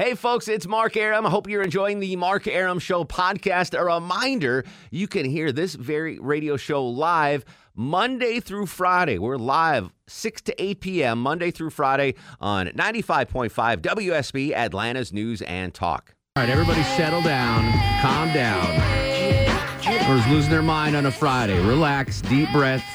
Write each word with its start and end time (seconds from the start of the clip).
Hey, 0.00 0.14
folks, 0.14 0.48
it's 0.48 0.66
Mark 0.66 0.96
Arum. 0.96 1.26
I 1.26 1.28
hope 1.28 1.46
you're 1.46 1.60
enjoying 1.60 2.00
the 2.00 2.16
Mark 2.16 2.46
Arum 2.46 2.78
Show 2.78 3.04
podcast. 3.04 3.78
A 3.78 3.84
reminder 3.84 4.64
you 4.90 5.06
can 5.06 5.26
hear 5.26 5.52
this 5.52 5.74
very 5.74 6.18
radio 6.18 6.56
show 6.56 6.86
live 6.86 7.44
Monday 7.74 8.40
through 8.40 8.64
Friday. 8.64 9.18
We're 9.18 9.36
live 9.36 9.90
6 10.06 10.40
to 10.40 10.62
8 10.62 10.80
p.m., 10.80 11.20
Monday 11.20 11.50
through 11.50 11.68
Friday 11.68 12.14
on 12.40 12.68
95.5 12.68 13.50
WSB, 13.82 14.52
Atlanta's 14.54 15.12
News 15.12 15.42
and 15.42 15.74
Talk. 15.74 16.14
All 16.34 16.44
right, 16.44 16.50
everybody 16.50 16.82
settle 16.82 17.20
down, 17.20 17.70
calm 18.00 18.32
down. 18.32 18.80
Who's 20.06 20.26
losing 20.28 20.50
their 20.50 20.62
mind 20.62 20.96
on 20.96 21.04
a 21.04 21.12
Friday? 21.12 21.60
Relax, 21.60 22.22
deep 22.22 22.50
breath, 22.52 22.86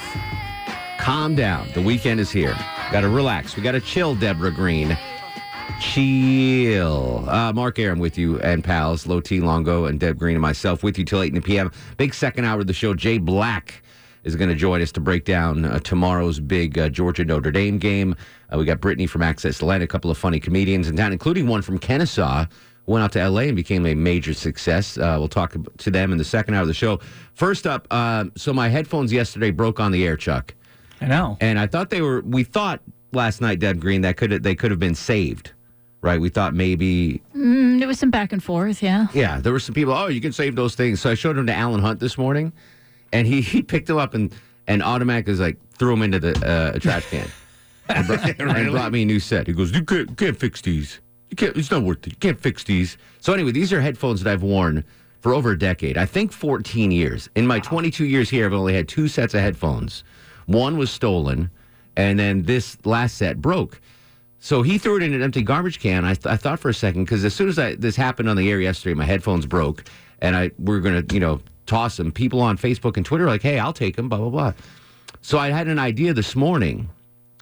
calm 0.98 1.36
down. 1.36 1.68
The 1.76 1.84
weekend 1.84 2.20
is 2.20 2.32
here. 2.32 2.56
Got 2.92 3.02
to 3.02 3.10
relax. 3.10 3.56
We 3.56 3.62
got 3.62 3.74
to 3.74 3.80
chill, 3.80 4.16
Deborah 4.16 4.50
Green. 4.50 4.98
Chill. 5.80 7.30
Uh, 7.30 7.54
Mark 7.54 7.80
Arum 7.80 8.00
with 8.00 8.18
you 8.18 8.40
and 8.40 8.64
pals, 8.64 9.08
Low 9.08 9.20
T 9.20 9.40
Longo 9.40 9.86
and 9.86 10.00
Deb 10.00 10.18
Green 10.18 10.36
and 10.36 10.42
myself 10.42 10.84
with 10.84 10.98
you 10.98 11.06
till 11.06 11.22
8 11.22 11.30
in 11.30 11.36
the 11.36 11.42
p.m. 11.42 11.72
Big 11.98 12.14
second 12.14 12.46
hour 12.46 12.60
of 12.60 12.68
the 12.68 12.74
show. 12.74 12.94
Jay 12.94 13.18
Black 13.18 13.84
is 14.24 14.36
going 14.36 14.50
to 14.50 14.56
join 14.56 14.82
us 14.82 14.92
to 14.94 15.00
break 15.00 15.26
down 15.26 15.66
uh, 15.66 15.80
tomorrow's 15.80 16.40
big 16.40 16.78
uh, 16.78 16.90
Georgia 16.90 17.24
Notre 17.24 17.52
Dame 17.52 17.78
game. 17.78 18.16
Uh, 18.52 18.58
we 18.58 18.66
got 18.66 18.82
Brittany 18.82 19.08
from 19.08 19.22
Access 19.22 19.62
Atlanta, 19.62 19.84
a 19.84 19.88
couple 19.88 20.12
of 20.12 20.18
funny 20.18 20.40
comedians 20.40 20.88
in 20.90 20.96
town, 20.96 21.12
including 21.12 21.48
one 21.48 21.62
from 21.62 21.78
Kennesaw 21.78 22.46
who 22.86 22.92
went 22.92 23.04
out 23.04 23.12
to 23.14 23.30
LA 23.30 23.42
and 23.42 23.56
became 23.56 23.86
a 23.86 23.96
major 23.96 24.34
success. 24.34 24.98
Uh, 24.98 25.16
we'll 25.18 25.28
talk 25.28 25.56
to 25.78 25.92
them 25.92 26.12
in 26.12 26.18
the 26.18 26.24
second 26.24 26.54
hour 26.54 26.62
of 26.62 26.68
the 26.68 26.74
show. 26.74 27.00
First 27.34 27.68
up, 27.68 27.88
uh, 27.92 28.26
so 28.36 28.54
my 28.54 28.70
headphones 28.70 29.12
yesterday 29.12 29.52
broke 29.52 29.80
on 29.80 29.92
the 29.92 30.06
air, 30.06 30.18
Chuck. 30.18 30.54
I 31.02 31.08
know. 31.08 31.38
And 31.42 31.60
I 31.60 31.68
thought 31.68 31.90
they 31.90 32.02
were, 32.02 32.22
we 32.22 32.44
thought 32.44 32.82
last 33.12 33.42
night, 33.42 33.60
Deb 33.60 33.80
Green, 33.80 34.02
that 34.02 34.18
could 34.18 34.44
they 34.44 34.56
could 34.56 34.72
have 34.72 34.80
been 34.80 34.96
saved 34.96 35.52
right? 36.06 36.22
We 36.22 36.30
thought 36.30 36.54
maybe 36.54 37.20
Mm, 37.36 37.80
there 37.80 37.88
was 37.88 37.98
some 37.98 38.12
back 38.12 38.32
and 38.32 38.42
forth, 38.42 38.84
yeah. 38.84 39.08
yeah, 39.14 39.40
there 39.40 39.52
were 39.52 39.60
some 39.60 39.74
people. 39.74 39.92
Oh, 39.92 40.06
you 40.06 40.22
can 40.22 40.32
save 40.32 40.56
those 40.56 40.76
things. 40.76 41.02
So 41.02 41.10
I 41.10 41.16
showed 41.16 41.36
them 41.36 41.48
to 41.48 41.54
Alan 41.54 41.82
Hunt 41.82 42.00
this 42.00 42.16
morning, 42.16 42.54
and 43.12 43.26
he, 43.26 43.42
he 43.54 43.64
picked 43.64 43.88
them 43.88 43.98
up 43.98 44.14
and 44.14 44.32
and 44.68 44.84
automatically 44.84 45.32
was 45.32 45.40
like 45.40 45.58
threw 45.78 45.90
them 45.92 46.04
into 46.04 46.20
the 46.20 46.34
uh, 46.48 46.80
trash 46.80 47.10
can, 47.10 47.28
and, 47.90 48.06
brought, 48.08 48.40
and 48.40 48.72
brought 48.72 48.92
me 48.92 49.02
a 49.02 49.06
new 49.06 49.20
set. 49.20 49.48
He 49.48 49.54
goes, 49.54 49.72
you 49.72 49.84
can't, 49.84 50.10
you 50.12 50.16
can't 50.16 50.38
fix 50.38 50.62
these. 50.62 51.02
You 51.32 51.36
can't. 51.36 51.58
It's 51.58 51.72
not 51.72 51.82
worth 51.82 52.06
it. 52.06 52.14
You 52.14 52.18
can't 52.20 52.40
fix 52.40 52.64
these. 52.64 52.98
So 53.20 53.34
anyway, 53.34 53.52
these 53.52 53.74
are 53.74 53.82
headphones 53.82 54.22
that 54.22 54.32
I've 54.32 54.44
worn 54.44 54.84
for 55.22 55.34
over 55.34 55.52
a 55.52 55.58
decade. 55.58 55.98
I 55.98 56.06
think 56.06 56.32
14 56.32 56.92
years. 56.92 57.30
In 57.36 57.48
my 57.48 57.60
22 57.60 58.06
years 58.06 58.30
here, 58.30 58.46
I've 58.46 58.54
only 58.54 58.76
had 58.76 58.88
two 58.88 59.08
sets 59.08 59.34
of 59.34 59.42
headphones. 59.42 60.04
One 60.46 60.78
was 60.78 60.92
stolen, 60.92 61.50
and 61.98 62.20
then 62.20 62.44
this 62.44 62.78
last 62.86 63.18
set 63.18 63.42
broke. 63.42 63.80
So 64.40 64.62
he 64.62 64.78
threw 64.78 64.98
it 64.98 65.04
in 65.04 65.14
an 65.14 65.22
empty 65.24 65.42
garbage 65.42 65.80
can. 65.80 66.06
I, 66.06 66.14
th- 66.14 66.28
I 66.28 66.38
thought 66.38 66.60
for 66.60 66.70
a 66.70 66.74
second 66.74 67.06
because 67.06 67.26
as 67.26 67.34
soon 67.34 67.50
as 67.50 67.58
I, 67.58 67.76
this 67.76 67.96
happened 67.96 68.30
on 68.30 68.38
the 68.38 68.50
air 68.50 68.60
yesterday, 68.60 68.94
my 68.94 69.06
headphones 69.06 69.46
broke, 69.46 69.84
and 70.20 70.36
I 70.36 70.52
we're 70.60 70.82
gonna 70.82 71.04
you 71.12 71.20
know 71.20 71.42
toss 71.66 71.98
them. 71.98 72.12
People 72.12 72.42
on 72.42 72.58
Facebook 72.58 72.96
and 72.98 73.06
Twitter 73.06 73.24
are 73.26 73.28
like, 73.28 73.42
"Hey, 73.42 73.58
I'll 73.58 73.74
take 73.74 73.96
them." 73.96 74.08
Blah 74.10 74.20
blah 74.20 74.30
blah. 74.30 74.54
So 75.22 75.40
I 75.40 75.50
had 75.50 75.68
an 75.68 75.80
idea 75.80 76.14
this 76.14 76.36
morning, 76.36 76.90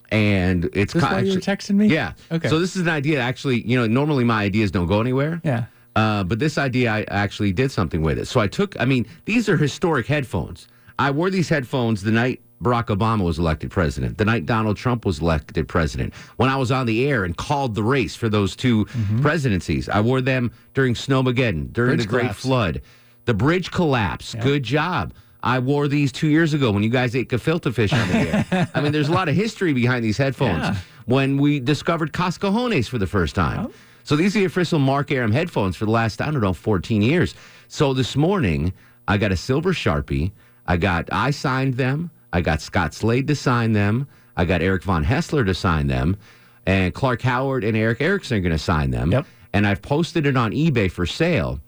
and 0.09 0.69
it's 0.73 0.93
This 0.93 1.03
ki- 1.03 1.09
why 1.09 1.19
you 1.19 1.33
were 1.33 1.39
texting 1.39 1.75
me? 1.75 1.87
Yeah. 1.87 2.13
Okay. 2.31 2.47
So 2.47 2.59
this 2.59 2.75
is 2.77 2.83
an 2.83 2.89
idea. 2.89 3.19
Actually, 3.19 3.67
you 3.67 3.77
know, 3.77 3.87
normally 3.87 4.23
my 4.23 4.43
ideas 4.43 4.71
don't 4.71 4.87
go 4.87 5.01
anywhere. 5.01 5.41
Yeah. 5.43 5.65
Uh, 5.95 6.23
but 6.23 6.39
this 6.39 6.57
idea, 6.57 6.91
I 6.91 7.03
actually 7.09 7.51
did 7.51 7.71
something 7.71 8.01
with 8.01 8.17
it. 8.17 8.25
So 8.27 8.39
I 8.39 8.47
took, 8.47 8.79
I 8.79 8.85
mean, 8.85 9.05
these 9.25 9.47
are 9.47 9.57
historic 9.57 10.07
headphones. 10.07 10.67
I 10.97 11.11
wore 11.11 11.29
these 11.29 11.49
headphones 11.49 12.01
the 12.01 12.11
night 12.11 12.41
Barack 12.63 12.85
Obama 12.85 13.23
was 13.23 13.37
elected 13.39 13.71
president, 13.71 14.17
the 14.17 14.25
night 14.25 14.45
Donald 14.45 14.77
Trump 14.77 15.05
was 15.05 15.19
elected 15.19 15.67
president, 15.67 16.13
when 16.37 16.49
I 16.49 16.55
was 16.55 16.71
on 16.71 16.85
the 16.85 17.07
air 17.07 17.23
and 17.25 17.35
called 17.35 17.75
the 17.75 17.83
race 17.83 18.15
for 18.15 18.29
those 18.29 18.55
2 18.55 18.85
mm-hmm. 18.85 19.21
presidencies. 19.21 19.89
I 19.89 20.01
wore 20.01 20.21
them 20.21 20.51
during 20.73 20.93
Snowmageddon, 20.93 21.73
during 21.73 21.97
Bridge 21.97 22.01
the 22.01 22.07
Great 22.07 22.21
collapse. 22.21 22.39
Flood, 22.39 22.81
the 23.25 23.33
bridge 23.33 23.71
collapse. 23.71 24.35
Good 24.35 24.63
job. 24.63 25.13
I 25.43 25.59
wore 25.59 25.89
these 25.89 26.13
two 26.13 26.29
years 26.29 26.53
ago 26.53 26.71
when 26.71 26.83
you 26.83 26.89
guys 26.89 27.15
ate 27.15 27.29
gefilte 27.29 27.73
fish 27.73 27.91
on 27.91 28.07
the 28.07 28.15
air. 28.15 28.69
I 28.73 28.79
mean, 28.79 28.93
there's 28.93 29.09
a 29.09 29.11
lot 29.11 29.27
of 29.27 29.35
history 29.35 29.73
behind 29.73 30.03
these 30.03 30.17
headphones. 30.17 30.63
Yeah. 30.63 30.77
When 31.05 31.37
we 31.37 31.59
discovered 31.59 32.13
Cascajones 32.13 32.87
for 32.87 32.97
the 32.97 33.07
first 33.07 33.35
time. 33.35 33.67
Oh. 33.67 33.73
So 34.05 34.15
these 34.15 34.35
are 34.35 34.39
the 34.39 34.45
official 34.45 34.79
Mark 34.79 35.11
Arum 35.11 35.31
headphones 35.31 35.75
for 35.75 35.83
the 35.85 35.91
last, 35.91 36.21
I 36.21 36.31
don't 36.31 36.41
know, 36.41 36.53
14 36.53 37.01
years. 37.01 37.35
So 37.67 37.93
this 37.93 38.15
morning, 38.15 38.73
I 39.07 39.17
got 39.17 39.33
a 39.33 39.37
silver 39.37 39.73
Sharpie. 39.73 40.31
I 40.65 40.77
got, 40.77 41.09
I 41.11 41.31
signed 41.31 41.75
them. 41.75 42.09
I 42.33 42.41
got 42.41 42.61
Scott 42.61 42.93
Slade 42.93 43.27
to 43.27 43.35
sign 43.35 43.71
them. 43.71 44.07
I 44.35 44.43
got 44.43 44.61
Eric 44.61 44.83
Von 44.83 45.05
Haessler 45.05 45.45
to 45.45 45.53
sign 45.53 45.87
them. 45.87 46.17
And 46.65 46.93
Clark 46.93 47.21
Howard 47.21 47.63
and 47.63 47.77
Erick 47.77 48.01
Erickson 48.01 48.37
are 48.37 48.41
going 48.41 48.51
to 48.51 48.57
sign 48.57 48.91
them. 48.91 49.11
Yep. 49.11 49.25
And 49.53 49.67
I've 49.67 49.81
posted 49.81 50.25
it 50.25 50.35
on 50.35 50.51
eBay 50.51 50.91
for 50.91 51.05
sale. 51.05 51.59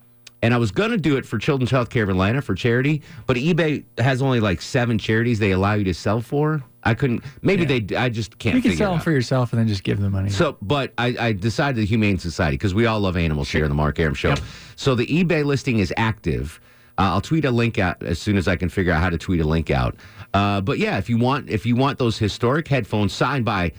And 0.41 0.53
I 0.53 0.57
was 0.57 0.71
going 0.71 0.91
to 0.91 0.97
do 0.97 1.17
it 1.17 1.25
for 1.25 1.37
Children's 1.37 1.71
Healthcare 1.71 2.03
of 2.03 2.09
Atlanta 2.09 2.41
for 2.41 2.53
charity, 2.53 3.01
but 3.25 3.35
eBay 3.35 3.83
has 3.97 4.21
only 4.21 4.39
like 4.39 4.61
seven 4.61 4.99
charities 4.99 5.39
they 5.39 5.51
allow 5.51 5.73
you 5.73 5.83
to 5.85 5.93
sell 5.93 6.21
for. 6.21 6.63
I 6.83 6.93
couldn't, 6.93 7.23
maybe 7.41 7.65
they, 7.65 7.95
I 7.95 8.09
just 8.09 8.37
can't 8.37 8.55
You 8.55 8.61
can 8.61 8.77
sell 8.77 8.91
them 8.91 9.01
for 9.01 9.09
yourself 9.11 9.53
and 9.53 9.59
then 9.59 9.67
just 9.67 9.83
give 9.83 9.99
the 9.99 10.09
money. 10.09 10.29
So, 10.29 10.57
but 10.61 10.93
I, 10.99 11.15
I 11.19 11.31
decided 11.31 11.77
the 11.77 11.85
Humane 11.85 12.19
Society 12.19 12.57
because 12.57 12.75
we 12.75 12.85
all 12.85 12.99
love 12.99 13.17
animals 13.17 13.49
here 13.49 13.63
on 13.63 13.69
the 13.69 13.75
Mark 13.75 13.99
Arum 13.99 14.13
Show. 14.13 14.35
So 14.75 14.93
the 14.93 15.07
eBay 15.07 15.43
listing 15.43 15.79
is 15.79 15.91
active. 15.97 16.59
Uh, 16.97 17.01
I'll 17.13 17.21
tweet 17.21 17.43
a 17.45 17.51
link 17.51 17.77
out 17.77 18.01
as 18.03 18.19
soon 18.19 18.37
as 18.37 18.47
I 18.47 18.55
can 18.55 18.69
figure 18.69 18.93
out 18.93 19.01
how 19.01 19.09
to 19.09 19.17
tweet 19.17 19.41
a 19.41 19.45
link 19.45 19.69
out. 19.69 19.95
Uh, 20.33 20.61
but 20.61 20.79
yeah, 20.79 20.97
if 20.97 21.09
you 21.09 21.17
want, 21.17 21.49
if 21.49 21.65
you 21.65 21.75
want 21.75 21.97
those 21.99 22.17
historic 22.17 22.67
headphones 22.67 23.11
signed 23.13 23.43
by, 23.45 23.71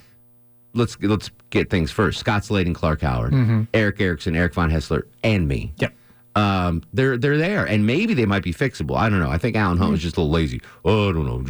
let's 0.74 0.96
let's 1.00 1.30
get 1.50 1.70
things 1.70 1.90
first. 1.90 2.18
Scott 2.20 2.44
Slade 2.44 2.66
and 2.66 2.74
Clark 2.76 3.00
Howard, 3.02 3.66
Erick 3.74 4.00
Erickson, 4.00 4.36
Eric 4.36 4.54
Von 4.54 4.70
Haessler, 4.70 5.04
and 5.22 5.48
me. 5.48 5.72
Yep. 5.78 5.94
Um, 6.34 6.82
they're 6.92 7.16
they're 7.16 7.38
there, 7.38 7.64
and 7.64 7.86
maybe 7.86 8.12
they 8.12 8.26
might 8.26 8.42
be 8.42 8.52
fixable. 8.52 8.94
I 8.98 9.08
don't 9.08 9.20
know. 9.20 9.30
I 9.30 9.38
think 9.38 9.56
Alan 9.56 9.78
Hunt 9.78 9.92
was 9.92 10.02
just 10.02 10.18
a 10.18 10.20
little 10.20 10.30
lazy. 10.34 10.60
Oh, 10.84 11.08
I 11.08 11.12
don't 11.12 11.24
know. 11.24 11.42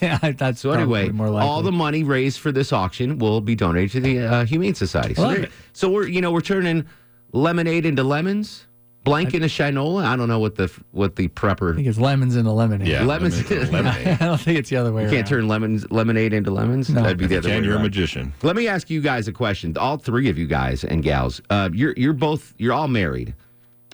Yeah. 0.00 0.18
that's 0.38 0.60
So 0.60 0.70
anyway, 0.70 1.10
all 1.18 1.62
the 1.62 1.72
money 1.72 2.04
raised 2.04 2.38
for 2.38 2.52
this 2.52 2.72
auction 2.72 3.18
will 3.18 3.40
be 3.40 3.56
donated 3.56 3.90
to 3.92 4.00
the 4.00 4.18
uh, 4.20 4.44
Humane 4.44 4.76
Society. 4.76 5.14
So, 5.14 5.22
Love 5.22 5.32
there- 5.34 5.42
it. 5.46 5.52
so 5.72 5.90
we're 5.90 6.06
you 6.06 6.20
know 6.20 6.30
we're 6.30 6.40
turning 6.40 6.86
lemonade 7.32 7.84
into 7.84 8.04
lemons, 8.04 8.66
blank 9.04 9.34
in 9.34 9.42
a 9.42 9.46
shinola. 9.46 10.04
I 10.04 10.16
don't 10.16 10.28
know 10.28 10.38
what 10.38 10.56
the 10.56 10.72
what 10.92 11.16
the 11.16 11.28
prepper 11.28 11.72
I 11.72 11.76
think 11.76 11.88
it's 11.88 11.98
lemons 11.98 12.36
in 12.36 12.46
a 12.46 12.52
lemonade. 12.54 12.88
Yeah, 12.88 13.04
Lemons- 13.04 13.48
lemonade. 13.50 13.72
lemonade. 13.72 14.06
I 14.20 14.26
don't 14.26 14.40
think 14.40 14.58
it's 14.58 14.70
the 14.70 14.76
other 14.76 14.92
way 14.92 15.02
you 15.02 15.06
around. 15.08 15.14
can't 15.16 15.26
turn 15.26 15.48
lemons 15.48 15.90
lemonade 15.90 16.32
into 16.32 16.50
lemons. 16.50 16.88
No. 16.90 17.02
That'd 17.02 17.18
be 17.18 17.26
the 17.26 17.38
other 17.38 17.48
Can 17.48 17.62
way. 17.62 17.66
you're 17.68 17.76
a 17.76 17.82
magician? 17.82 18.32
Let 18.42 18.56
me 18.56 18.68
ask 18.68 18.90
you 18.90 19.00
guys 19.00 19.28
a 19.28 19.32
question. 19.32 19.76
All 19.76 19.96
three 19.96 20.28
of 20.28 20.38
you 20.38 20.46
guys 20.46 20.84
and 20.84 21.02
gals, 21.02 21.40
uh, 21.50 21.70
you're 21.72 21.94
you're 21.96 22.12
both 22.12 22.54
you're 22.58 22.72
all 22.72 22.88
married. 22.88 23.34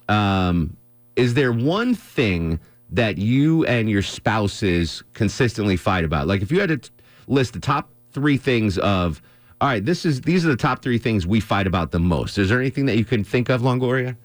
Um, 0.08 0.76
is 1.16 1.34
there 1.34 1.52
one 1.52 1.94
thing 1.94 2.60
that 2.90 3.18
you 3.18 3.64
and 3.66 3.90
your 3.90 4.02
spouses 4.02 5.02
consistently 5.14 5.76
fight 5.76 6.04
about? 6.04 6.26
Like 6.26 6.42
if 6.42 6.50
you 6.50 6.60
had 6.60 6.68
to 6.70 6.76
t- 6.78 6.90
list 7.26 7.52
the 7.52 7.60
top 7.60 7.90
three 8.12 8.36
things 8.38 8.78
of, 8.78 9.20
all 9.60 9.68
right, 9.68 9.84
this 9.84 10.06
is 10.06 10.20
these 10.22 10.46
are 10.46 10.48
the 10.48 10.56
top 10.56 10.82
three 10.82 10.98
things 10.98 11.26
we 11.26 11.40
fight 11.40 11.66
about 11.66 11.90
the 11.90 11.98
most. 11.98 12.38
Is 12.38 12.48
there 12.48 12.60
anything 12.60 12.86
that 12.86 12.96
you 12.96 13.04
can 13.04 13.24
think 13.24 13.48
of, 13.48 13.60
Longoria? 13.62 14.16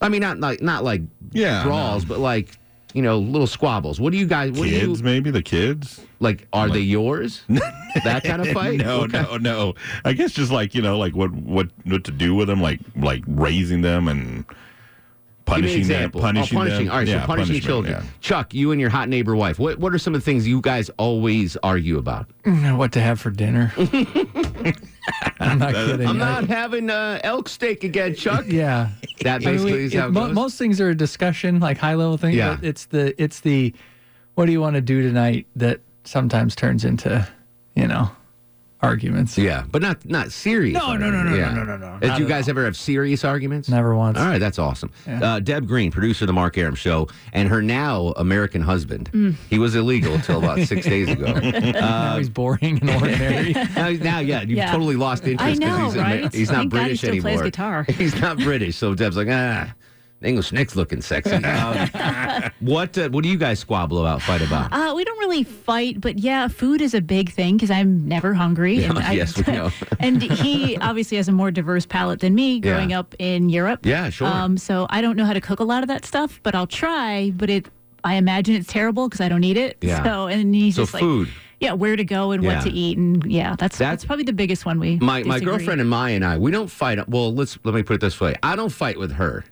I 0.00 0.08
mean, 0.08 0.20
not 0.20 0.38
like 0.40 0.62
not 0.62 0.84
like 0.84 1.02
Yeah, 1.32 1.62
brawls, 1.64 2.04
but 2.04 2.18
like 2.18 2.56
you 2.94 3.02
know, 3.02 3.18
little 3.18 3.46
squabbles. 3.46 4.00
What 4.00 4.12
do 4.12 4.18
you 4.18 4.26
guys? 4.26 4.50
What 4.52 4.64
do 4.64 4.70
Kids, 4.70 5.00
you 5.00 5.04
maybe 5.04 5.30
the 5.30 5.42
kids. 5.42 6.00
like? 6.20 6.46
Are 6.54 6.68
they 6.70 6.80
yours? 6.80 7.42
that 7.48 8.22
kind 8.24 8.40
of 8.40 8.48
fight? 8.52 8.78
No, 8.78 9.00
What 9.00 9.12
kind- 9.12 9.28
no, 9.30 9.36
no. 9.36 9.74
I 10.04 10.14
guess 10.14 10.32
just 10.32 10.50
like 10.50 10.74
you 10.74 10.80
know, 10.82 10.96
like 10.98 11.14
what 11.14 11.30
what 11.32 11.68
what 11.84 12.04
to 12.04 12.10
do 12.10 12.34
with 12.34 12.48
them, 12.48 12.62
like 12.62 12.80
like 12.96 13.22
raising 13.26 13.82
them 13.82 14.08
and 14.08 14.44
Give 15.46 15.62
me 15.64 15.72
an 15.72 15.84
punishing 15.84 15.88
them, 15.88 15.96
example. 15.96 16.20
punishing 16.20 16.58
oh, 16.58 16.60
punishing. 16.60 16.84
them. 16.86 16.92
All 16.92 16.98
right, 16.98 17.08
yeah, 17.08 17.20
so 17.22 17.26
punishing 17.26 17.60
children. 17.60 17.92
yeah. 17.94 18.02
Chuck, 18.20 18.52
you 18.54 18.70
and 18.70 18.78
your 18.80 18.90
hot 18.90 19.08
neighbor 19.08 19.34
wife. 19.36 19.58
What 19.58 19.78
what 19.78 19.92
are 19.94 19.98
some 19.98 20.14
of 20.14 20.20
the 20.20 20.24
things 20.24 20.46
you 20.48 20.60
guys 20.60 20.90
always 20.98 21.56
argue 21.62 21.98
about? 21.98 22.26
Mm, 22.44 22.76
what 22.78 22.92
to 22.92 23.00
have 23.00 23.18
for 23.20 23.30
dinner. 23.30 23.72
I'm 25.40 25.58
not 25.58 25.74
kidding. 25.74 26.06
I'm 26.06 26.18
not 26.18 26.44
having 26.48 26.90
uh, 26.90 27.20
elk 27.24 27.48
steak 27.48 27.84
again, 27.84 28.14
Chuck. 28.14 28.44
yeah. 28.48 28.90
That 29.22 29.36
I 29.36 29.38
mean, 29.38 29.44
basically 29.56 29.84
is 29.84 29.94
how 29.94 30.04
it- 30.04 30.08
it 30.08 30.12
mo- 30.12 30.32
most 30.32 30.58
things 30.58 30.80
are 30.80 30.90
a 30.90 30.94
discussion, 30.94 31.60
like 31.60 31.78
high 31.78 31.94
level 31.94 32.16
things. 32.16 32.36
Yeah. 32.36 32.58
It's 32.62 32.86
the 32.86 33.20
it's 33.22 33.40
the 33.40 33.72
what 34.34 34.46
do 34.46 34.52
you 34.52 34.60
want 34.60 34.74
to 34.74 34.80
do 34.80 35.02
tonight 35.02 35.46
that 35.56 35.80
sometimes 36.04 36.54
turns 36.54 36.84
into, 36.84 37.26
you 37.74 37.86
know, 37.88 38.10
arguments. 38.80 39.36
Yeah, 39.36 39.64
but 39.70 39.82
not 39.82 40.04
not 40.04 40.30
serious. 40.32 40.74
No, 40.74 40.96
no, 40.96 41.10
no, 41.10 41.22
no, 41.22 41.34
yeah. 41.36 41.52
no, 41.52 41.64
no, 41.64 41.76
no, 41.76 41.94
no. 41.94 42.00
Did 42.00 42.18
you 42.18 42.24
at 42.26 42.28
guys 42.28 42.48
ever 42.48 42.64
have 42.64 42.76
serious 42.76 43.24
arguments? 43.24 43.68
Never 43.68 43.94
once. 43.96 44.18
All 44.18 44.24
right, 44.26 44.38
that's 44.38 44.58
awesome. 44.58 44.90
Uh, 45.06 45.40
Deb 45.40 45.66
Green, 45.66 45.90
producer 45.90 46.24
of 46.24 46.28
the 46.28 46.32
Mark 46.32 46.56
Arum 46.58 46.74
Show, 46.74 47.08
and 47.32 47.48
her 47.48 47.60
now 47.62 48.12
American 48.16 48.62
husband. 48.62 49.10
Mm. 49.12 49.34
He 49.50 49.58
was 49.58 49.74
illegal 49.74 50.14
until 50.14 50.38
about 50.38 50.60
six 50.60 50.86
days 50.94 51.08
ago. 51.08 51.32
now 51.32 52.18
he's 52.18 52.28
boring 52.30 52.78
and 52.80 52.90
ordinary. 52.90 53.52
now, 53.76 53.90
now, 53.90 54.18
yeah, 54.20 54.40
you've 54.42 54.50
Yeah. 54.50 54.70
totally 54.72 54.96
lost 54.96 55.24
interest. 55.26 55.42
I 55.42 55.50
'cause 55.50 55.58
know, 55.78 55.84
he's, 55.86 55.96
right? 55.96 56.34
he's 56.34 56.50
not 56.50 56.58
Thank 56.58 56.72
God 56.72 56.78
he 56.78 56.82
British 56.84 56.98
still 56.98 57.10
anymore. 57.10 57.30
plays 57.32 57.42
guitar. 57.42 57.82
He's 57.88 58.20
not 58.20 58.38
British, 58.38 58.76
so 58.76 58.94
Deb's 58.94 59.16
like, 59.16 59.28
ah, 59.30 59.72
English 60.22 60.50
Nick's 60.52 60.74
looking 60.76 61.00
sexy. 61.00 61.36
Um, 61.44 62.50
what 62.60 62.96
uh, 62.98 63.08
What 63.10 63.22
do 63.22 63.28
you 63.30 63.36
guys 63.38 63.58
squabble 63.60 63.98
about, 63.98 64.20
fight 64.22 64.42
about? 64.42 64.72
Uh, 64.72 64.92
we 64.94 65.04
don't 65.04 65.18
really 65.18 65.44
fight, 65.44 66.00
but 66.00 66.18
yeah, 66.18 66.48
food 66.48 66.80
is 66.80 66.92
a 66.94 67.00
big 67.00 67.30
thing 67.32 67.56
because 67.56 67.70
I'm 67.70 68.06
never 68.08 68.34
hungry. 68.34 68.82
and 68.84 68.98
I, 68.98 69.12
yes, 69.12 69.36
we 69.46 69.52
know. 69.52 69.70
and 70.00 70.20
he 70.22 70.76
obviously 70.78 71.16
has 71.16 71.28
a 71.28 71.32
more 71.32 71.50
diverse 71.50 71.86
palate 71.86 72.20
than 72.20 72.34
me 72.34 72.60
growing 72.60 72.90
Yeah. 72.90 73.00
up 73.00 73.14
in 73.18 73.48
Europe. 73.48 73.84
Yeah, 73.86 74.10
sure. 74.10 74.26
Um, 74.28 74.56
so 74.58 74.86
I 74.90 75.00
don't 75.00 75.16
know 75.16 75.24
how 75.24 75.32
to 75.32 75.40
cook 75.40 75.60
a 75.60 75.64
lot 75.64 75.82
of 75.82 75.88
that 75.88 76.04
stuff, 76.04 76.40
but 76.42 76.54
I'll 76.54 76.66
try. 76.66 77.30
But 77.36 77.50
it, 77.50 77.66
I 78.04 78.14
imagine 78.14 78.54
it's 78.56 78.72
terrible 78.72 79.08
because 79.08 79.20
I 79.20 79.28
don't 79.28 79.44
eat 79.44 79.56
it. 79.56 79.76
Yeah. 79.80 80.02
So 80.04 80.26
and 80.26 80.54
he's 80.54 80.76
So 80.76 80.82
just 80.82 80.98
food. 80.98 81.28
like, 81.28 81.36
yeah, 81.60 81.72
where 81.72 81.96
to 81.96 82.04
go 82.04 82.30
and 82.32 82.42
Yeah. 82.44 82.56
what 82.56 82.64
to 82.64 82.70
eat, 82.70 82.98
and 82.98 83.24
yeah, 83.30 83.56
that's 83.58 83.78
That- 83.78 83.90
that's 83.90 84.04
probably 84.04 84.24
the 84.24 84.32
biggest 84.32 84.64
one 84.66 84.78
we. 84.80 84.96
my 84.96 85.22
my 85.24 85.40
girlfriend 85.40 85.80
and 85.80 85.90
my 85.90 86.10
and 86.10 86.24
I, 86.24 86.38
we 86.38 86.50
don't 86.50 86.70
fight. 86.70 87.08
Well, 87.08 87.34
let's 87.34 87.58
let 87.64 87.74
me 87.74 87.82
put 87.82 87.94
it 87.94 88.00
this 88.00 88.20
way: 88.20 88.34
I 88.42 88.54
don't 88.56 88.70
fight 88.72 88.98
with 88.98 89.12
her. 89.12 89.44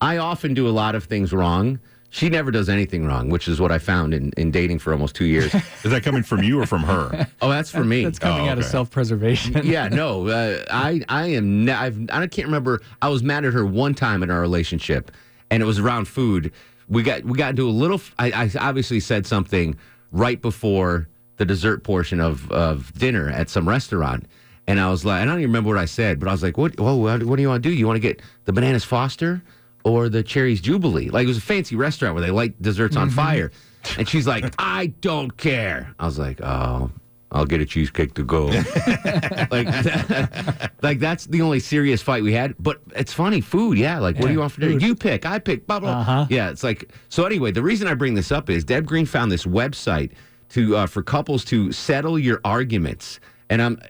I 0.00 0.18
often 0.18 0.54
do 0.54 0.68
a 0.68 0.70
lot 0.70 0.94
of 0.94 1.04
things 1.04 1.32
wrong. 1.32 1.80
She 2.10 2.28
never 2.28 2.50
does 2.50 2.68
anything 2.68 3.04
wrong, 3.04 3.28
which 3.30 3.48
is 3.48 3.60
what 3.60 3.72
I 3.72 3.78
found 3.78 4.14
in, 4.14 4.32
in 4.36 4.50
dating 4.50 4.78
for 4.78 4.92
almost 4.92 5.14
two 5.16 5.24
years. 5.26 5.52
Is 5.84 5.90
that 5.90 6.02
coming 6.02 6.22
from 6.22 6.42
you 6.42 6.60
or 6.60 6.64
from 6.66 6.82
her? 6.84 7.26
oh, 7.42 7.50
that's 7.50 7.70
for 7.70 7.84
me. 7.84 8.04
That's 8.04 8.18
coming 8.18 8.46
Oh, 8.46 8.50
out 8.52 8.58
of 8.58 8.64
self-preservation. 8.64 9.66
yeah, 9.66 9.88
no, 9.92 10.28
uh, 10.28 10.64
I 10.70 11.02
I 11.08 11.26
am. 11.28 11.64
Ne- 11.64 11.72
I've, 11.72 11.98
I 12.10 12.26
can't 12.28 12.46
remember. 12.46 12.80
I 13.02 13.08
was 13.08 13.22
mad 13.22 13.44
at 13.44 13.52
her 13.52 13.66
one 13.66 13.92
time 13.94 14.22
in 14.22 14.30
our 14.30 14.40
relationship, 14.40 15.10
and 15.50 15.62
it 15.62 15.66
was 15.66 15.78
around 15.78 16.06
food. 16.06 16.52
We 16.88 17.02
got 17.02 17.24
we 17.24 17.36
got 17.36 17.50
into 17.50 17.68
a 17.68 17.70
little. 17.70 18.00
I, 18.18 18.30
I 18.30 18.50
obviously 18.60 19.00
said 19.00 19.26
something 19.26 19.76
right 20.12 20.40
before 20.40 21.08
the 21.38 21.44
dessert 21.44 21.82
portion 21.82 22.20
of 22.20 22.50
of 22.52 22.92
dinner 22.98 23.28
at 23.30 23.50
some 23.50 23.68
restaurant, 23.68 24.26
and 24.66 24.80
I 24.80 24.88
was 24.90 25.04
like, 25.04 25.20
I 25.20 25.24
don't 25.26 25.38
even 25.40 25.50
remember 25.50 25.70
what 25.70 25.78
I 25.78 25.86
said, 25.86 26.18
but 26.20 26.28
I 26.28 26.32
was 26.32 26.42
like, 26.42 26.56
what? 26.56 26.78
Whoa, 26.78 26.94
what, 26.96 27.24
what 27.24 27.36
do 27.36 27.42
you 27.42 27.48
want 27.48 27.62
to 27.62 27.68
do? 27.68 27.74
You 27.74 27.86
want 27.86 27.96
to 27.96 28.00
get 28.00 28.22
the 28.44 28.52
bananas 28.52 28.84
Foster 28.84 29.42
or 29.86 30.08
the 30.08 30.22
Cherry's 30.22 30.60
Jubilee? 30.60 31.10
Like 31.10 31.24
it 31.24 31.28
was 31.28 31.38
a 31.38 31.42
fancy 31.42 31.76
restaurant 31.76 32.14
where 32.14 32.22
they 32.22 32.30
light 32.30 32.60
desserts 32.60 32.96
on 32.96 33.08
fire, 33.08 33.52
and 33.96 34.08
she's 34.08 34.26
like, 34.26 34.52
I 34.58 34.88
don't 35.00 35.36
care. 35.36 35.94
I 35.98 36.06
was 36.06 36.18
like, 36.18 36.40
oh. 36.42 36.90
I'll 37.32 37.44
get 37.44 37.60
a 37.60 37.66
cheesecake 37.66 38.14
to 38.14 38.22
go. 38.22 38.46
like, 39.50 39.66
like 40.82 41.00
that's 41.00 41.26
the 41.26 41.42
only 41.42 41.58
serious 41.58 42.00
fight 42.00 42.22
we 42.22 42.32
had. 42.32 42.54
But 42.58 42.80
it's 42.94 43.12
funny, 43.12 43.40
food. 43.40 43.76
Yeah, 43.76 43.98
like 43.98 44.16
what 44.16 44.28
do 44.28 44.32
you 44.32 44.38
want 44.38 44.52
for 44.52 44.60
dinner? 44.60 44.78
You 44.78 44.94
pick, 44.94 45.26
I 45.26 45.40
pick. 45.40 45.66
Blah 45.66 45.80
blah. 45.80 46.00
Uh-huh. 46.00 46.26
Yeah, 46.30 46.50
it's 46.50 46.62
like 46.62 46.92
so. 47.08 47.24
Anyway, 47.24 47.50
the 47.50 47.62
reason 47.62 47.88
I 47.88 47.94
bring 47.94 48.14
this 48.14 48.30
up 48.30 48.48
is 48.48 48.64
Deb 48.64 48.86
Green 48.86 49.06
found 49.06 49.32
this 49.32 49.44
website 49.44 50.12
to 50.50 50.76
uh, 50.76 50.86
for 50.86 51.02
couples 51.02 51.44
to 51.46 51.72
settle 51.72 52.16
your 52.18 52.40
arguments, 52.44 53.18
and 53.50 53.60
I'm. 53.60 53.80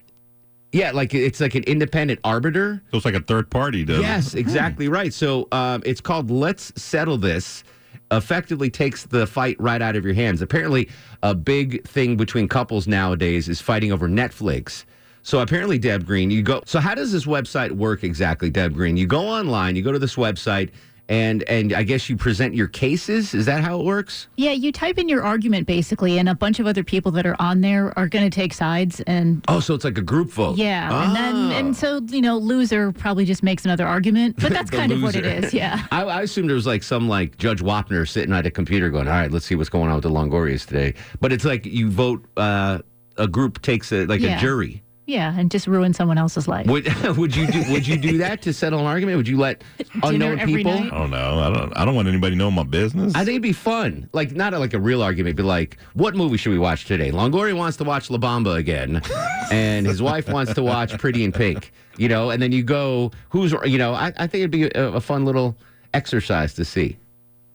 Yeah, 0.77 0.91
like 0.93 1.15
it's 1.15 1.41
like 1.41 1.55
an 1.55 1.65
independent 1.65 2.21
arbiter. 2.23 2.83
So 2.91 2.99
it's 2.99 3.07
like 3.07 3.15
a 3.15 3.21
third 3.21 3.51
party 3.51 3.85
to 3.87 4.01
Yes, 4.01 4.35
exactly 4.35 4.89
right. 4.89 5.13
So 5.13 5.49
um, 5.51 5.83
it's 5.87 6.03
called 6.03 6.31
Let's 6.31 6.73
Settle 6.81 7.17
This. 7.17 7.65
Effectively 8.11 8.71
takes 8.71 9.05
the 9.05 9.27
fight 9.27 9.57
right 9.59 9.83
out 9.83 9.97
of 9.97 10.05
your 10.05 10.15
hands. 10.15 10.43
Apparently, 10.43 10.89
a 11.23 11.35
big 11.35 11.85
thing 11.89 12.17
between 12.17 12.47
couples 12.47 12.87
nowadays 12.87 13.49
is 13.49 13.61
fighting 13.61 13.91
over 13.91 14.07
Netflix. 14.07 14.85
So 15.23 15.41
apparently, 15.41 15.79
Deb 15.79 16.07
Green, 16.07 16.31
you 16.31 16.43
go. 16.43 16.63
So 16.67 16.79
how 16.79 16.95
does 16.95 17.11
this 17.11 17.25
website 17.25 17.73
work 17.73 18.05
exactly, 18.05 18.49
Deb 18.51 18.75
Green? 18.75 18.97
You 18.97 19.07
go 19.09 19.27
online, 19.27 19.75
you 19.75 19.83
go 19.83 19.91
to 19.91 19.99
this 19.99 20.15
website, 20.15 20.71
and 21.09 21.43
and 21.45 21.73
I 21.73 21.83
guess 21.83 22.09
you 22.09 22.17
present 22.17 22.55
your 22.55 22.69
cases. 22.69 23.35
Is 23.35 23.47
that 23.47 23.63
how 23.63 23.81
it 23.81 23.85
works? 23.85 24.29
Yeah, 24.37 24.53
you 24.53 24.73
type 24.73 24.99
in 24.99 25.09
your 25.09 25.23
argument 25.23 25.67
basically, 25.67 26.19
and 26.19 26.29
a 26.29 26.35
bunch 26.35 26.59
of 26.59 26.67
other 26.67 26.85
people 26.85 27.13
that 27.13 27.27
are 27.27 27.37
on 27.39 27.61
there 27.61 27.97
are 27.99 28.09
going 28.09 28.29
to 28.29 28.35
take 28.35 28.53
sides 28.53 29.01
and. 29.01 29.45
Oh, 29.49 29.61
so 29.61 29.75
it's 29.75 29.85
like 29.85 29.99
a 29.99 30.03
group 30.03 30.31
vote. 30.31 30.57
Yeah, 30.57 31.07
and 31.07 31.17
then 31.17 31.53
and 31.53 31.77
so 31.77 32.01
you 32.09 32.21
know, 32.21 32.39
loser 32.39 32.93
probably 32.93 33.25
just 33.25 33.43
makes 33.43 33.65
another 33.65 33.87
argument, 33.87 34.37
but 34.41 34.53
that's 34.53 34.71
kind 34.77 34.93
of 34.93 35.03
what 35.03 35.15
it 35.15 35.27
is. 35.27 35.55
Yeah. 35.55 35.87
I, 35.91 36.03
I 36.03 36.23
assumed 36.23 36.49
there 36.49 36.55
was 36.55 36.67
like 36.67 36.83
some 36.83 37.09
like 37.09 37.39
Judge 37.39 37.61
Wapner 37.61 38.09
sitting 38.09 38.35
at 38.35 38.47
a 38.47 38.51
computer 38.51 38.91
going, 38.91 39.07
all 39.07 39.15
right, 39.15 39.31
let's 39.31 39.47
see 39.47 39.55
what's 39.55 39.71
going 39.71 39.89
on 39.89 39.97
with 39.97 40.05
the 40.05 40.11
Longorias 40.11 40.67
today. 40.67 40.95
But 41.21 41.33
it's 41.33 41.45
like 41.45 41.67
you 41.67 41.91
vote, 41.91 42.25
uh, 42.37 42.79
a 43.17 43.27
group 43.27 43.63
takes 43.63 43.93
a, 43.93 44.05
like 44.07 44.21
a 44.23 44.37
jury. 44.39 44.83
Yeah, 45.07 45.39
and 45.39 45.53
just 45.53 45.69
ruin 45.69 45.95
someone 45.95 46.19
else's 46.19 46.49
life. 46.49 46.67
Would 46.67 46.93
would 47.17 47.35
you 47.37 47.47
do 47.47 47.63
would 47.71 47.87
you 47.87 47.97
do 47.97 48.19
that 48.19 48.43
to 48.43 48.53
settle 48.53 48.81
an 48.81 48.87
argument? 48.87 49.17
Would 49.19 49.29
you 49.29 49.39
let 49.39 49.63
unknown 50.03 50.41
people? 50.41 50.73
night? 50.73 50.93
I 50.93 50.99
don't 50.99 51.11
know. 51.11 51.39
I 51.39 51.51
don't. 51.53 51.77
I 51.79 51.85
don't 51.85 51.95
want 51.95 52.09
anybody 52.09 52.35
knowing 52.35 52.55
my 52.55 52.65
business. 52.65 53.15
I 53.15 53.19
think 53.21 53.31
it'd 53.31 53.43
be 53.43 53.53
fun. 53.53 54.09
Like 54.13 54.33
not 54.33 54.53
like 54.55 54.75
a 54.75 54.81
real 54.81 55.03
argument, 55.03 55.37
but 55.37 55.45
like, 55.45 55.79
what 55.95 56.17
movie 56.17 56.37
should 56.37 56.51
we 56.51 56.59
watch 56.59 56.87
today? 56.87 57.13
Longoria 57.13 57.57
wants 57.57 57.77
to 57.77 57.85
watch 57.85 58.11
La 58.11 58.19
Bamba 58.19 58.57
again, 58.57 59.01
and 59.53 59.87
his 59.87 60.03
wife 60.03 60.29
wants 60.29 60.55
to 60.55 60.63
watch 60.65 60.99
Pretty 60.99 61.23
in 61.23 61.31
Pink. 61.31 61.73
You 61.99 62.09
know, 62.09 62.31
and 62.31 62.43
then 62.43 62.51
you 62.51 62.65
go, 62.65 63.13
who's 63.31 63.55
you 63.65 63.79
know? 63.79 63.95
I, 63.95 64.13
I 64.17 64.27
think 64.27 64.41
it'd 64.43 64.51
be 64.51 64.65
a, 64.65 64.89
a 64.95 65.01
fun 65.01 65.25
little 65.25 65.57
exercise 65.95 66.53
to 66.55 66.65
see. 66.65 66.99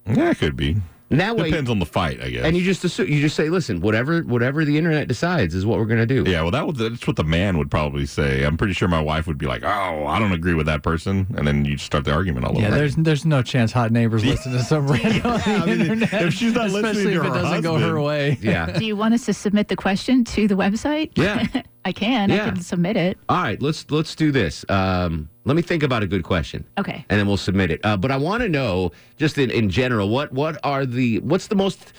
yeah, 0.08 0.32
it 0.32 0.38
could 0.40 0.56
be. 0.56 0.78
And 1.12 1.20
that 1.20 1.36
way, 1.36 1.50
Depends 1.52 1.70
on 1.70 1.80
the 1.80 1.86
fight, 1.86 2.22
I 2.24 2.30
guess. 2.30 2.44
and 2.46 2.56
you 2.58 2.64
just 2.64 2.84
assume, 2.84 3.08
you 3.10 3.20
just 3.22 3.36
say, 3.36 3.50
listen, 3.50 3.82
whatever 3.82 4.22
whatever 4.22 4.64
the 4.66 4.78
internet 4.78 5.08
decides 5.08 5.54
is 5.54 5.66
what 5.66 5.78
we're 5.78 5.86
gonna 5.86 6.06
do. 6.06 6.24
yeah, 6.26 6.42
well, 6.42 6.52
that 6.52 6.66
was 6.66 6.78
that's 6.78 7.06
what 7.06 7.18
the 7.18 7.24
man 7.24 7.58
would 7.58 7.70
probably 7.70 8.06
say. 8.06 8.44
I'm 8.44 8.58
pretty 8.58 8.74
sure 8.74 8.88
my 8.88 9.02
wife 9.02 9.28
would 9.28 9.38
be 9.38 9.46
like, 9.46 9.64
"Oh, 9.64 10.06
I 10.08 10.18
don't 10.20 10.32
agree 10.32 10.54
with 10.54 10.66
that 10.68 10.84
person," 10.84 11.28
and 11.38 11.46
then 11.46 11.66
you 11.66 11.78
start 11.78 12.06
the 12.06 12.14
argument 12.14 12.46
all 12.46 12.54
Yeah, 12.54 12.68
over. 12.68 12.70
Yeah, 12.70 12.76
there's 12.78 12.96
there's 12.96 13.26
no 13.26 13.42
chance 13.44 13.72
hot 13.72 13.92
neighbors 13.92 14.24
listen 14.32 14.54
to 14.54 14.64
some 14.64 14.88
random 14.88 15.26
on 15.32 15.40
the 15.40 15.50
I 15.50 15.66
mean, 15.66 15.82
internet. 15.82 16.14
if 16.24 16.34
she's 16.34 16.54
not 16.54 16.70
listening 16.72 17.08
to 17.08 17.20
if 17.20 17.26
it 17.26 17.34
doesn't 17.34 17.62
go 17.62 17.78
her 17.78 18.02
way. 18.02 18.38
Yeah. 18.42 18.68
Do 18.78 18.86
you 18.86 18.96
want 18.96 19.14
us 19.14 19.26
to 19.26 19.34
submit 19.34 19.68
the 19.68 19.76
question 19.76 20.24
to 20.26 20.48
the 20.48 20.56
website? 20.56 21.12
Yeah. 21.16 21.46
I 21.84 21.92
can. 21.92 22.30
Yeah. 22.30 22.46
I 22.46 22.50
can 22.52 22.62
submit 22.62 22.96
it. 22.96 23.18
All 23.28 23.42
right, 23.42 23.62
let's 23.62 23.90
let's 23.92 24.16
do 24.16 24.32
this. 24.32 24.64
Um, 24.70 25.30
let 25.46 25.56
me 25.56 25.62
think 25.62 25.84
about 25.84 26.04
a 26.04 26.08
good 26.08 26.24
question. 26.24 26.66
Okay. 26.78 27.06
and 27.10 27.20
then 27.20 27.28
we'll 27.28 27.38
submit 27.38 27.72
it. 27.72 27.80
Uh, 27.84 27.98
but 27.98 28.12
I 28.12 28.18
want 28.18 28.44
to 28.44 28.50
know, 28.50 28.92
just 29.18 29.38
in, 29.38 29.50
in 29.50 29.70
general, 29.70 30.10
what 30.10 30.32
what 30.32 30.60
are 30.64 30.86
the 30.86 31.20
what's 31.20 31.48
the 31.48 31.56
most 31.56 31.94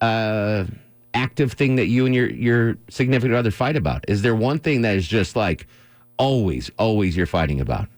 uh, 0.00 0.64
active 1.12 1.52
thing 1.52 1.76
that 1.76 1.86
you 1.86 2.06
and 2.06 2.14
your 2.14 2.30
your 2.30 2.76
significant 2.88 3.34
other 3.34 3.50
fight 3.50 3.76
about? 3.76 4.04
Is 4.08 4.22
there 4.22 4.34
one 4.34 4.58
thing 4.58 4.82
that 4.82 4.96
is 4.96 5.08
just 5.08 5.34
like 5.36 5.66
always, 6.18 6.70
always 6.78 7.16
you're 7.16 7.26
fighting 7.26 7.60
about? 7.60 7.88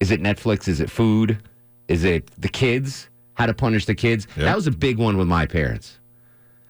Is 0.00 0.10
it 0.10 0.22
Netflix? 0.22 0.68
Is 0.68 0.80
it 0.80 0.90
food? 0.90 1.38
Is 1.88 2.04
it 2.04 2.30
the 2.38 2.48
kids? 2.48 3.08
How 3.34 3.46
to 3.46 3.54
punish 3.54 3.86
the 3.86 3.94
kids? 3.94 4.26
Yeah. 4.36 4.44
That 4.44 4.56
was 4.56 4.66
a 4.66 4.70
big 4.70 4.98
one 4.98 5.16
with 5.16 5.26
my 5.28 5.46
parents. 5.46 5.98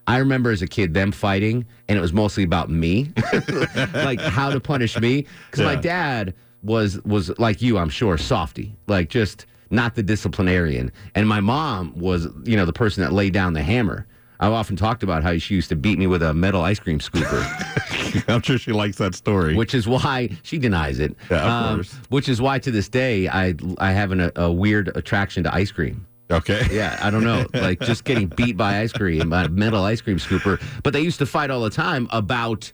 I 0.07 0.17
remember 0.17 0.51
as 0.51 0.61
a 0.61 0.67
kid 0.67 0.93
them 0.93 1.11
fighting, 1.11 1.65
and 1.87 1.97
it 1.97 2.01
was 2.01 2.11
mostly 2.11 2.43
about 2.43 2.69
me, 2.69 3.11
like 3.93 4.19
how 4.19 4.49
to 4.49 4.59
punish 4.59 4.99
me. 4.99 5.25
Because 5.49 5.63
my 5.63 5.75
dad 5.75 6.33
was 6.63 7.01
was 7.03 7.37
like 7.39 7.61
you, 7.61 7.77
I'm 7.77 7.89
sure, 7.89 8.17
softy, 8.17 8.75
like 8.87 9.09
just 9.09 9.45
not 9.69 9.95
the 9.95 10.03
disciplinarian. 10.03 10.91
And 11.15 11.27
my 11.27 11.39
mom 11.39 11.97
was, 11.97 12.27
you 12.43 12.57
know, 12.57 12.65
the 12.65 12.73
person 12.73 13.01
that 13.03 13.13
laid 13.13 13.33
down 13.33 13.53
the 13.53 13.63
hammer. 13.63 14.05
I've 14.39 14.51
often 14.53 14.75
talked 14.75 15.03
about 15.03 15.21
how 15.23 15.37
she 15.37 15.53
used 15.53 15.69
to 15.69 15.75
beat 15.75 15.99
me 15.99 16.07
with 16.07 16.23
a 16.23 16.33
metal 16.33 16.61
ice 16.63 16.79
cream 16.79 16.97
scooper, 16.99 18.25
I'm 18.27 18.41
sure 18.41 18.57
she 18.57 18.71
likes 18.71 18.97
that 18.97 19.13
story. 19.13 19.55
which 19.55 19.75
is 19.75 19.87
why 19.87 20.29
she 20.41 20.57
denies 20.57 20.99
it. 20.99 21.11
Um, 21.11 21.17
Yeah, 21.29 21.69
of 21.69 21.75
course. 21.75 21.93
Which 22.09 22.27
is 22.27 22.41
why 22.41 22.57
to 22.59 22.71
this 22.71 22.89
day 22.89 23.27
I 23.27 23.53
I 23.77 23.91
have 23.91 24.11
an, 24.11 24.31
a 24.35 24.51
weird 24.51 24.91
attraction 24.97 25.43
to 25.43 25.53
ice 25.53 25.71
cream. 25.71 26.05
okay. 26.31 26.65
Yeah, 26.71 26.97
I 27.03 27.09
don't 27.11 27.23
know. 27.23 27.45
Like 27.53 27.79
just 27.81 28.03
getting 28.03 28.27
beat 28.29 28.57
by 28.57 28.79
ice 28.79 28.91
cream, 28.93 29.29
by 29.29 29.43
a 29.43 29.49
metal 29.49 29.83
ice 29.83 30.01
cream 30.01 30.17
scooper. 30.17 30.59
But 30.83 30.93
they 30.93 31.01
used 31.01 31.19
to 31.19 31.25
fight 31.25 31.51
all 31.51 31.61
the 31.61 31.69
time 31.69 32.07
about 32.11 32.71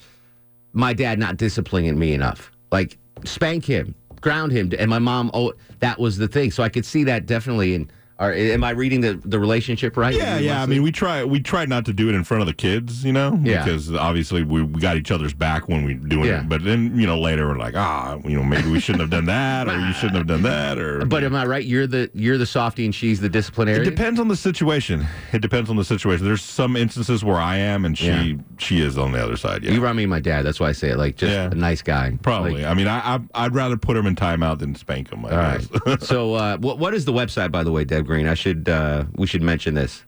my 0.74 0.94
dad 0.94 1.20
not 1.20 1.36
disciplining 1.38 2.00
me 2.00 2.14
enough. 2.14 2.52
Like 2.72 2.98
spank 3.26 3.66
him, 3.66 3.96
ground 4.22 4.52
him, 4.52 4.72
and 4.78 4.90
my 4.90 5.00
mom. 5.00 5.32
Oh, 5.34 5.54
that 5.80 6.00
was 6.00 6.18
the 6.18 6.28
thing. 6.28 6.52
So 6.52 6.64
I 6.64 6.70
could 6.70 6.86
see 6.86 7.04
that 7.06 7.26
definitely. 7.26 7.76
In, 7.76 7.92
or 8.20 8.34
am 8.34 8.64
I 8.64 8.72
reading 8.72 9.02
the 9.02 9.20
the 9.26 9.40
relationship 9.40 9.96
right? 9.98 10.16
Yeah, 10.16 10.40
yeah. 10.40 10.62
I 10.62 10.66
mean, 10.66 10.82
we 10.84 10.92
try 10.92 11.24
we 11.24 11.40
tried 11.40 11.70
not 11.70 11.86
to 11.86 11.94
do 11.94 12.10
it 12.10 12.16
in 12.16 12.24
front 12.24 12.42
of 12.42 12.48
the 12.48 12.54
kids, 12.54 13.04
you 13.06 13.14
know, 13.14 13.40
Yeah. 13.44 13.64
because 13.64 13.94
obviously 13.94 14.44
we, 14.44 14.64
we 14.64 14.82
got 14.82 14.98
each 14.98 15.12
other's 15.12 15.34
back 15.34 15.68
when 15.68 15.84
we 15.86 15.94
doing 15.94 16.26
Yeah. 16.26 16.42
it. 16.42 16.50
But 16.50 16.64
then 16.64 17.00
you 17.00 17.06
know 17.06 17.20
later 17.20 17.48
we're 17.48 17.58
like, 17.58 17.76
ah, 17.76 18.18
you 18.26 18.36
know, 18.36 18.44
maybe 18.44 18.70
we 18.72 18.80
shouldn't 18.80 19.02
have 19.02 19.10
done 19.12 19.26
that, 19.26 19.68
or 19.68 19.78
you 19.80 19.94
shouldn't 19.94 20.18
have 20.18 20.28
done 20.28 20.42
that, 20.44 20.78
or. 20.80 21.06
But 21.06 21.24
am 21.24 21.36
I 21.36 21.46
right? 21.46 21.64
You're 21.66 21.88
the 21.88 22.10
you're 22.14 22.38
the 22.38 22.46
softy 22.46 22.86
and 22.86 22.94
she's 22.96 23.20
the 23.20 23.30
disciplinarian. 23.30 23.82
it 23.86 23.90
depends 23.90 24.20
on 24.20 24.28
the 24.28 24.36
situation. 24.36 25.06
It 25.34 25.42
depends 25.42 25.70
on 25.70 25.76
the 25.76 25.86
situation. 25.86 26.26
There's 26.26 26.42
some 26.44 26.76
instances 26.76 27.24
where 27.24 27.38
I 27.38 27.58
am, 27.58 27.86
and 27.86 27.98
she 27.98 28.06
Yeah. 28.08 28.34
she 28.58 28.82
is 28.82 28.98
on 28.98 29.12
the 29.12 29.24
other 29.24 29.38
side. 29.38 29.64
Yeah, 29.64 29.72
You 29.72 29.78
remind 29.80 29.98
me 29.98 30.04
of 30.06 30.10
my 30.10 30.20
dad. 30.20 30.44
That's 30.44 30.60
why 30.60 30.70
I 30.70 30.72
say 30.72 30.90
it. 30.90 30.98
Like 30.98 31.18
just 31.18 31.34
a 31.54 31.56
nice 31.56 31.82
guy. 31.82 32.18
probably. 32.24 32.64
Like, 32.64 32.66
I 32.66 32.74
mean, 32.74 32.88
I, 32.88 33.16
I 33.16 33.20
I'd 33.36 33.54
rather 33.54 33.78
put 33.78 33.96
him 33.96 34.08
in 34.08 34.16
timeout 34.16 34.58
than 34.60 34.74
spank 34.76 35.12
him. 35.12 35.24
I 35.26 35.30
all 35.30 35.38
right. 35.38 36.02
so 36.02 36.34
uh, 36.34 36.58
what 36.58 36.80
what 36.80 36.94
is 36.96 37.06
the 37.06 37.14
website 37.14 37.52
by 37.52 37.64
the 37.64 37.72
way, 37.72 37.84
Deb 37.84 38.07
Green? 38.08 38.28
I 38.28 38.34
should 38.34 38.68
uh, 38.68 39.06
we 39.16 39.28
should 39.28 39.44
mention 39.44 39.76
this. 39.76 40.04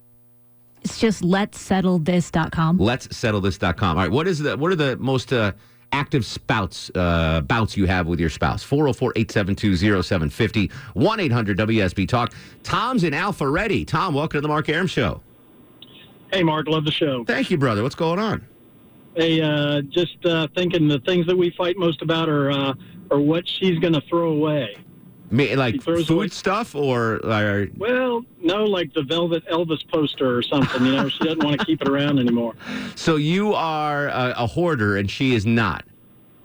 It's 0.81 0.99
just 0.99 1.23
let's 1.23 1.59
settle 1.59 1.99
this.com. 1.99 2.77
Let's 2.77 3.15
settle 3.15 3.41
this.com. 3.41 3.97
All 3.97 4.03
right. 4.03 4.11
What 4.11 4.27
is 4.27 4.39
the 4.39 4.57
what 4.57 4.71
are 4.71 4.75
the 4.75 4.97
most 4.97 5.33
uh, 5.33 5.51
active 5.91 6.25
spouts 6.25 6.89
uh, 6.95 7.41
bouts 7.41 7.75
you 7.77 7.85
have 7.85 8.07
with 8.07 8.19
your 8.19 8.29
spouse. 8.29 8.65
404-872-0750, 8.65 10.71
1-800-WSB 10.95 12.07
Talk. 12.07 12.33
Tom's 12.63 13.03
in 13.03 13.13
Alpharetta. 13.13 13.85
Tom, 13.87 14.13
welcome 14.13 14.37
to 14.37 14.41
the 14.41 14.47
Mark 14.47 14.69
Arum 14.69 14.85
Show. 14.87 15.21
Hey, 16.31 16.43
Mark, 16.43 16.67
love 16.67 16.85
the 16.85 16.91
show. 16.91 17.25
Thank 17.25 17.49
you, 17.49 17.57
brother. 17.57 17.81
What's 17.81 17.95
going 17.95 18.19
on? 18.19 18.45
Hey, 19.15 19.41
uh, 19.41 19.81
just 19.81 20.23
uh, 20.25 20.47
thinking 20.55 20.87
the 20.87 20.99
things 20.99 21.25
that 21.25 21.35
we 21.35 21.49
fight 21.57 21.75
most 21.77 22.03
about 22.03 22.29
are 22.29 22.51
uh, 22.51 22.75
are 23.09 23.19
what 23.19 23.47
she's 23.47 23.79
going 23.79 23.93
to 23.93 24.01
throw 24.01 24.31
away. 24.31 24.77
Me, 25.31 25.55
like 25.55 25.81
food 25.81 26.09
away- 26.09 26.27
stuff 26.29 26.73
or, 26.73 27.19
or 27.25 27.67
Well, 27.77 28.25
no, 28.41 28.63
like 28.63 28.93
the 28.93 29.03
Velvet 29.03 29.45
Elvis 29.47 29.87
poster 29.89 30.35
or 30.35 30.41
something. 30.41 30.85
You 30.85 30.93
know, 30.93 31.09
she 31.09 31.19
doesn't 31.19 31.43
want 31.43 31.59
to 31.59 31.65
keep 31.65 31.81
it 31.81 31.87
around 31.87 32.19
anymore. 32.19 32.55
so 32.95 33.15
you 33.17 33.53
are 33.53 34.07
a, 34.07 34.33
a 34.37 34.47
hoarder 34.47 34.97
and 34.97 35.09
she 35.09 35.35
is 35.35 35.45
not. 35.45 35.85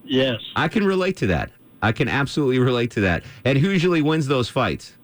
Yes. 0.04 0.40
I 0.54 0.68
can 0.68 0.84
relate 0.84 1.16
to 1.18 1.26
that. 1.28 1.50
I 1.80 1.92
can 1.92 2.08
absolutely 2.08 2.58
relate 2.58 2.90
to 2.92 3.00
that. 3.02 3.24
And 3.44 3.58
who 3.58 3.70
usually 3.70 4.02
wins 4.02 4.26
those 4.26 4.48
fights? 4.48 4.94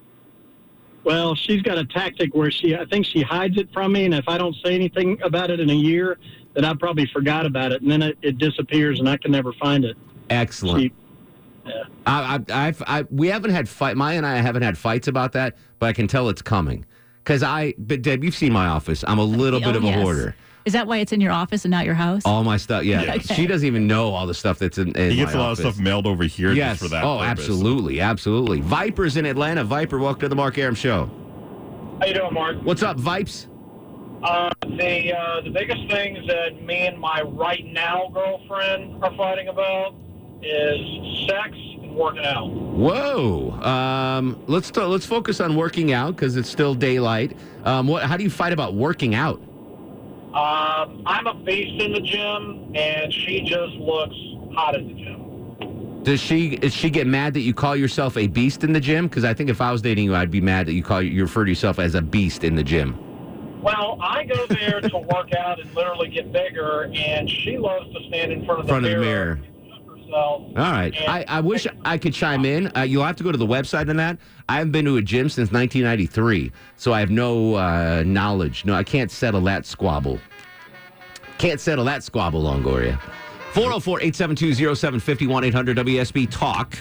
Well, 1.05 1.35
she's 1.35 1.63
got 1.63 1.79
a 1.79 1.85
tactic 1.87 2.35
where 2.35 2.51
she, 2.51 2.77
I 2.77 2.85
think 2.85 3.07
she 3.07 3.23
hides 3.23 3.57
it 3.57 3.73
from 3.73 3.93
me, 3.93 4.05
and 4.05 4.15
if 4.15 4.29
I 4.29 4.37
don't 4.37 4.55
say 4.63 4.75
anything 4.75 5.21
about 5.23 5.51
it 5.51 5.59
in 5.59 5.71
a 5.71 5.75
year, 5.75 6.19
then 6.55 6.65
I 6.65 6.75
probably 6.75 7.07
forgot 7.07 7.47
about 7.47 7.73
it, 7.73 7.81
and 7.81 7.91
then 7.91 8.03
it, 8.03 8.19
it 8.21 8.39
disappears, 8.39 8.99
and 8.99 9.09
I 9.09 9.17
can 9.17 9.33
never 9.33 9.53
find 9.55 9.85
it. 9.85 9.97
Excellent. 10.29 10.83
She, 10.83 10.93
I, 12.07 12.38
I, 12.49 12.67
I've, 12.69 12.83
I, 12.87 13.02
we 13.11 13.29
haven't 13.29 13.50
had 13.50 13.69
fight. 13.69 13.97
Maya 13.97 14.17
and 14.17 14.26
I 14.26 14.37
haven't 14.37 14.62
had 14.62 14.76
fights 14.79 15.09
about 15.09 15.33
that, 15.33 15.57
but 15.79 15.87
I 15.87 15.93
can 15.93 16.07
tell 16.07 16.29
it's 16.29 16.43
coming. 16.43 16.85
Because 17.23 17.43
I, 17.43 17.75
but 17.79 18.02
Deb, 18.02 18.25
you've 18.25 18.35
seen 18.35 18.52
my 18.52 18.67
office. 18.67 19.05
I'm 19.07 19.19
a 19.19 19.25
little 19.25 19.61
bit 19.61 19.75
Oh, 19.75 19.79
of 19.79 19.85
a 19.85 19.87
yes. 19.87 20.02
hoarder. 20.02 20.35
Is 20.64 20.73
that 20.75 20.87
why 20.87 20.99
it's 20.99 21.12
in 21.12 21.21
your 21.21 21.33
office 21.33 21.64
and 21.64 21.71
not 21.71 21.85
your 21.87 21.95
house? 21.95 22.23
All 22.25 22.45
my 22.45 22.57
stuff. 22.57 22.85
Yeah, 22.85 23.02
Yes. 23.14 23.33
she 23.35 23.47
doesn't 23.47 23.67
even 23.67 23.87
know 23.87 24.11
all 24.11 24.26
the 24.26 24.35
stuff 24.35 24.59
that's 24.59 24.79
in. 24.79 24.88
in 24.97 25.11
He 25.11 25.17
gets 25.17 25.33
my 25.35 25.38
a 25.40 25.43
lot 25.43 25.50
office. 25.52 25.64
of 25.64 25.75
stuff 25.75 25.83
mailed 25.85 26.07
over 26.07 26.25
here 26.25 26.52
Yes. 26.52 26.79
just 26.79 26.83
for 26.83 26.88
that. 26.88 27.05
oh, 27.05 27.19
purpose. 27.19 27.29
absolutely, 27.31 28.00
absolutely. 28.00 28.61
Vipers 28.61 29.17
in 29.17 29.25
Atlanta. 29.26 29.64
Viper, 29.64 29.99
welcome 29.99 30.21
to 30.21 30.29
the 30.29 30.37
Mark 30.37 30.59
Arum 30.59 30.75
Show. 30.75 31.11
How 32.00 32.07
you 32.07 32.14
doing, 32.14 32.33
Mark? 32.35 32.57
What's 32.62 32.83
up, 32.83 32.99
Vipes? 32.99 33.47
Uh, 34.23 34.50
the 34.67 35.14
uh, 35.17 35.40
the 35.43 35.50
biggest 35.50 35.81
things 35.90 36.19
that 36.26 36.62
me 36.62 36.87
and 36.87 36.99
my 36.99 37.23
right 37.23 37.64
now 37.64 38.11
girlfriend 38.12 39.02
are 39.02 39.14
fighting 39.17 39.49
about 39.49 39.95
is 40.43 41.29
sex 41.29 41.51
and 41.53 41.95
working 41.95 42.25
out. 42.25 42.51
Whoa. 42.51 43.53
Um, 43.63 44.43
let's 44.47 44.71
t- 44.71 44.81
let's 44.81 45.07
focus 45.07 45.41
on 45.41 45.57
working 45.57 45.93
out 45.93 46.17
because 46.17 46.37
it's 46.37 46.49
still 46.49 46.75
daylight. 46.75 47.37
Um, 47.65 47.87
what? 47.87 48.03
How 48.05 48.17
do 48.17 48.25
you 48.25 48.31
fight 48.31 48.53
about 48.53 48.75
working 48.75 49.15
out? 49.15 49.41
Um, 50.33 51.03
I'm 51.07 51.27
a 51.27 51.35
beast 51.35 51.83
in 51.83 51.93
the 51.93 52.01
gym, 52.01 52.73
and 52.75 53.13
she 53.13 53.41
just 53.41 53.75
looks 53.75 54.15
hot 54.55 54.77
in 54.77 54.87
the 54.89 54.95
gym. 54.95 56.03
Does 56.05 56.21
she 56.21 56.57
does 56.57 56.73
she 56.73 56.89
get 56.89 57.07
mad 57.07 57.35
that 57.35 57.41
you 57.41 57.53
call 57.53 57.77
yourself 57.77 58.17
a 58.17 58.27
beast 58.27 58.65
in 58.65 58.73
the 58.73 58.81
gym? 58.81 59.09
Because 59.09 59.25
I 59.25 59.35
think 59.35 59.51
if 59.51 59.61
I 59.61 59.71
was 59.71 59.83
dating 59.83 60.05
you, 60.05 60.15
I'd 60.15 60.31
be 60.31 60.41
mad 60.41 60.67
that 60.67 60.73
you 60.73 60.83
call 60.83 61.03
you 61.03 61.23
refer 61.23 61.45
to 61.45 61.51
yourself 61.51 61.79
as 61.79 61.95
a 61.95 62.01
beast 62.01 62.45
in 62.45 62.55
the 62.55 62.63
gym. 62.63 62.99
Well, 63.61 63.99
I 64.01 64.25
go 64.25 64.47
there 64.47 64.81
to 64.81 64.99
work 64.99 65.35
out 65.35 65.61
and 65.61 65.75
literally 65.75 66.09
get 66.09 66.33
bigger, 66.33 66.91
and 66.95 67.29
she 67.29 67.59
loves 67.59 67.93
to 67.93 68.01
stand 68.09 68.33
in 68.33 68.47
front 68.47 68.61
of 68.61 68.67
the 68.67 68.73
Front 68.73 68.87
of 68.87 68.93
the 68.93 68.99
mirror. 68.99 69.41
Herself. 70.11 70.43
All 70.43 70.73
right. 70.73 70.95
I, 71.09 71.25
I 71.29 71.40
wish 71.40 71.67
I 71.85 71.99
could 71.99 72.12
chime 72.12 72.45
in. 72.45 72.71
Uh, 72.76 72.83
you'll 72.83 73.05
have 73.05 73.17
to 73.17 73.25
go 73.25 73.33
to 73.33 73.38
the 73.38 73.47
website 73.47 73.88
on 73.88 73.97
that. 73.97 74.19
I 74.49 74.57
haven't 74.57 74.73
been 74.73 74.85
to 74.87 74.97
a 74.97 75.02
gym 75.02 75.29
since 75.29 75.52
1993, 75.52 76.52
so 76.76 76.93
I 76.93 77.00
have 77.00 77.11
no 77.11 77.55
uh, 77.55 78.02
knowledge. 78.05 78.64
No, 78.64 78.75
I 78.75 78.83
can't 78.83 79.11
settle 79.11 79.40
that 79.43 79.67
squabble. 79.67 80.19
Can't 81.38 81.61
settle 81.61 81.85
that 81.87 82.02
squabble, 82.02 82.43
Longoria. 82.43 83.00
404 83.52 84.00
872 84.00 84.75
0750 84.76 85.47
800 85.47 85.76
WSB 85.79 86.31
Talk. 86.31 86.76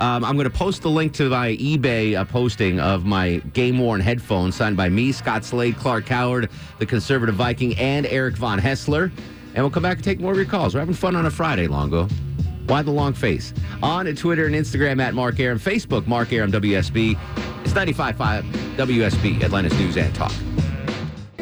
Um, 0.00 0.24
I'm 0.24 0.36
going 0.36 0.48
to 0.48 0.56
post 0.56 0.82
the 0.82 0.90
link 0.90 1.12
to 1.14 1.28
my 1.28 1.56
eBay 1.56 2.16
uh, 2.16 2.24
posting 2.24 2.78
of 2.78 3.04
my 3.04 3.38
game 3.52 3.78
worn 3.78 4.00
headphones 4.00 4.54
signed 4.54 4.76
by 4.76 4.88
me, 4.88 5.10
Scott 5.10 5.44
Slade, 5.44 5.76
Clark 5.76 6.06
Howard, 6.08 6.50
the 6.78 6.86
conservative 6.86 7.34
Viking, 7.34 7.76
and 7.76 8.06
Eric 8.06 8.36
Von 8.36 8.60
Haessler. 8.60 9.10
And 9.54 9.64
we'll 9.64 9.70
come 9.70 9.82
back 9.82 9.96
and 9.96 10.04
take 10.04 10.20
more 10.20 10.30
of 10.30 10.36
your 10.36 10.46
calls. 10.46 10.74
We're 10.74 10.80
having 10.80 10.94
fun 10.94 11.16
on 11.16 11.26
a 11.26 11.30
Friday, 11.30 11.66
Longo. 11.66 12.06
Why 12.68 12.82
the 12.82 12.90
long 12.90 13.14
face? 13.14 13.54
On 13.82 14.04
Twitter 14.14 14.44
and 14.44 14.54
Instagram 14.54 15.00
at 15.00 15.14
Mark 15.14 15.40
Arum, 15.40 15.58
Facebook, 15.58 16.06
Mark 16.06 16.34
Arum 16.34 16.52
WSB. 16.52 17.18
It's 17.64 17.72
95.5 17.72 18.42
WSB, 18.76 19.42
Atlanta's 19.42 19.72
News 19.78 19.96
and 19.96 20.14
Talk. 20.14 20.32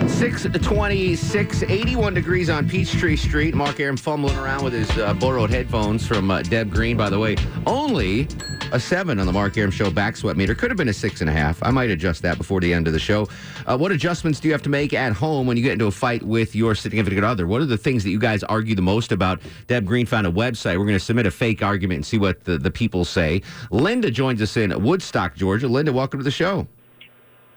626, 0.07 1.65
81 1.65 2.15
degrees 2.15 2.49
on 2.49 2.69
Peachtree 2.69 3.17
Street. 3.17 3.57
Mark 3.57 3.81
Arum 3.81 3.97
fumbling 3.97 4.37
around 4.37 4.63
with 4.63 4.73
his 4.73 4.89
uh, 4.99 5.13
borrowed 5.15 5.51
headphones 5.51 6.07
from 6.07 6.31
uh, 6.31 6.43
Deb 6.43 6.71
Green, 6.71 6.97
by 6.97 7.11
the 7.11 7.19
way. 7.19 7.37
Only 7.67 8.29
a 8.73 8.81
seven 8.81 9.21
on 9.21 9.27
the 9.27 9.33
Mark 9.33 9.57
Arum 9.57 9.71
Show 9.71 9.91
back 9.91 10.17
sweat 10.17 10.37
meter. 10.37 10.55
Could 10.55 10.71
have 10.71 10.77
been 10.77 10.89
a 10.89 10.93
six 10.93 11.21
and 11.21 11.31
a 11.31 11.33
half. 11.33 11.63
I 11.63 11.71
might 11.71 11.91
adjust 11.91 12.23
that 12.23 12.37
before 12.37 12.61
the 12.61 12.73
end 12.73 12.87
of 12.87 12.93
the 12.93 12.99
show. 12.99 13.29
Uh, 13.67 13.77
what 13.77 13.93
adjustments 13.93 14.41
do 14.41 14.49
you 14.49 14.53
have 14.53 14.63
to 14.63 14.69
make 14.69 14.93
at 14.93 15.13
home 15.13 15.47
when 15.47 15.57
you 15.57 15.63
get 15.63 15.73
into 15.73 15.87
a 15.87 15.91
fight 15.91 16.23
with 16.23 16.55
your 16.55 16.75
significant 16.75 17.25
other? 17.25 17.47
What 17.47 17.61
are 17.61 17.67
the 17.67 17.79
things 17.79 18.03
that 18.05 18.11
you 18.11 18.19
guys 18.19 18.43
argue 18.43 18.75
the 18.75 18.83
most 18.83 19.13
about? 19.13 19.41
Deb 19.69 19.87
Green 19.87 20.05
found 20.05 20.27
a 20.27 20.31
website. 20.31 20.79
We're 20.79 20.85
going 20.85 20.99
to 20.99 21.01
submit 21.01 21.27
a 21.27 21.31
fake 21.31 21.63
argument 21.63 21.99
and 21.99 22.07
see 22.07 22.19
what 22.19 22.45
the, 22.45 22.59
the 22.59 22.71
people 22.71 23.05
say. 23.05 23.43
Linda 23.71 24.11
joins 24.11 24.43
us 24.43 24.57
in 24.57 24.83
Woodstock, 24.83 25.37
Georgia. 25.37 25.69
Linda, 25.69 25.93
welcome 25.93 26.19
to 26.19 26.25
the 26.25 26.31
show. 26.31 26.67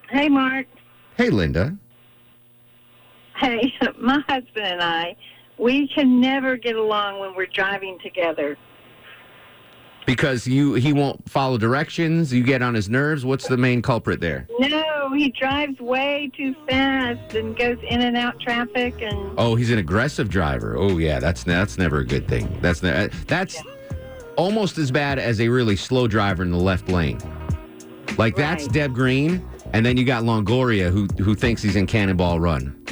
Hey, 0.10 0.30
Mark. 0.30 0.68
Hey, 1.18 1.30
Linda. 1.30 1.76
Hey, 3.36 3.74
my 4.00 4.24
husband 4.28 4.66
and 4.66 4.82
I, 4.82 5.16
we 5.58 5.88
can 5.88 6.22
never 6.22 6.56
get 6.56 6.76
along 6.76 7.20
when 7.20 7.36
we're 7.36 7.48
driving 7.48 7.98
together. 8.04 8.58
Because 10.10 10.48
you 10.48 10.74
he 10.74 10.92
won't 10.92 11.30
follow 11.30 11.60
directions, 11.60 12.34
you 12.34 12.42
get 12.42 12.64
on 12.64 12.74
his 12.74 12.90
nerves. 12.90 13.26
What's 13.26 13.48
the 13.48 13.58
main 13.58 13.84
culprit 13.84 14.20
there? 14.20 14.48
No, 14.58 15.14
he 15.14 15.30
drives 15.30 15.80
way 15.80 16.32
too 16.36 16.56
fast 16.68 17.36
and 17.36 17.56
goes 17.56 17.78
in 17.88 18.02
and 18.02 18.18
out 18.18 18.40
traffic 18.40 18.96
and 19.04 19.32
Oh, 19.38 19.54
he's 19.54 19.70
an 19.70 19.78
aggressive 19.78 20.28
driver. 20.28 20.76
Oh 20.76 20.98
yeah, 20.98 21.20
that's 21.20 21.44
that's 21.44 21.78
never 21.78 22.00
a 22.00 22.06
good 22.06 22.28
thing. 22.28 22.58
That's 22.60 22.82
ne- 22.82 23.06
uh, 23.06 23.10
that's 23.28 23.62
almost 24.36 24.80
as 24.80 24.90
bad 24.90 25.20
as 25.20 25.40
a 25.42 25.48
really 25.48 25.76
slow 25.76 26.08
driver 26.08 26.42
in 26.42 26.50
the 26.50 26.58
left 26.58 26.90
lane. 26.90 27.20
Like 28.18 28.36
that's 28.36 28.68
Deb 28.68 28.96
Green, 28.96 29.48
and 29.74 29.86
then 29.86 29.96
you 29.96 30.06
got 30.06 30.24
Longoria 30.24 30.90
who 30.90 31.06
who 31.24 31.36
thinks 31.36 31.62
he's 31.62 31.76
in 31.76 31.86
Cannonball 31.86 32.40
Run. 32.40 32.84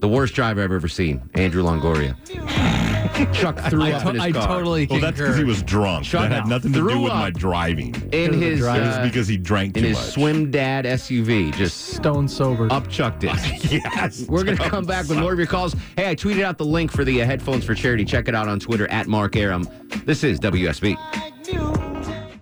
The 0.00 0.08
worst 0.08 0.34
driver 0.34 0.62
I've 0.62 0.72
ever 0.72 0.88
seen, 0.88 1.26
Andrew 1.32 1.62
Longoria. 1.62 2.85
Chuck 3.32 3.58
threw 3.70 3.82
I, 3.84 3.92
up 3.92 4.02
to- 4.02 4.08
in 4.10 4.14
his 4.16 4.22
I 4.24 4.32
car. 4.32 4.46
totally 4.46 4.86
Well, 4.86 5.00
concur. 5.00 5.06
that's 5.06 5.18
because 5.18 5.36
he 5.38 5.44
was 5.44 5.62
drunk. 5.62 6.04
Shut 6.04 6.22
that 6.28 6.32
had 6.32 6.46
nothing 6.46 6.72
to 6.72 6.78
Threw 6.78 6.90
do 6.90 7.00
with 7.00 7.12
up. 7.12 7.18
my 7.18 7.30
driving. 7.30 7.94
in 8.12 8.32
his 8.32 8.60
driver. 8.60 8.82
It 8.82 8.86
was 8.86 8.96
uh, 8.96 9.02
because 9.04 9.28
he 9.28 9.36
drank 9.36 9.74
too 9.74 9.78
in 9.78 9.82
too 9.84 9.88
his 9.90 9.98
much. 9.98 10.06
swim 10.14 10.50
dad 10.50 10.84
SUV. 10.84 11.54
Just 11.54 11.94
stone 11.94 12.28
sober. 12.28 12.72
up 12.72 12.88
chucked 12.88 13.24
it. 13.24 13.32
yes. 13.72 14.24
We're 14.28 14.44
going 14.44 14.56
to 14.58 14.68
come 14.68 14.84
back 14.84 15.08
with 15.08 15.18
more 15.18 15.32
of 15.32 15.38
your 15.38 15.46
calls. 15.48 15.74
Hey, 15.96 16.10
I 16.10 16.14
tweeted 16.14 16.42
out 16.42 16.58
the 16.58 16.64
link 16.66 16.90
for 16.92 17.04
the 17.04 17.22
uh, 17.22 17.26
headphones 17.26 17.64
for 17.64 17.74
charity. 17.74 18.04
Check 18.04 18.28
it 18.28 18.34
out 18.34 18.48
on 18.48 18.58
Twitter 18.60 18.88
at 18.90 19.06
Mark 19.06 19.36
Arum. 19.36 19.68
This 20.04 20.22
is 20.24 20.38
WSB. 20.40 20.96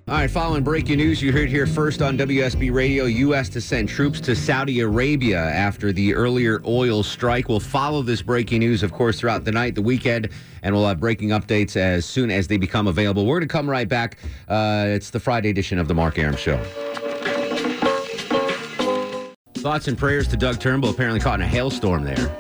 All 0.06 0.16
right, 0.16 0.30
following 0.30 0.62
breaking 0.62 0.98
news, 0.98 1.22
you 1.22 1.32
heard 1.32 1.48
here 1.48 1.66
first 1.66 2.02
on 2.02 2.18
WSB 2.18 2.70
Radio 2.70 3.06
U.S. 3.06 3.48
to 3.48 3.58
send 3.58 3.88
troops 3.88 4.20
to 4.20 4.36
Saudi 4.36 4.80
Arabia 4.80 5.38
after 5.38 5.92
the 5.92 6.14
earlier 6.14 6.60
oil 6.66 7.02
strike. 7.02 7.48
We'll 7.48 7.58
follow 7.58 8.02
this 8.02 8.20
breaking 8.20 8.58
news, 8.58 8.82
of 8.82 8.92
course, 8.92 9.18
throughout 9.18 9.46
the 9.46 9.52
night, 9.52 9.74
the 9.74 9.80
weekend, 9.80 10.28
and 10.62 10.74
we'll 10.74 10.86
have 10.86 11.00
breaking 11.00 11.30
updates 11.30 11.74
as 11.74 12.04
soon 12.04 12.30
as 12.30 12.46
they 12.46 12.58
become 12.58 12.86
available. 12.86 13.24
We're 13.24 13.38
going 13.38 13.48
to 13.48 13.52
come 13.52 13.68
right 13.68 13.88
back. 13.88 14.18
Uh, 14.46 14.84
it's 14.88 15.08
the 15.08 15.20
Friday 15.20 15.48
edition 15.48 15.78
of 15.78 15.88
The 15.88 15.94
Mark 15.94 16.18
Arum 16.18 16.36
Show. 16.36 16.58
Thoughts 19.54 19.88
and 19.88 19.96
prayers 19.96 20.28
to 20.28 20.36
Doug 20.36 20.60
Turnbull, 20.60 20.90
apparently 20.90 21.20
caught 21.20 21.40
in 21.40 21.46
a 21.46 21.48
hailstorm 21.48 22.04
there. 22.04 22.36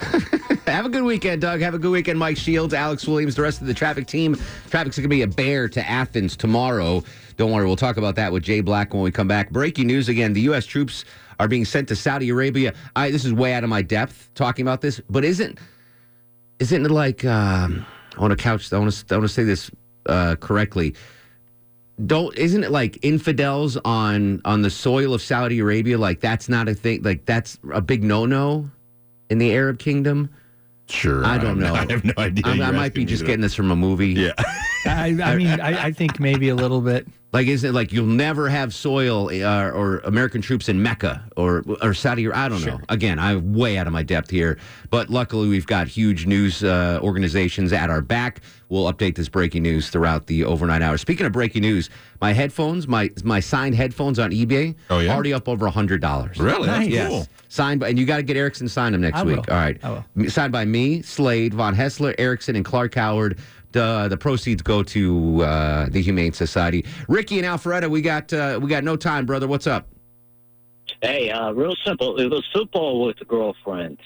Have 0.80 0.86
a 0.86 0.88
good 0.88 1.04
weekend, 1.04 1.42
Doug. 1.42 1.60
Have 1.60 1.74
a 1.74 1.78
good 1.78 1.90
weekend, 1.90 2.18
Mike 2.18 2.38
Shields, 2.38 2.72
Alex 2.72 3.06
Williams, 3.06 3.34
the 3.34 3.42
rest 3.42 3.60
of 3.60 3.66
the 3.66 3.74
traffic 3.74 4.06
team. 4.06 4.34
Traffic's 4.70 4.96
going 4.96 5.02
to 5.02 5.08
be 5.10 5.20
a 5.20 5.26
bear 5.26 5.68
to 5.68 5.86
Athens 5.86 6.38
tomorrow. 6.38 7.04
Don't 7.36 7.52
worry, 7.52 7.66
we'll 7.66 7.76
talk 7.76 7.98
about 7.98 8.14
that 8.14 8.32
with 8.32 8.42
Jay 8.42 8.62
Black 8.62 8.94
when 8.94 9.02
we 9.02 9.10
come 9.10 9.28
back. 9.28 9.50
Breaking 9.50 9.86
news 9.86 10.08
again: 10.08 10.32
the 10.32 10.40
U.S. 10.40 10.64
troops 10.64 11.04
are 11.38 11.48
being 11.48 11.66
sent 11.66 11.88
to 11.88 11.96
Saudi 11.96 12.30
Arabia. 12.30 12.72
I 12.96 13.10
this 13.10 13.26
is 13.26 13.34
way 13.34 13.52
out 13.52 13.62
of 13.62 13.68
my 13.68 13.82
depth 13.82 14.30
talking 14.34 14.62
about 14.62 14.80
this, 14.80 15.02
but 15.10 15.22
isn't 15.22 15.58
isn't 16.60 16.86
it 16.86 16.90
like 16.90 17.26
um, 17.26 17.84
I 18.16 18.20
want 18.22 18.30
to 18.30 18.42
couch? 18.42 18.72
I 18.72 18.78
want 18.78 18.90
to 18.90 19.16
I 19.16 19.26
say 19.26 19.44
this 19.44 19.70
uh, 20.06 20.36
correctly. 20.36 20.94
Don't 22.06 22.34
isn't 22.38 22.64
it 22.64 22.70
like 22.70 23.04
infidels 23.04 23.76
on 23.84 24.40
on 24.46 24.62
the 24.62 24.70
soil 24.70 25.12
of 25.12 25.20
Saudi 25.20 25.58
Arabia? 25.58 25.98
Like 25.98 26.20
that's 26.20 26.48
not 26.48 26.70
a 26.70 26.74
thing. 26.74 27.02
Like 27.02 27.26
that's 27.26 27.58
a 27.70 27.82
big 27.82 28.02
no 28.02 28.24
no 28.24 28.70
in 29.28 29.36
the 29.36 29.52
Arab 29.52 29.78
kingdom. 29.78 30.30
Sure. 30.90 31.24
I 31.24 31.38
don't 31.38 31.58
know. 31.60 31.74
I 31.74 31.86
have 31.90 32.04
no 32.04 32.12
idea. 32.18 32.44
I, 32.46 32.60
I 32.60 32.70
might 32.70 32.94
be 32.94 33.02
me 33.02 33.06
just 33.06 33.24
getting 33.24 33.40
this 33.40 33.54
from 33.54 33.70
a 33.70 33.76
movie. 33.76 34.08
Yeah. 34.08 34.32
I, 34.86 35.08
I 35.22 35.36
mean, 35.36 35.48
I, 35.48 35.86
I 35.86 35.92
think 35.92 36.18
maybe 36.20 36.48
a 36.48 36.54
little 36.54 36.80
bit. 36.80 37.06
Like, 37.32 37.46
is 37.46 37.62
it 37.62 37.72
like 37.74 37.92
you'll 37.92 38.06
never 38.06 38.48
have 38.48 38.74
soil 38.74 39.28
uh, 39.30 39.70
or 39.70 39.98
American 40.00 40.42
troops 40.42 40.68
in 40.68 40.82
Mecca 40.82 41.24
or 41.36 41.62
or 41.80 41.94
Saudi? 41.94 42.28
I 42.28 42.48
don't 42.48 42.64
know. 42.66 42.80
Again, 42.88 43.20
I'm 43.20 43.54
way 43.54 43.78
out 43.78 43.86
of 43.86 43.92
my 43.92 44.02
depth 44.02 44.30
here, 44.30 44.58
but 44.90 45.10
luckily 45.10 45.48
we've 45.48 45.66
got 45.66 45.86
huge 45.86 46.26
news 46.26 46.64
uh, 46.64 46.98
organizations 47.02 47.72
at 47.72 47.88
our 47.88 48.00
back. 48.00 48.40
We'll 48.68 48.92
update 48.92 49.14
this 49.14 49.28
breaking 49.28 49.62
news 49.62 49.90
throughout 49.90 50.26
the 50.26 50.44
overnight 50.44 50.82
hours. 50.82 51.00
Speaking 51.02 51.24
of 51.24 51.30
breaking 51.32 51.62
news, 51.62 51.88
my 52.20 52.32
headphones, 52.32 52.88
my 52.88 53.10
my 53.22 53.38
signed 53.38 53.76
headphones 53.76 54.18
on 54.18 54.32
eBay, 54.32 54.74
Oh, 54.88 54.98
yeah? 54.98 55.14
already 55.14 55.32
up 55.32 55.48
over 55.48 55.66
a 55.66 55.70
hundred 55.70 56.00
dollars. 56.00 56.36
Really? 56.40 56.66
That's 56.66 56.80
Nice. 56.80 56.88
Yes. 56.88 57.08
cool. 57.10 57.26
Signed 57.48 57.80
by, 57.80 57.88
and 57.90 57.98
you 57.98 58.06
got 58.06 58.16
to 58.16 58.22
get 58.24 58.36
Erickson 58.36 58.68
signed 58.68 58.94
them 58.94 59.02
next 59.02 59.18
I 59.18 59.22
week. 59.24 59.36
will. 59.36 59.44
All 59.54 59.56
right. 59.60 59.78
I 59.84 60.02
will. 60.16 60.30
Signed 60.30 60.52
by 60.52 60.64
me, 60.64 61.02
Slade, 61.02 61.54
Von 61.54 61.74
Haessler, 61.76 62.14
Erickson, 62.18 62.56
and 62.56 62.64
Clark 62.64 62.94
Howard. 62.94 63.38
The, 63.72 64.08
the 64.08 64.16
proceeds 64.16 64.62
go 64.62 64.82
to 64.82 65.42
uh, 65.42 65.88
the 65.90 66.02
Humane 66.02 66.32
Society. 66.32 66.84
Ricky 67.08 67.38
and 67.38 67.46
Alpharetta, 67.46 67.88
we 67.88 68.02
got 68.02 68.32
uh, 68.32 68.58
we 68.60 68.68
got 68.68 68.82
no 68.82 68.96
time, 68.96 69.26
brother. 69.26 69.46
What's 69.46 69.66
up? 69.66 69.88
Hey, 71.02 71.30
uh, 71.30 71.52
real 71.52 71.76
simple. 71.84 72.18
It 72.18 72.28
was 72.28 72.46
football 72.52 73.04
with 73.06 73.20
a 73.20 73.24
girlfriend. 73.24 73.98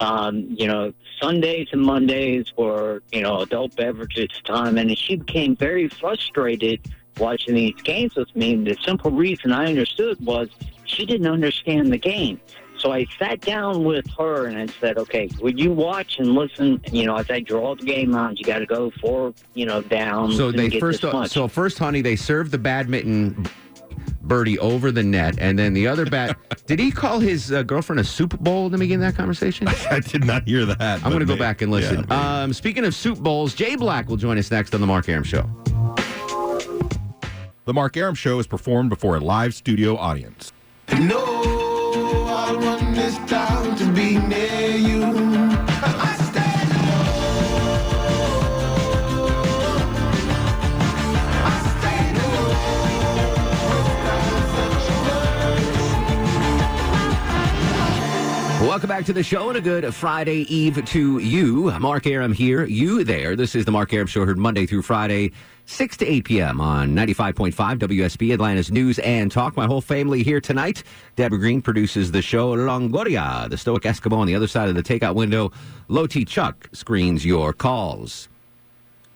Um, 0.00 0.48
you 0.50 0.66
know, 0.66 0.92
Sundays 1.20 1.68
and 1.70 1.80
Mondays 1.80 2.52
were, 2.56 3.02
you 3.12 3.22
know, 3.22 3.40
adult 3.40 3.76
beverages 3.76 4.28
time, 4.44 4.76
and 4.76 4.98
she 4.98 5.16
became 5.16 5.54
very 5.54 5.88
frustrated 5.88 6.80
watching 7.18 7.54
these 7.54 7.80
games 7.82 8.16
with 8.16 8.34
me. 8.34 8.54
And 8.54 8.66
the 8.66 8.76
simple 8.84 9.12
reason 9.12 9.52
I 9.52 9.66
understood 9.66 10.18
was 10.24 10.48
she 10.84 11.06
didn't 11.06 11.28
understand 11.28 11.92
the 11.92 11.98
game. 11.98 12.40
So 12.82 12.92
I 12.92 13.06
sat 13.16 13.40
down 13.40 13.84
with 13.84 14.04
her 14.18 14.46
and 14.46 14.58
I 14.58 14.66
said, 14.80 14.98
okay, 14.98 15.28
would 15.40 15.56
you 15.58 15.70
watch 15.70 16.18
and 16.18 16.34
listen? 16.34 16.80
You 16.90 17.06
know, 17.06 17.14
as 17.14 17.30
I 17.30 17.38
draw 17.38 17.76
the 17.76 17.84
game 17.84 18.12
out, 18.12 18.40
you 18.40 18.44
got 18.44 18.58
to 18.58 18.66
go 18.66 18.90
four, 19.00 19.32
you 19.54 19.66
know, 19.66 19.82
down. 19.82 20.32
So 20.32 20.50
they 20.50 20.68
get 20.68 20.80
first, 20.80 21.02
this 21.02 21.30
so 21.30 21.46
first, 21.46 21.78
honey, 21.78 22.00
they 22.00 22.16
served 22.16 22.50
the 22.50 22.58
badminton 22.58 23.46
birdie 24.22 24.58
over 24.58 24.90
the 24.90 25.02
net, 25.02 25.36
and 25.38 25.56
then 25.56 25.74
the 25.74 25.86
other 25.86 26.06
bat. 26.06 26.36
did 26.66 26.80
he 26.80 26.90
call 26.90 27.20
his 27.20 27.52
uh, 27.52 27.62
girlfriend 27.62 28.00
a 28.00 28.04
soup 28.04 28.36
bowl 28.40 28.66
in 28.66 28.72
the 28.72 28.78
beginning 28.78 29.06
of 29.06 29.12
that 29.12 29.16
conversation? 29.16 29.68
I 29.90 30.00
did 30.00 30.24
not 30.24 30.48
hear 30.48 30.64
that. 30.66 31.04
I'm 31.04 31.10
going 31.10 31.20
to 31.20 31.26
go 31.26 31.36
back 31.36 31.62
and 31.62 31.70
listen. 31.70 32.04
yeah, 32.08 32.42
um, 32.42 32.52
speaking 32.52 32.84
of 32.84 32.96
soup 32.96 33.20
bowls, 33.20 33.54
Jay 33.54 33.76
Black 33.76 34.08
will 34.08 34.16
join 34.16 34.38
us 34.38 34.50
next 34.50 34.74
on 34.74 34.80
the 34.80 34.88
Mark 34.88 35.08
Arum 35.08 35.22
Show. 35.22 35.48
the 37.64 37.72
Mark 37.72 37.96
Arum 37.96 38.16
Show 38.16 38.40
is 38.40 38.48
performed 38.48 38.90
before 38.90 39.14
a 39.16 39.20
live 39.20 39.54
studio 39.54 39.96
audience. 39.96 40.52
No, 40.98 41.61
Welcome 58.72 58.88
back 58.88 59.04
to 59.06 59.12
the 59.12 59.22
show 59.22 59.48
and 59.48 59.58
a 59.58 59.60
good 59.60 59.94
Friday 59.94 60.46
Eve 60.48 60.84
to 60.86 61.18
you. 61.18 61.70
Mark 61.78 62.06
Arum 62.06 62.32
here, 62.32 62.64
you 62.64 63.04
there. 63.04 63.36
This 63.36 63.54
is 63.54 63.64
the 63.64 63.70
Mark 63.70 63.92
Arum 63.92 64.06
Show, 64.06 64.24
heard 64.24 64.38
Monday 64.38 64.66
through 64.66 64.82
Friday, 64.82 65.32
6 65.66 65.96
to 65.98 66.06
8 66.06 66.24
p.m. 66.24 66.60
on 66.60 66.94
95.5 66.94 67.52
WSB, 67.78 68.34
Atlanta's 68.34 68.70
News 68.70 68.98
and 68.98 69.30
Talk. 69.30 69.56
My 69.56 69.66
whole 69.66 69.80
family 69.80 70.22
here 70.22 70.40
tonight. 70.40 70.82
Deborah 71.16 71.38
Green 71.38 71.62
produces 71.62 72.10
the 72.10 72.20
show 72.20 72.56
Longoria, 72.56 73.48
the 73.48 73.56
Stoic 73.56 73.82
Eskimo 73.84 74.18
on 74.18 74.26
the 74.26 74.34
other 74.34 74.48
side 74.48 74.68
of 74.68 74.74
the 74.74 74.82
takeout 74.82 75.14
window. 75.14 75.52
Loti 75.88 76.24
Chuck 76.24 76.68
screens 76.72 77.24
your 77.24 77.52
calls. 77.52 78.28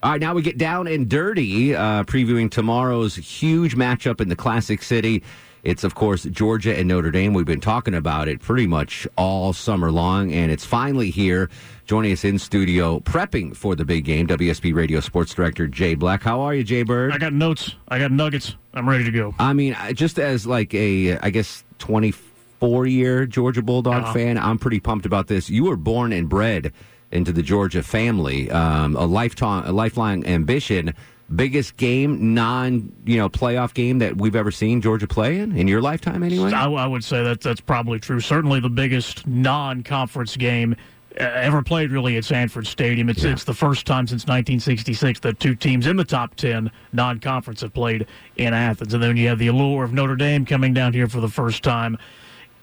All 0.02 0.12
right, 0.12 0.20
now 0.20 0.34
we 0.34 0.42
get 0.42 0.56
down 0.56 0.86
and 0.86 1.08
dirty, 1.08 1.74
uh, 1.74 2.04
previewing 2.04 2.50
tomorrow's 2.50 3.16
huge 3.16 3.74
matchup 3.74 4.20
in 4.20 4.28
the 4.28 4.36
Classic 4.36 4.82
City. 4.82 5.22
It's, 5.66 5.82
of 5.82 5.96
course, 5.96 6.22
Georgia 6.22 6.78
and 6.78 6.86
Notre 6.86 7.10
Dame. 7.10 7.34
We've 7.34 7.44
been 7.44 7.60
talking 7.60 7.92
about 7.92 8.28
it 8.28 8.40
pretty 8.40 8.68
much 8.68 9.04
all 9.16 9.52
summer 9.52 9.90
long, 9.90 10.32
and 10.32 10.52
it's 10.52 10.64
finally 10.64 11.10
here. 11.10 11.50
Joining 11.86 12.12
us 12.12 12.24
in 12.24 12.38
studio, 12.38 13.00
prepping 13.00 13.56
for 13.56 13.74
the 13.74 13.84
big 13.84 14.04
game, 14.04 14.28
WSB 14.28 14.72
Radio 14.72 15.00
Sports 15.00 15.34
Director 15.34 15.66
Jay 15.66 15.96
Black. 15.96 16.22
How 16.22 16.40
are 16.42 16.54
you, 16.54 16.62
Jay 16.62 16.84
Bird? 16.84 17.10
I 17.12 17.18
got 17.18 17.32
notes. 17.32 17.74
I 17.88 17.98
got 17.98 18.12
nuggets. 18.12 18.54
I'm 18.74 18.88
ready 18.88 19.02
to 19.04 19.10
go. 19.10 19.34
I 19.40 19.52
mean, 19.54 19.76
just 19.94 20.20
as 20.20 20.46
like 20.46 20.72
a, 20.72 21.18
I 21.18 21.30
guess, 21.30 21.64
24 21.80 22.86
year 22.86 23.26
Georgia 23.26 23.60
Bulldog 23.62 24.04
Uh-huh. 24.04 24.12
fan, 24.12 24.38
I'm 24.38 24.58
pretty 24.60 24.78
pumped 24.78 25.04
about 25.04 25.26
this. 25.26 25.50
You 25.50 25.64
were 25.64 25.76
born 25.76 26.12
and 26.12 26.28
bred 26.28 26.72
into 27.10 27.32
the 27.32 27.42
Georgia 27.42 27.82
family, 27.82 28.48
um, 28.52 28.94
a 28.94 29.04
lifetime, 29.04 29.64
a 29.66 29.72
lifelong 29.72 30.24
ambition. 30.26 30.94
Biggest 31.34 31.76
game, 31.76 32.34
non, 32.34 32.92
you 33.04 33.16
know, 33.16 33.28
playoff 33.28 33.74
game 33.74 33.98
that 33.98 34.16
we've 34.16 34.36
ever 34.36 34.52
seen 34.52 34.80
Georgia 34.80 35.08
play 35.08 35.40
in 35.40 35.56
in 35.56 35.66
your 35.66 35.80
lifetime, 35.82 36.22
anyway. 36.22 36.52
I, 36.52 36.70
I 36.70 36.86
would 36.86 37.02
say 37.02 37.24
that 37.24 37.40
that's 37.40 37.60
probably 37.60 37.98
true. 37.98 38.20
Certainly 38.20 38.60
the 38.60 38.68
biggest 38.68 39.26
non-conference 39.26 40.36
game 40.36 40.76
uh, 41.20 41.24
ever 41.24 41.62
played, 41.62 41.90
really, 41.90 42.16
at 42.16 42.24
Sanford 42.24 42.64
Stadium. 42.68 43.08
It's 43.08 43.24
Yeah. 43.24 43.32
it's 43.32 43.42
the 43.42 43.54
first 43.54 43.86
time 43.86 44.06
since 44.06 44.22
1966 44.22 45.18
that 45.20 45.40
two 45.40 45.56
teams 45.56 45.88
in 45.88 45.96
the 45.96 46.04
top 46.04 46.36
10 46.36 46.70
non-conference 46.92 47.60
have 47.62 47.74
played 47.74 48.06
in 48.36 48.54
Athens, 48.54 48.94
and 48.94 49.02
then 49.02 49.16
you 49.16 49.26
have 49.26 49.40
the 49.40 49.48
allure 49.48 49.82
of 49.82 49.92
Notre 49.92 50.14
Dame 50.14 50.46
coming 50.46 50.74
down 50.74 50.92
here 50.92 51.08
for 51.08 51.20
the 51.20 51.28
first 51.28 51.64
time. 51.64 51.98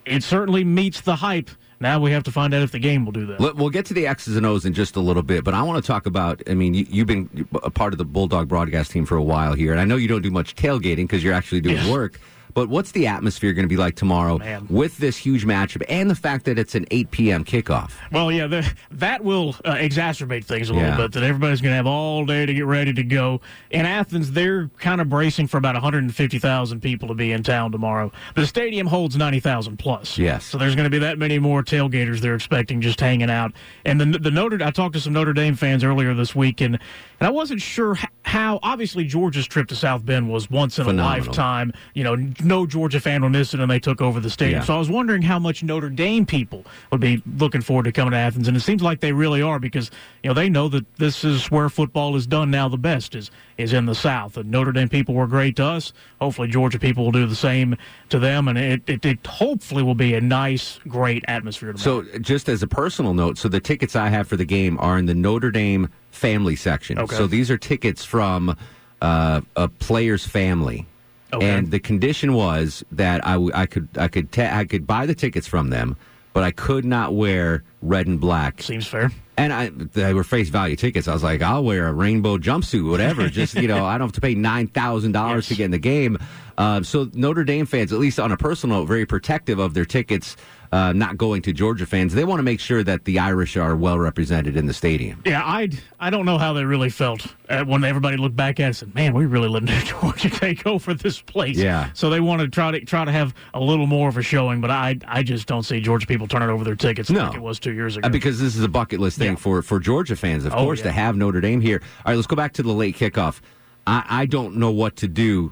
It 0.06 0.24
certainly 0.24 0.64
meets 0.64 1.02
the 1.02 1.18
hype. 1.18 1.50
Now 1.84 2.00
we 2.00 2.12
have 2.12 2.24
to 2.24 2.32
find 2.32 2.54
out 2.54 2.62
if 2.62 2.72
the 2.72 2.80
game 2.80 3.04
will 3.04 3.12
do 3.12 3.26
that. 3.26 3.56
We'll 3.58 3.70
get 3.70 3.86
to 3.88 3.94
the 3.94 4.08
X's 4.08 4.38
and 4.38 4.46
O's 4.46 4.64
in 4.66 4.74
just 4.74 4.96
a 4.96 5.02
little 5.02 5.22
bit, 5.22 5.44
but 5.44 5.54
I 5.54 5.62
want 5.64 5.84
to 5.84 5.86
talk 5.86 6.06
about. 6.06 6.42
I 6.50 6.54
mean, 6.54 6.74
you, 6.74 6.86
you've 6.90 7.08
been 7.08 7.46
a 7.62 7.70
part 7.70 7.94
of 7.94 7.98
the 7.98 8.06
Bulldog 8.06 8.48
broadcast 8.48 8.92
team 8.92 9.06
for 9.06 9.18
a 9.18 9.22
while 9.22 9.54
here, 9.54 9.74
and 9.74 9.82
I 9.82 9.84
know 9.84 9.98
you 9.98 10.08
don't 10.08 10.22
do 10.22 10.32
much 10.32 10.56
tailgating 10.56 11.04
because 11.04 11.22
you're 11.26 11.34
actually 11.34 11.60
doing 11.60 11.76
Yes. 11.76 11.90
work. 11.90 12.22
But 12.54 12.70
what's 12.70 12.92
the 12.92 13.08
atmosphere 13.08 13.54
going 13.54 13.64
to 13.66 13.70
be 13.70 13.78
like 13.78 13.96
tomorrow 13.96 14.38
Man. 14.38 14.68
with 14.70 14.98
this 14.98 15.18
huge 15.18 15.46
matchup 15.46 15.84
and 15.90 16.10
the 16.10 16.16
fact 16.16 16.46
that 16.46 16.60
it's 16.60 16.76
an 16.76 16.86
8 16.92 17.12
p.m. 17.12 17.44
kickoff? 17.44 17.92
Well, 18.12 18.32
yeah, 18.32 18.48
the, 18.48 18.72
that 18.92 19.24
will 19.24 19.56
uh, 19.66 19.74
exacerbate 19.76 20.46
things 20.46 20.70
a 20.70 20.74
Yeah. 20.74 20.92
little 20.92 20.98
bit. 21.08 21.12
That 21.14 21.24
everybody's 21.24 21.62
going 21.62 21.72
to 21.72 21.78
have 21.78 21.88
all 21.88 22.26
day 22.26 22.46
to 22.46 22.54
get 22.54 22.66
ready 22.66 22.94
to 22.94 23.04
go. 23.04 23.42
In 23.72 23.86
Athens, 23.86 24.32
they're 24.32 24.68
kind 24.80 25.02
of 25.02 25.10
bracing 25.10 25.48
for 25.48 25.58
about 25.58 25.76
150,000 25.76 26.80
people 26.82 27.08
to 27.08 27.14
be 27.14 27.32
in 27.32 27.44
town 27.44 27.72
tomorrow. 27.72 28.12
The 28.36 28.46
stadium 28.46 28.88
holds 28.88 29.18
90,000 29.18 29.78
plus. 29.78 30.18
Yes. 30.18 30.46
So 30.46 30.58
there's 30.58 30.76
going 30.76 30.86
to 30.86 30.90
be 30.90 31.00
that 31.00 31.18
many 31.18 31.40
more 31.40 31.64
tailgaters 31.64 32.20
they're 32.20 32.36
expecting 32.36 32.82
just 32.82 33.00
hanging 33.00 33.30
out. 33.30 33.52
And 33.86 34.00
the 34.00 34.06
the 34.20 34.32
Notre 34.32 34.64
I 34.64 34.72
talked 34.72 34.94
to 34.94 35.00
some 35.02 35.14
Notre 35.14 35.34
Dame 35.34 35.56
fans 35.56 35.84
earlier 35.84 36.14
this 36.14 36.36
week, 36.36 36.62
and 36.62 36.76
and 37.20 37.28
I 37.28 37.30
wasn't 37.32 37.62
sure 37.62 37.98
how. 38.24 38.60
Obviously, 38.64 39.04
Georgia's 39.06 39.48
trip 39.48 39.68
to 39.70 39.76
South 39.76 40.06
Bend 40.06 40.30
was 40.30 40.50
once 40.50 40.78
in 40.80 40.86
Phenomenal. 40.86 41.24
a 41.24 41.28
lifetime. 41.28 41.74
You 41.94 42.04
know, 42.04 42.16
no 42.44 42.66
Georgia 42.66 43.00
fan 43.00 43.22
will 43.22 43.30
miss 43.30 43.54
it, 43.54 43.60
and 43.60 43.70
they 43.70 43.80
took 43.80 44.02
over 44.02 44.20
the 44.20 44.30
stadium. 44.30 44.62
Yeah. 44.62 44.66
So 44.66 44.76
I 44.76 44.80
was 44.80 44.90
wondering 44.90 45.22
how 45.22 45.40
much 45.40 45.64
Notre 45.64 45.90
Dame 45.90 46.26
people 46.26 46.66
would 46.92 47.02
be 47.02 47.22
looking 47.38 47.62
forward 47.62 47.84
to 47.84 47.92
coming 47.92 48.12
to 48.12 48.18
Athens, 48.18 48.48
and 48.48 48.58
it 48.58 48.62
seems 48.62 48.82
like 48.82 49.00
they 49.00 49.12
really 49.12 49.42
are 49.42 49.60
because 49.60 49.92
you 50.24 50.30
know 50.30 50.34
they 50.34 50.50
know 50.50 50.68
that 50.70 50.86
this 50.98 51.24
is 51.24 51.50
where 51.52 51.70
football 51.70 52.16
is 52.16 52.28
done 52.28 52.52
now. 52.52 52.68
The 52.68 52.78
best 52.78 53.16
is 53.16 53.32
is 53.58 53.74
in 53.74 53.86
the 53.86 53.96
South, 53.96 54.38
and 54.38 54.50
Notre 54.50 54.72
Dame 54.72 54.90
people 54.90 55.16
were 55.16 55.28
great 55.28 55.56
to 55.58 55.66
us. 55.66 55.94
Hopefully, 56.20 56.48
Georgia 56.48 56.80
people 56.80 57.06
will 57.06 57.12
do 57.12 57.28
the 57.28 57.36
same 57.36 57.78
to 58.10 58.20
them, 58.20 58.48
and 58.48 58.58
it 58.58 58.82
it, 58.88 59.06
it 59.06 59.26
hopefully 59.26 59.84
will 59.84 59.96
be 59.96 60.14
a 60.14 60.22
nice, 60.22 60.80
great 60.88 61.24
atmosphere. 61.28 61.74
Tomorrow. 61.74 62.04
So, 62.04 62.20
just 62.20 62.50
as 62.50 62.64
a 62.64 62.68
personal 62.68 63.14
note, 63.14 63.38
so 63.38 63.50
the 63.50 63.60
tickets 63.60 63.96
I 63.96 64.10
have 64.10 64.28
for 64.28 64.36
the 64.38 64.46
game 64.46 64.78
are 64.80 64.98
in 64.98 65.06
the 65.06 65.16
Notre 65.16 65.52
Dame 65.52 65.90
family 66.12 66.56
section. 66.56 67.00
Okay. 67.00 67.16
So 67.16 67.28
these 67.28 67.52
are 67.52 67.58
tickets 67.58 68.06
from 68.06 68.56
uh, 69.02 69.42
a 69.56 69.68
player's 69.68 70.26
family. 70.26 70.86
Okay. 71.34 71.50
And 71.50 71.72
the 71.72 71.80
condition 71.80 72.34
was 72.34 72.84
that 72.92 73.26
I, 73.26 73.34
w- 73.34 73.52
I 73.54 73.66
could 73.66 73.90
I 73.98 74.08
could 74.08 74.32
ta- 74.32 74.52
I 74.54 74.66
could 74.66 74.86
buy 74.88 75.06
the 75.06 75.16
tickets 75.16 75.48
from 75.48 75.70
them, 75.70 75.98
but 76.34 76.44
I 76.44 76.52
could 76.52 76.86
not 76.86 77.14
wear 77.16 77.64
red 77.82 78.08
and 78.08 78.20
black. 78.20 78.62
seems 78.62 78.88
fair. 78.88 79.12
And 79.36 79.52
I, 79.52 79.70
they 79.70 80.14
were 80.14 80.24
face 80.24 80.50
value 80.50 80.76
tickets. 80.76 81.08
I 81.08 81.14
was 81.14 81.24
like, 81.24 81.42
I'll 81.42 81.64
wear 81.64 81.88
a 81.88 81.92
rainbow 81.94 82.38
jumpsuit, 82.38 82.88
whatever. 82.88 83.30
Just 83.30 83.56
you 83.56 83.68
know, 83.68 83.84
I 83.92 83.98
don't 83.98 84.08
have 84.10 84.14
to 84.14 84.22
pay 84.22 84.36
nine 84.36 84.68
thousand 84.68 85.14
dollars 85.14 85.48
to 85.48 85.56
get 85.56 85.66
in 85.66 85.72
the 85.72 85.80
game. 85.80 86.20
Um, 86.58 86.84
so 86.84 87.10
Notre 87.14 87.44
Dame 87.44 87.66
fans, 87.66 87.92
at 87.92 87.98
least 87.98 88.20
on 88.20 88.32
a 88.32 88.38
personal 88.38 88.80
note, 88.82 88.86
very 88.86 89.08
protective 89.08 89.58
of 89.58 89.74
their 89.74 89.86
tickets. 89.86 90.36
Uh, 90.74 90.92
not 90.92 91.18
going 91.18 91.40
to 91.44 91.54
Georgia 91.54 91.86
fans. 91.86 92.16
They 92.16 92.24
want 92.24 92.40
to 92.40 92.44
make 92.44 92.60
sure 92.60 92.84
that 92.84 93.06
the 93.06 93.20
Irish 93.20 93.56
are 93.58 93.76
well 93.76 94.00
represented 94.00 94.58
in 94.58 94.66
the 94.66 94.74
stadium. 94.74 95.22
Yeah, 95.24 95.44
I 95.46 95.70
I 96.00 96.10
don't 96.10 96.26
know 96.26 96.40
how 96.40 96.54
they 96.54 96.66
really 96.66 96.90
felt 96.90 97.28
uh, 97.48 97.64
when 97.64 97.84
everybody 97.84 98.18
looked 98.18 98.36
back 98.36 98.60
at 98.60 98.72
us 98.72 98.82
and 98.82 98.96
man, 98.96 99.14
we 99.14 99.28
really 99.28 99.50
let 99.50 99.64
Georgia 99.86 100.32
take 100.32 100.66
over 100.66 100.96
this 100.96 101.22
place. 101.22 101.58
Yeah. 101.58 101.92
So 101.94 102.10
they 102.10 102.20
want 102.22 102.42
to 102.42 102.48
try 102.48 102.72
to 102.72 102.80
try 102.84 103.06
to 103.06 103.12
have 103.12 103.36
a 103.54 103.60
little 103.60 103.86
more 103.86 104.10
of 104.10 104.18
a 104.18 104.24
showing, 104.24 104.62
but 104.62 104.72
I 104.72 104.98
I 105.08 105.22
just 105.22 105.46
don't 105.46 105.62
see 105.62 105.80
Georgia 105.80 106.08
people 106.08 106.28
turning 106.28 106.50
over 106.50 106.64
their 106.64 106.76
tickets 106.76 107.12
No. 107.12 107.26
like 107.28 107.36
it 107.36 107.42
was 107.42 107.60
two 107.60 107.74
years 107.74 107.96
ago. 107.96 108.08
Uh, 108.08 108.10
because 108.10 108.40
this 108.40 108.56
is 108.56 108.64
a 108.64 108.68
bucket 108.68 109.00
list 109.00 109.20
thing 109.20 109.34
Yeah. 109.34 109.36
for, 109.36 109.62
for 109.62 109.80
Georgia 109.80 110.16
fans, 110.16 110.44
of 110.44 110.54
Oh, 110.54 110.64
course, 110.64 110.80
yeah. 110.80 110.86
to 110.86 110.92
have 110.94 111.16
Notre 111.16 111.40
Dame 111.40 111.62
here. 111.62 111.82
All 112.04 112.12
right, 112.12 112.16
let's 112.16 112.26
go 112.26 112.36
back 112.36 112.54
to 112.54 112.64
the 112.64 112.74
late 112.74 112.98
kickoff. 112.98 113.42
I, 113.86 114.04
I 114.10 114.26
don't 114.26 114.56
know 114.56 114.72
what 114.72 114.96
to 114.98 115.08
do 115.08 115.52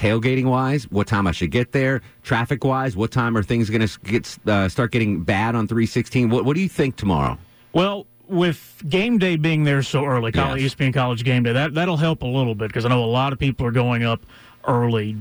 tailgating 0.00 0.44
wise, 0.46 0.84
what 0.90 1.06
time 1.06 1.26
I 1.26 1.32
should 1.32 1.50
get 1.50 1.72
there, 1.72 2.00
traffic 2.22 2.64
wise, 2.64 2.96
what 2.96 3.10
time 3.10 3.36
are 3.36 3.42
things 3.42 3.68
going 3.68 3.86
to 3.86 4.00
get 4.00 4.38
uh, 4.48 4.68
start 4.68 4.92
getting 4.92 5.22
bad 5.22 5.54
on 5.54 5.68
316? 5.68 6.30
What, 6.30 6.44
what 6.44 6.54
do 6.56 6.62
you 6.62 6.68
think 6.68 6.96
tomorrow? 6.96 7.36
Well, 7.72 8.06
with 8.26 8.82
game 8.88 9.18
day 9.18 9.36
being 9.36 9.64
there 9.64 9.82
so 9.82 10.04
early, 10.06 10.32
college 10.32 10.62
Yes. 10.62 10.74
ESPN 10.74 10.94
College 10.94 11.22
game 11.24 11.42
day, 11.42 11.52
that 11.52 11.74
that'll 11.74 11.96
help 11.98 12.22
a 12.22 12.26
little 12.26 12.54
bit 12.54 12.68
because 12.68 12.84
I 12.84 12.88
know 12.88 13.04
a 13.04 13.06
lot 13.06 13.32
of 13.32 13.38
people 13.38 13.66
are 13.66 13.72
going 13.72 14.02
up 14.04 14.22
early. 14.66 15.16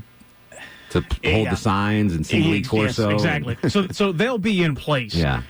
To 0.92 1.02
hold 1.02 1.18
Yeah. 1.24 1.50
the 1.52 1.56
signs 1.56 2.14
and 2.16 2.26
see 2.26 2.42
Lee 2.42 2.58
Yes, 2.60 2.68
Corso. 2.68 3.10
exactly. 3.10 3.58
so 3.70 3.88
so 3.92 4.12
they'll 4.12 4.38
be 4.40 4.64
in 4.64 4.76
place. 4.76 5.14
Yeah. 5.26 5.42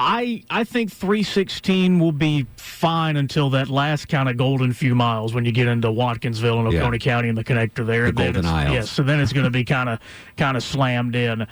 I 0.00 0.44
I 0.48 0.62
think 0.62 0.92
316 0.92 1.98
will 1.98 2.12
be 2.12 2.46
fine 2.56 3.16
until 3.16 3.50
that 3.50 3.68
last 3.68 4.08
kind 4.08 4.28
of 4.28 4.36
golden 4.36 4.72
few 4.72 4.94
miles 4.94 5.34
when 5.34 5.44
you 5.44 5.50
get 5.50 5.66
into 5.66 5.88
Watkinsville 5.88 6.60
and 6.64 6.72
Yeah. 6.72 6.82
Oconee 6.82 7.00
County 7.00 7.28
and 7.28 7.36
the 7.36 7.42
connector 7.42 7.84
there. 7.84 8.06
The 8.06 8.12
Golden 8.12 8.46
Isles. 8.46 8.72
Yes, 8.72 8.90
so 8.90 9.02
then 9.02 9.18
it's 9.18 9.32
going 9.32 9.44
to 9.44 9.50
be 9.50 9.64
kind 9.64 9.88
of 9.88 9.98
kind 10.36 10.56
of 10.56 10.62
slammed 10.62 11.16
in. 11.16 11.46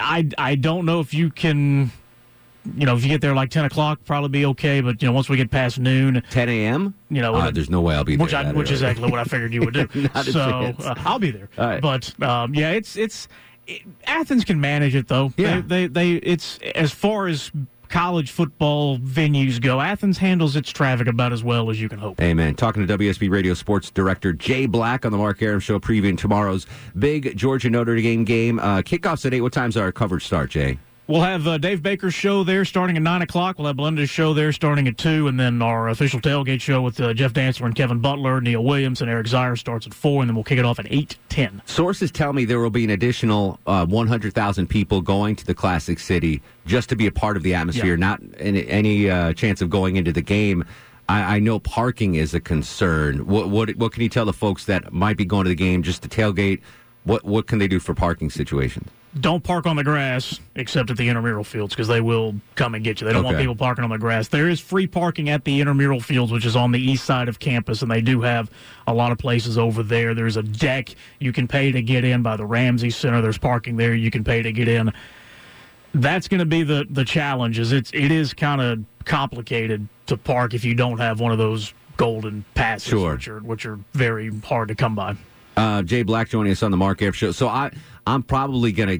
I 0.00 0.28
I 0.38 0.54
don't 0.54 0.86
know 0.86 1.00
if 1.00 1.12
you 1.12 1.30
can. 1.30 1.90
You 2.76 2.84
know, 2.86 2.94
if 2.94 3.02
you 3.02 3.08
get 3.08 3.22
there 3.22 3.34
like 3.34 3.50
ten 3.50 3.64
o'clock, 3.64 3.98
probably 4.04 4.28
be 4.28 4.46
okay. 4.46 4.80
But 4.82 5.02
you 5.02 5.08
know, 5.08 5.12
once 5.12 5.28
we 5.28 5.36
get 5.38 5.50
past 5.50 5.78
noon, 5.80 6.22
10 6.30 6.48
a.m. 6.50 6.94
you 7.08 7.22
know, 7.22 7.34
Uh, 7.34 7.50
there's 7.50 7.70
no 7.70 7.80
way 7.80 7.94
I'll 7.96 8.04
be 8.04 8.16
there. 8.16 8.24
which 8.24 8.34
I, 8.34 8.52
which 8.52 8.70
is 8.70 8.82
exactly 8.82 9.10
what 9.10 9.18
I 9.18 9.24
figured 9.24 9.52
you 9.54 9.62
would 9.62 9.72
do. 9.74 9.88
So 10.24 10.40
uh, 10.78 10.94
I'll 10.98 11.18
be 11.18 11.30
there. 11.30 11.48
All 11.58 11.66
right. 11.66 11.80
But 11.80 12.22
um, 12.22 12.54
yeah, 12.54 12.70
it's 12.72 12.96
it's 12.96 13.28
it, 13.66 13.80
Athens 14.06 14.44
can 14.44 14.60
manage 14.60 14.94
it 14.94 15.08
though. 15.08 15.32
Yeah. 15.38 15.62
They, 15.66 15.86
they 15.86 15.86
they 15.86 16.12
it's 16.16 16.58
as 16.74 16.92
far 16.92 17.26
as 17.28 17.50
college 17.90 18.30
football 18.30 18.98
venues 18.98 19.60
go, 19.60 19.80
Athens 19.80 20.18
handles 20.18 20.56
its 20.56 20.70
traffic 20.70 21.08
about 21.08 21.32
as 21.32 21.44
well 21.44 21.70
as 21.70 21.80
you 21.80 21.88
can 21.88 21.98
hope. 21.98 22.20
Amen. 22.20 22.54
Talking 22.54 22.86
to 22.86 22.98
WSB 22.98 23.30
Radio 23.30 23.54
Sports 23.54 23.90
Director 23.90 24.32
Jay 24.32 24.66
Black 24.66 25.04
on 25.04 25.12
the 25.12 25.18
Mark 25.18 25.42
Arum 25.42 25.60
Show, 25.60 25.78
previewing 25.78 26.16
tomorrow's 26.16 26.66
big 26.98 27.36
Georgia 27.36 27.68
Notre 27.68 27.96
Dame 27.96 28.24
game. 28.24 28.58
Uh, 28.58 28.78
kickoffs 28.78 29.26
at 29.26 29.34
eight. 29.34 29.40
What 29.42 29.52
time's 29.52 29.76
our 29.76 29.92
coverage 29.92 30.24
start, 30.24 30.50
Jay? 30.50 30.78
We'll 31.10 31.22
have 31.22 31.44
uh, 31.48 31.58
Dave 31.58 31.82
Baker's 31.82 32.14
show 32.14 32.44
there 32.44 32.64
starting 32.64 32.96
at 32.96 33.02
9 33.02 33.22
o'clock. 33.22 33.58
We'll 33.58 33.66
have 33.66 33.74
Belinda's 33.76 34.08
show 34.08 34.32
there 34.32 34.52
starting 34.52 34.86
at 34.86 34.96
2. 34.96 35.26
And 35.26 35.40
then 35.40 35.60
our 35.60 35.88
official 35.88 36.20
tailgate 36.20 36.60
show 36.60 36.82
with 36.82 37.00
uh, 37.00 37.12
Jeff 37.14 37.32
Dantzler 37.32 37.66
and 37.66 37.74
Kevin 37.74 37.98
Butler, 37.98 38.40
Neil 38.40 38.62
Williams, 38.62 39.00
and 39.00 39.10
Eric 39.10 39.26
Zeier 39.26 39.58
starts 39.58 39.88
at 39.88 39.92
4. 39.92 40.22
And 40.22 40.28
then 40.30 40.36
we'll 40.36 40.44
kick 40.44 40.60
it 40.60 40.64
off 40.64 40.78
at 40.78 40.84
8.10. 40.84 41.68
Sources 41.68 42.12
tell 42.12 42.32
me 42.32 42.44
there 42.44 42.60
will 42.60 42.70
be 42.70 42.84
an 42.84 42.90
additional 42.90 43.58
uh, 43.66 43.84
100,000 43.86 44.68
people 44.68 45.00
going 45.00 45.34
to 45.34 45.44
the 45.44 45.52
Classic 45.52 45.98
City 45.98 46.42
just 46.64 46.88
to 46.90 46.94
be 46.94 47.08
a 47.08 47.12
part 47.12 47.36
of 47.36 47.42
the 47.42 47.56
atmosphere, 47.56 47.94
Yeah. 47.94 48.06
not 48.06 48.20
any, 48.38 48.68
any 48.68 49.10
uh, 49.10 49.32
chance 49.32 49.60
of 49.60 49.68
going 49.68 49.96
into 49.96 50.12
the 50.12 50.22
game. 50.22 50.64
I, 51.08 51.36
I 51.36 51.38
know 51.40 51.58
parking 51.58 52.14
is 52.14 52.34
a 52.34 52.40
concern. 52.40 53.26
What, 53.26 53.48
what 53.48 53.74
what 53.74 53.90
can 53.90 54.04
you 54.04 54.08
tell 54.08 54.26
the 54.26 54.32
folks 54.32 54.66
that 54.66 54.92
might 54.92 55.16
be 55.16 55.24
going 55.24 55.42
to 55.42 55.48
the 55.48 55.56
game 55.56 55.82
just 55.82 56.04
to 56.04 56.08
tailgate? 56.08 56.60
What 57.02 57.24
what 57.24 57.48
can 57.48 57.58
they 57.58 57.66
do 57.66 57.80
for 57.80 57.94
parking 57.94 58.30
situations? 58.30 58.88
Don't 59.18 59.42
park 59.42 59.66
on 59.66 59.74
the 59.74 59.82
grass 59.82 60.38
except 60.54 60.88
at 60.88 60.96
the 60.96 61.08
intramural 61.08 61.42
fields 61.42 61.74
because 61.74 61.88
they 61.88 62.00
will 62.00 62.36
come 62.54 62.76
and 62.76 62.84
get 62.84 63.00
you. 63.00 63.08
They 63.08 63.12
don't 63.12 63.24
want 63.24 63.38
people 63.38 63.56
parking 63.56 63.82
on 63.82 63.90
the 63.90 63.98
grass. 63.98 64.28
There 64.28 64.48
is 64.48 64.60
free 64.60 64.86
parking 64.86 65.30
at 65.30 65.44
the 65.44 65.60
intramural 65.60 65.98
fields, 65.98 66.30
which 66.30 66.44
is 66.46 66.54
on 66.54 66.70
the 66.70 66.78
east 66.80 67.04
side 67.06 67.28
of 67.28 67.40
campus, 67.40 67.82
and 67.82 67.90
they 67.90 68.00
do 68.00 68.20
have 68.20 68.48
a 68.86 68.94
lot 68.94 69.10
of 69.10 69.18
places 69.18 69.58
over 69.58 69.82
there. 69.82 70.14
There's 70.14 70.36
a 70.36 70.44
deck 70.44 70.90
you 71.18 71.32
can 71.32 71.48
pay 71.48 71.72
to 71.72 71.82
get 71.82 72.04
in 72.04 72.22
by 72.22 72.36
the 72.36 72.46
Ramsey 72.46 72.90
Center. 72.90 73.20
There's 73.20 73.36
parking 73.38 73.76
there 73.76 73.94
you 73.94 74.12
can 74.12 74.22
pay 74.22 74.42
to 74.42 74.52
get 74.52 74.68
in. 74.68 74.92
That's 75.92 76.28
going 76.28 76.38
to 76.38 76.46
be 76.46 76.62
the 76.62 76.86
the 76.88 77.04
challenge. 77.04 77.58
Is 77.58 77.72
it's 77.72 77.90
it 77.92 78.12
is 78.12 78.32
kind 78.32 78.60
of 78.60 78.84
complicated 79.06 79.88
to 80.06 80.16
park 80.16 80.54
if 80.54 80.64
you 80.64 80.74
don't 80.76 80.98
have 80.98 81.18
one 81.18 81.32
of 81.32 81.38
those 81.38 81.74
golden 81.96 82.44
passes, 82.54 82.88
Sure. 82.90 83.14
which 83.14 83.26
are 83.26 83.40
which 83.40 83.66
are 83.66 83.80
very 83.92 84.30
hard 84.42 84.68
to 84.68 84.76
come 84.76 84.94
by. 84.94 85.16
Uh, 85.56 85.82
Jay 85.82 86.04
Black 86.04 86.28
joining 86.28 86.52
us 86.52 86.62
on 86.62 86.70
the 86.70 86.76
Mark 86.76 87.02
Arum 87.02 87.12
Show. 87.12 87.32
So 87.32 87.48
I 87.48 87.72
I'm 88.06 88.22
probably 88.22 88.72
gonna 88.72 88.98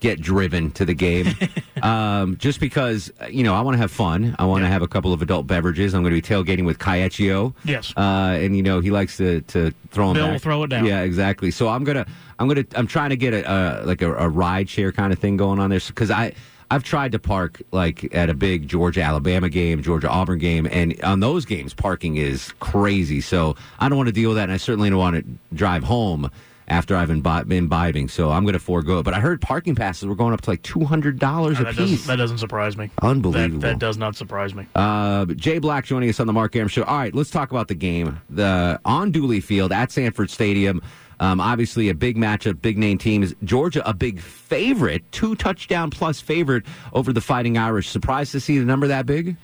get 0.00 0.20
driven 0.20 0.70
to 0.72 0.84
the 0.84 0.94
game, 0.94 1.26
um, 1.82 2.36
just 2.36 2.60
because 2.60 3.10
you 3.30 3.42
know 3.42 3.54
I 3.54 3.60
want 3.62 3.74
to 3.74 3.78
have 3.78 3.90
fun. 3.90 4.36
I 4.38 4.44
want 4.44 4.64
to 4.64 4.68
have 4.68 4.82
a 4.82 4.88
couple 4.88 5.12
of 5.12 5.22
adult 5.22 5.46
beverages. 5.46 5.94
I'm 5.94 6.02
going 6.02 6.14
to 6.14 6.20
be 6.20 6.34
tailgating 6.34 6.64
with 6.64 6.78
Kayechio. 6.78 7.54
Yes. 7.64 7.92
uh, 7.96 8.38
and 8.40 8.56
you 8.56 8.62
know 8.62 8.80
he 8.80 8.90
likes 8.90 9.16
to 9.18 9.40
to 9.42 9.72
throw 9.90 10.08
them 10.08 10.14
Bill 10.14 10.26
back. 10.32 10.42
throw 10.42 10.62
it 10.62 10.68
down. 10.68 10.84
Yeah, 10.84 11.02
exactly. 11.02 11.50
So 11.50 11.68
I'm 11.68 11.84
gonna 11.84 12.06
I'm 12.38 12.48
gonna 12.48 12.64
I'm 12.74 12.86
trying 12.86 13.10
to 13.10 13.16
get 13.16 13.34
a, 13.34 13.50
a 13.50 13.86
like 13.86 14.02
a, 14.02 14.14
a 14.14 14.28
ride 14.28 14.68
share 14.68 14.92
kind 14.92 15.12
of 15.12 15.18
thing 15.18 15.36
going 15.36 15.58
on 15.58 15.70
there 15.70 15.80
because 15.86 16.10
I. 16.10 16.34
I've 16.70 16.84
tried 16.84 17.12
to 17.12 17.18
park 17.18 17.62
like 17.72 18.14
at 18.14 18.28
a 18.28 18.34
big 18.34 18.68
Georgia 18.68 19.00
Alabama 19.00 19.48
game, 19.48 19.82
Georgia 19.82 20.10
Auburn 20.10 20.38
game, 20.38 20.68
and 20.70 21.02
on 21.02 21.20
those 21.20 21.46
games 21.46 21.72
parking 21.72 22.16
is 22.16 22.52
crazy. 22.60 23.22
So 23.22 23.56
I 23.80 23.88
don't 23.88 23.96
want 23.96 24.08
to 24.08 24.12
deal 24.12 24.28
with 24.28 24.36
that, 24.36 24.42
and 24.42 24.52
I 24.52 24.58
certainly 24.58 24.90
don't 24.90 24.98
want 24.98 25.16
to 25.16 25.24
drive 25.56 25.82
home 25.82 26.30
after 26.68 26.94
I've 26.94 27.08
imbi- 27.08 27.48
been 27.48 27.58
imbibing. 27.64 28.08
So 28.08 28.30
I'm 28.30 28.44
going 28.44 28.52
to 28.52 28.58
forego 28.58 28.98
it. 29.00 29.02
But 29.02 29.14
I 29.14 29.20
heard 29.20 29.40
parking 29.40 29.74
passes 29.74 30.06
were 30.06 30.14
going 30.14 30.32
up 30.32 30.42
to 30.42 30.50
like 30.50 30.62
two 30.62 30.84
hundred 30.84 31.18
dollars 31.18 31.58
a 31.58 31.64
that, 31.64 31.76
doesn't, 31.76 31.86
piece. 31.86 32.06
that 32.06 32.16
doesn't 32.16 32.38
surprise 32.38 32.76
me. 32.76 32.90
Unbelievable. 33.02 33.60
That, 33.60 33.68
that 33.68 33.78
does 33.78 33.96
not 33.96 34.16
surprise 34.16 34.54
me. 34.54 34.66
Uh, 34.74 35.24
Jay 35.26 35.58
Black 35.58 35.84
joining 35.84 36.08
us 36.08 36.20
on 36.20 36.26
the 36.26 36.32
Mark 36.32 36.54
Arum 36.54 36.68
Show. 36.68 36.84
All 36.84 36.98
right, 36.98 37.14
let's 37.14 37.30
talk 37.30 37.50
about 37.50 37.68
the 37.68 37.74
game. 37.74 38.20
The 38.30 38.80
on 38.84 39.10
Dooley 39.10 39.40
Field 39.40 39.72
at 39.72 39.90
Sanford 39.90 40.30
Stadium. 40.30 40.82
Um, 41.20 41.40
obviously, 41.40 41.88
a 41.88 41.94
big 41.94 42.16
matchup, 42.16 42.62
big 42.62 42.78
name 42.78 42.96
teams. 42.96 43.34
Georgia, 43.42 43.88
a 43.88 43.92
big 43.92 44.20
favorite, 44.20 45.02
two 45.10 45.34
touchdown 45.34 45.90
plus 45.90 46.20
favorite 46.20 46.64
over 46.92 47.12
the 47.12 47.20
Fighting 47.20 47.58
Irish. 47.58 47.88
Surprised 47.88 48.30
to 48.32 48.40
see 48.40 48.58
the 48.58 48.64
number 48.64 48.86
that 48.86 49.04
big? 49.04 49.36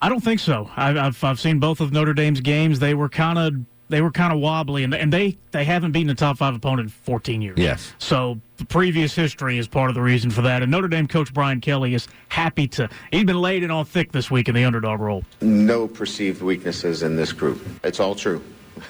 I 0.00 0.08
don't 0.08 0.20
think 0.20 0.38
so. 0.38 0.70
I've 0.76 0.96
I've, 0.96 1.24
I've 1.24 1.40
seen 1.40 1.58
both 1.58 1.80
of 1.80 1.90
Notre 1.90 2.14
Dame's 2.14 2.40
games. 2.40 2.78
They 2.78 2.94
were 2.94 3.08
kind 3.08 3.38
of 3.38 3.54
they 3.88 4.00
were 4.02 4.10
kind 4.10 4.32
of 4.32 4.38
wobbly, 4.40 4.82
and 4.84 4.94
and 4.94 5.12
they 5.12 5.36
they 5.52 5.64
haven't 5.64 5.92
beaten 5.92 6.10
a 6.10 6.14
top 6.14 6.38
five 6.38 6.54
opponent 6.54 6.86
in 6.86 6.90
14 6.90 7.42
years. 7.42 7.58
Yes. 7.58 7.92
So 7.98 8.40
the 8.56 8.64
previous 8.64 9.14
history 9.14 9.58
is 9.58 9.68
part 9.68 9.90
of 9.90 9.94
the 9.94 10.02
reason 10.02 10.30
for 10.30 10.42
that. 10.42 10.62
And 10.62 10.70
Notre 10.70 10.88
Dame 10.88 11.06
coach 11.06 11.32
Brian 11.32 11.60
Kelly 11.60 11.94
is 11.94 12.08
happy 12.28 12.66
to. 12.68 12.88
He's 13.12 13.24
been 13.24 13.40
laid 13.40 13.62
in 13.62 13.70
on 13.70 13.84
thick 13.84 14.12
this 14.12 14.30
week 14.30 14.48
in 14.48 14.54
the 14.54 14.64
underdog 14.64 15.00
role. 15.00 15.24
no 15.40 15.86
perceived 15.86 16.42
weaknesses 16.42 17.02
in 17.02 17.16
this 17.16 17.32
group. 17.32 17.64
It's 17.84 18.00
all 18.00 18.14
true. 18.14 18.42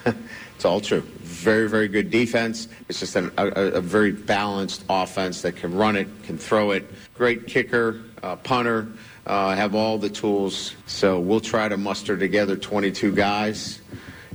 it's 0.54 0.64
all 0.64 0.80
true. 0.80 1.02
Very, 1.20 1.68
very 1.68 1.88
good 1.88 2.10
defense. 2.10 2.68
It's 2.88 2.98
just 3.00 3.14
an, 3.16 3.30
a, 3.38 3.46
a- 3.46 3.72
a 3.74 3.80
very 3.80 4.10
balanced 4.12 4.84
offense 4.88 5.42
that 5.42 5.56
can 5.56 5.74
run 5.74 5.96
it, 5.96 6.08
can 6.24 6.38
throw 6.38 6.70
it. 6.72 6.88
Great 7.14 7.46
kicker, 7.46 8.00
uh, 8.22 8.36
punter, 8.36 8.88
uh, 9.26 9.54
have 9.54 9.74
all 9.74 9.98
the 9.98 10.08
tools. 10.10 10.74
So 10.86 11.20
we'll 11.20 11.40
try 11.40 11.68
to 11.68 11.76
muster 11.76 12.16
together 12.16 12.56
22 12.56 13.12
guys, 13.12 13.80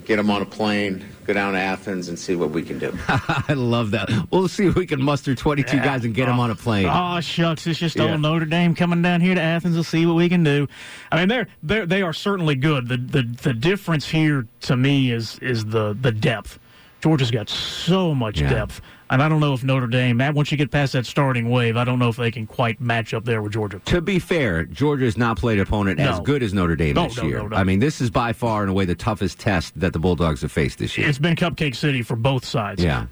get 0.05 0.17
them 0.17 0.29
on 0.29 0.41
a 0.41 0.45
plane, 0.45 1.05
go 1.25 1.33
down 1.33 1.53
to 1.53 1.59
Athens, 1.59 2.09
and 2.09 2.17
see 2.17 2.35
what 2.35 2.49
we 2.51 2.63
can 2.63 2.79
do. 2.79 2.97
I 3.07 3.53
love 3.53 3.91
that. 3.91 4.09
We'll 4.31 4.47
see 4.47 4.65
if 4.67 4.75
we 4.75 4.85
can 4.85 5.01
muster 5.01 5.35
22 5.35 5.77
guys 5.77 6.05
and 6.05 6.13
get 6.13 6.25
them 6.25 6.39
on 6.39 6.49
a 6.49 6.53
oh, 6.53 6.55
plane. 6.55 6.87
Oh 6.91 7.19
shucks, 7.21 7.65
it's 7.67 7.79
just 7.79 7.95
Yeah. 7.95 8.11
old 8.11 8.21
Notre 8.21 8.45
Dame 8.45 8.75
coming 8.75 9.01
down 9.01 9.21
here 9.21 9.35
to 9.35 9.41
Athens 9.41 9.75
to 9.75 9.83
see 9.83 10.05
what 10.05 10.15
we 10.15 10.29
can 10.29 10.43
do. 10.43 10.67
I 11.11 11.19
mean, 11.19 11.27
they're 11.27 11.47
they 11.63 11.85
they 11.85 12.01
are 12.01 12.13
certainly 12.13 12.55
good. 12.55 12.87
The 12.87 12.97
the 12.97 13.23
the 13.23 13.53
difference 13.53 14.07
here 14.07 14.47
to 14.61 14.75
me 14.75 15.11
is 15.11 15.37
is 15.39 15.65
the 15.65 15.95
the 15.99 16.11
depth. 16.11 16.59
Georgia's 17.01 17.31
got 17.31 17.49
so 17.49 18.13
much 18.13 18.41
Yeah. 18.41 18.49
depth, 18.49 18.81
and 19.11 19.21
I 19.21 19.29
don't 19.29 19.39
know 19.41 19.53
if 19.53 19.63
Notre 19.63 19.85
Dame. 19.87 20.17
That 20.17 20.33
once 20.33 20.51
you 20.51 20.57
get 20.57 20.71
past 20.71 20.93
that 20.93 21.05
starting 21.05 21.49
wave, 21.51 21.77
I 21.77 21.83
don't 21.83 21.99
know 21.99 22.09
if 22.09 22.15
they 22.15 22.31
can 22.31 22.47
quite 22.47 22.81
match 22.81 23.13
up 23.13 23.25
there 23.25 23.41
with 23.43 23.53
Georgia. 23.53 23.79
To 23.85 24.01
be 24.01 24.17
fair, 24.17 24.63
Georgia 24.65 25.05
has 25.05 25.17
not 25.17 25.37
played 25.37 25.59
an 25.59 25.63
opponent 25.67 25.99
as 25.99 26.19
good 26.21 26.41
as 26.41 26.53
Notre 26.53 26.75
Dame 26.75 26.95
No, 26.95 27.03
this 27.07 27.17
no, 27.17 27.23
year. 27.23 27.37
no, 27.43 27.47
no. 27.49 27.57
I 27.57 27.63
mean, 27.63 27.79
this 27.79 28.01
is 28.01 28.09
by 28.09 28.33
far, 28.33 28.63
in 28.63 28.69
a 28.69 28.73
way, 28.73 28.85
the 28.85 28.95
toughest 28.95 29.39
test 29.39 29.79
that 29.79 29.93
the 29.93 29.99
Bulldogs 29.99 30.41
have 30.41 30.51
faced 30.51 30.79
this 30.79 30.97
year. 30.97 31.07
It's 31.07 31.19
been 31.19 31.35
Cupcake 31.35 31.75
City 31.75 32.01
for 32.01 32.15
both 32.15 32.43
sides. 32.45 32.83
yeah. 32.83 33.05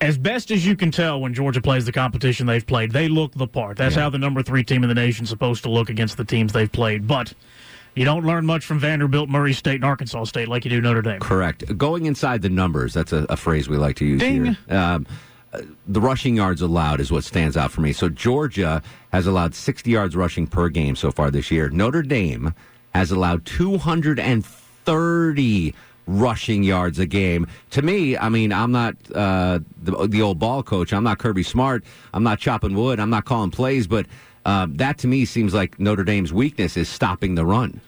as 0.00 0.18
best 0.18 0.50
as 0.50 0.66
you 0.66 0.74
can 0.76 0.90
tell 0.90 1.20
when 1.20 1.32
Georgia 1.32 1.60
plays 1.60 1.84
the 1.86 1.92
competition 1.92 2.44
they've 2.46 2.66
played, 2.66 2.90
they 2.90 3.08
look 3.08 3.32
the 3.34 3.46
part. 3.46 3.76
That's 3.76 3.94
Yeah. 3.94 4.02
how 4.02 4.10
the 4.10 4.18
number 4.18 4.42
three 4.42 4.64
team 4.64 4.82
in 4.82 4.88
the 4.88 4.94
nation 4.96 5.22
is 5.24 5.28
supposed 5.30 5.62
to 5.62 5.70
look 5.70 5.90
against 5.90 6.16
the 6.16 6.24
teams 6.24 6.52
they've 6.52 6.70
played. 6.72 7.06
But 7.06 7.34
you 7.94 8.04
don't 8.04 8.24
learn 8.24 8.46
much 8.46 8.64
from 8.64 8.78
Vanderbilt, 8.78 9.28
Murray 9.28 9.52
State, 9.52 9.76
and 9.76 9.84
Arkansas 9.84 10.24
State 10.24 10.48
like 10.48 10.64
you 10.64 10.70
do 10.70 10.80
Notre 10.80 11.02
Dame. 11.02 11.20
Correct. 11.20 11.76
Going 11.76 12.06
inside 12.06 12.42
the 12.42 12.48
numbers, 12.48 12.94
that's 12.94 13.12
a, 13.12 13.26
a 13.28 13.36
phrase 13.36 13.68
we 13.68 13.76
like 13.76 13.96
to 13.96 14.06
use 14.06 14.20
Ding. 14.20 14.44
here. 14.44 14.56
Um, 14.76 15.06
uh, 15.52 15.60
the 15.86 16.00
rushing 16.00 16.36
yards 16.36 16.62
allowed 16.62 17.00
is 17.00 17.12
what 17.12 17.24
stands 17.24 17.56
out 17.56 17.70
for 17.70 17.82
me. 17.82 17.92
So 17.92 18.08
Georgia 18.08 18.82
has 19.12 19.26
allowed 19.26 19.54
60 19.54 19.90
yards 19.90 20.16
rushing 20.16 20.46
per 20.46 20.70
game 20.70 20.96
so 20.96 21.10
far 21.10 21.30
this 21.30 21.50
year. 21.50 21.68
Notre 21.68 22.02
Dame 22.02 22.54
has 22.94 23.10
allowed 23.10 23.44
230 23.44 25.74
rushing 26.06 26.62
yards 26.62 26.98
a 26.98 27.06
game. 27.06 27.46
To 27.70 27.82
me, 27.82 28.16
I 28.16 28.28
mean, 28.28 28.52
I'm 28.52 28.72
not 28.72 28.94
uh, 29.14 29.60
the, 29.82 30.06
the 30.08 30.22
old 30.22 30.38
ball 30.38 30.62
coach. 30.62 30.92
I'm 30.92 31.04
not 31.04 31.18
Kirby 31.18 31.42
Smart. 31.42 31.84
I'm 32.14 32.22
not 32.22 32.38
chopping 32.38 32.74
wood. 32.74 32.98
I'm 32.98 33.10
not 33.10 33.24
calling 33.24 33.50
plays. 33.50 33.86
But 33.86 34.06
uh, 34.44 34.66
that 34.70 34.98
to 34.98 35.06
me 35.08 35.24
seems 35.24 35.54
like 35.54 35.78
Notre 35.78 36.04
Dame's 36.04 36.32
weakness 36.32 36.76
is 36.76 36.88
stopping 36.88 37.34
the 37.34 37.44
run 37.44 37.80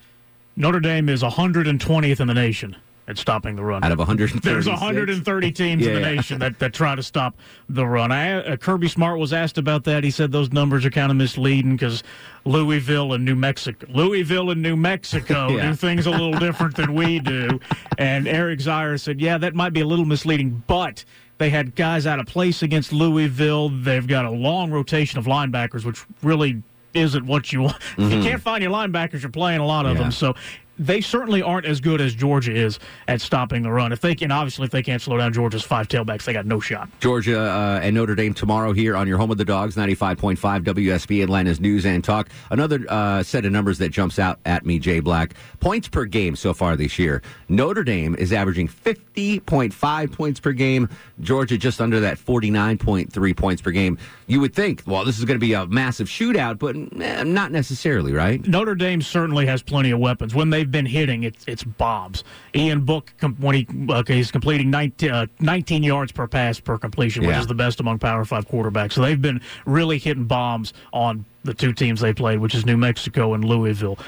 Notre 0.57 0.79
Dame 0.79 1.09
is 1.09 1.21
120th 1.21 2.19
in 2.21 2.27
the 2.27 2.33
nation 2.33 2.75
at 3.07 3.17
stopping 3.19 3.55
the 3.55 3.63
run. 3.63 3.83
out 3.83 3.91
of 3.91 3.99
130. 3.99 4.39
There's 4.39 4.67
130 4.67 5.51
teams 5.51 5.85
in 5.85 5.93
the 5.93 5.99
Yeah. 6.01 6.15
nation 6.15 6.39
that, 6.39 6.57
that 6.59 6.73
try 6.73 6.95
to 6.95 7.03
stop 7.03 7.37
the 7.69 7.85
run. 7.85 8.11
I, 8.11 8.33
uh, 8.41 8.55
Kirby 8.57 8.87
Smart 8.87 9.19
was 9.19 9.31
asked 9.31 9.57
about 9.59 9.83
that. 9.83 10.03
He 10.03 10.09
said 10.09 10.31
those 10.31 10.51
numbers 10.51 10.85
are 10.85 10.89
kind 10.89 11.11
of 11.11 11.17
misleading 11.17 11.73
because 11.75 12.01
Louisville 12.45 13.13
and 13.13 13.23
New 13.25 13.35
Mexico, 13.35 13.85
Louisville 13.89 14.49
and 14.51 14.61
New 14.61 14.75
Mexico 14.75 15.49
Yeah. 15.49 15.69
do 15.69 15.75
things 15.75 16.05
a 16.07 16.11
little 16.11 16.33
different 16.33 16.75
than 16.75 16.93
we 16.95 17.19
do. 17.19 17.59
And 17.97 18.27
Eric 18.27 18.59
Zeier 18.59 18.99
said, 18.99 19.19
yeah, 19.21 19.37
that 19.37 19.53
might 19.55 19.73
be 19.73 19.81
a 19.81 19.85
little 19.85 20.05
misleading, 20.05 20.63
but 20.67 21.03
they 21.37 21.49
had 21.49 21.75
guys 21.75 22.05
out 22.07 22.19
of 22.19 22.25
place 22.27 22.61
against 22.63 22.93
Louisville. 22.93 23.69
They've 23.69 24.05
got 24.07 24.25
a 24.25 24.29
long 24.31 24.71
rotation 24.71 25.19
of 25.19 25.25
linebackers, 25.25 25.83
which 25.85 26.03
really 26.23 26.63
isn't 26.93 27.25
what 27.25 27.51
you 27.51 27.61
want. 27.63 27.75
If 27.97 28.11
you 28.11 28.19
Mhm. 28.19 28.23
can't 28.23 28.41
find 28.41 28.63
your 28.63 28.71
linebackers, 28.71 29.21
you're 29.21 29.29
playing 29.31 29.59
a 29.59 29.65
lot 29.65 29.85
of 29.85 29.97
Yeah. 29.97 30.03
them. 30.03 30.11
So 30.11 30.33
they 30.77 31.01
certainly 31.01 31.41
aren't 31.41 31.65
as 31.65 31.79
good 31.79 32.01
as 32.01 32.13
Georgia 32.13 32.53
is 32.53 32.79
at 33.07 33.21
stopping 33.21 33.63
the 33.63 33.71
run. 33.71 33.91
If 33.91 34.01
they 34.01 34.15
can, 34.15 34.31
obviously, 34.31 34.65
if 34.65 34.71
they 34.71 34.83
can't 34.83 35.01
slow 35.01 35.17
down 35.17 35.33
Georgia's 35.33 35.63
five 35.63 35.87
tailbacks, 35.87 36.25
they 36.25 36.33
got 36.33 36.45
no 36.45 36.59
shot. 36.59 36.89
Georgia 36.99 37.39
uh, 37.39 37.79
and 37.81 37.95
Notre 37.95 38.15
Dame 38.15 38.33
tomorrow 38.33 38.73
here 38.73 38.95
on 38.95 39.07
your 39.07 39.17
home 39.17 39.31
of 39.31 39.37
the 39.37 39.45
dogs, 39.45 39.75
95.5 39.75 40.37
WSB 40.63 41.23
Atlanta's 41.23 41.59
News 41.59 41.85
and 41.85 42.03
Talk. 42.03 42.29
Another 42.51 42.85
uh, 42.89 43.23
set 43.23 43.45
of 43.45 43.51
numbers 43.51 43.77
that 43.79 43.89
jumps 43.89 44.19
out 44.19 44.39
at 44.45 44.65
me, 44.65 44.79
Jay 44.79 44.99
Black. 44.99 45.33
Points 45.59 45.87
per 45.87 46.05
game 46.05 46.35
so 46.35 46.53
far 46.53 46.75
this 46.75 46.99
year. 46.99 47.21
Notre 47.49 47.83
Dame 47.83 48.15
is 48.15 48.33
averaging 48.33 48.67
50.5 48.67 50.11
points 50.11 50.39
per 50.39 50.51
game. 50.51 50.89
Georgia 51.21 51.57
just 51.57 51.81
under 51.81 51.99
that 52.01 52.17
49.3 52.17 53.37
points 53.37 53.61
per 53.61 53.71
game. 53.71 53.97
You 54.27 54.39
would 54.41 54.53
think, 54.53 54.83
well, 54.85 55.05
this 55.05 55.17
is 55.17 55.25
going 55.25 55.39
to 55.39 55.45
be 55.45 55.53
a 55.53 55.65
massive 55.67 56.07
shootout, 56.07 56.59
but 56.59 56.75
eh, 57.01 57.23
not 57.23 57.51
necessarily, 57.51 58.11
right? 58.11 58.45
Notre 58.47 58.75
Dame 58.75 59.01
certainly 59.01 59.45
has 59.45 59.61
plenty 59.61 59.91
of 59.91 59.99
weapons. 59.99 60.33
When 60.35 60.49
they've 60.65 60.71
been 60.71 60.85
hitting, 60.85 61.23
it's 61.23 61.45
it's 61.47 61.63
bombs. 61.63 62.23
Ian 62.55 62.81
Book, 62.81 63.13
com- 63.19 63.35
when 63.39 63.55
he 63.55 63.67
okay, 63.89 64.15
he's 64.15 64.31
completing 64.31 64.69
19, 64.69 65.11
uh, 65.11 65.25
19 65.39 65.83
yards 65.83 66.11
per 66.11 66.27
pass 66.27 66.59
per 66.59 66.77
completion, 66.77 67.23
which 67.25 67.35
Yeah. 67.35 67.41
is 67.41 67.47
the 67.47 67.53
best 67.53 67.79
among 67.79 67.99
Power 67.99 68.25
Five 68.25 68.47
quarterbacks. 68.47 68.93
So 68.93 69.01
they've 69.01 69.21
been 69.21 69.41
really 69.65 69.99
hitting 69.99 70.25
bombs 70.25 70.73
on 70.91 71.25
the 71.43 71.53
two 71.53 71.71
teams 71.73 72.01
they 72.01 72.13
played, 72.13 72.39
which 72.39 72.55
is 72.55 72.65
New 72.65 72.77
Mexico 72.77 73.33
and 73.35 73.43
Louisville. 73.43 73.99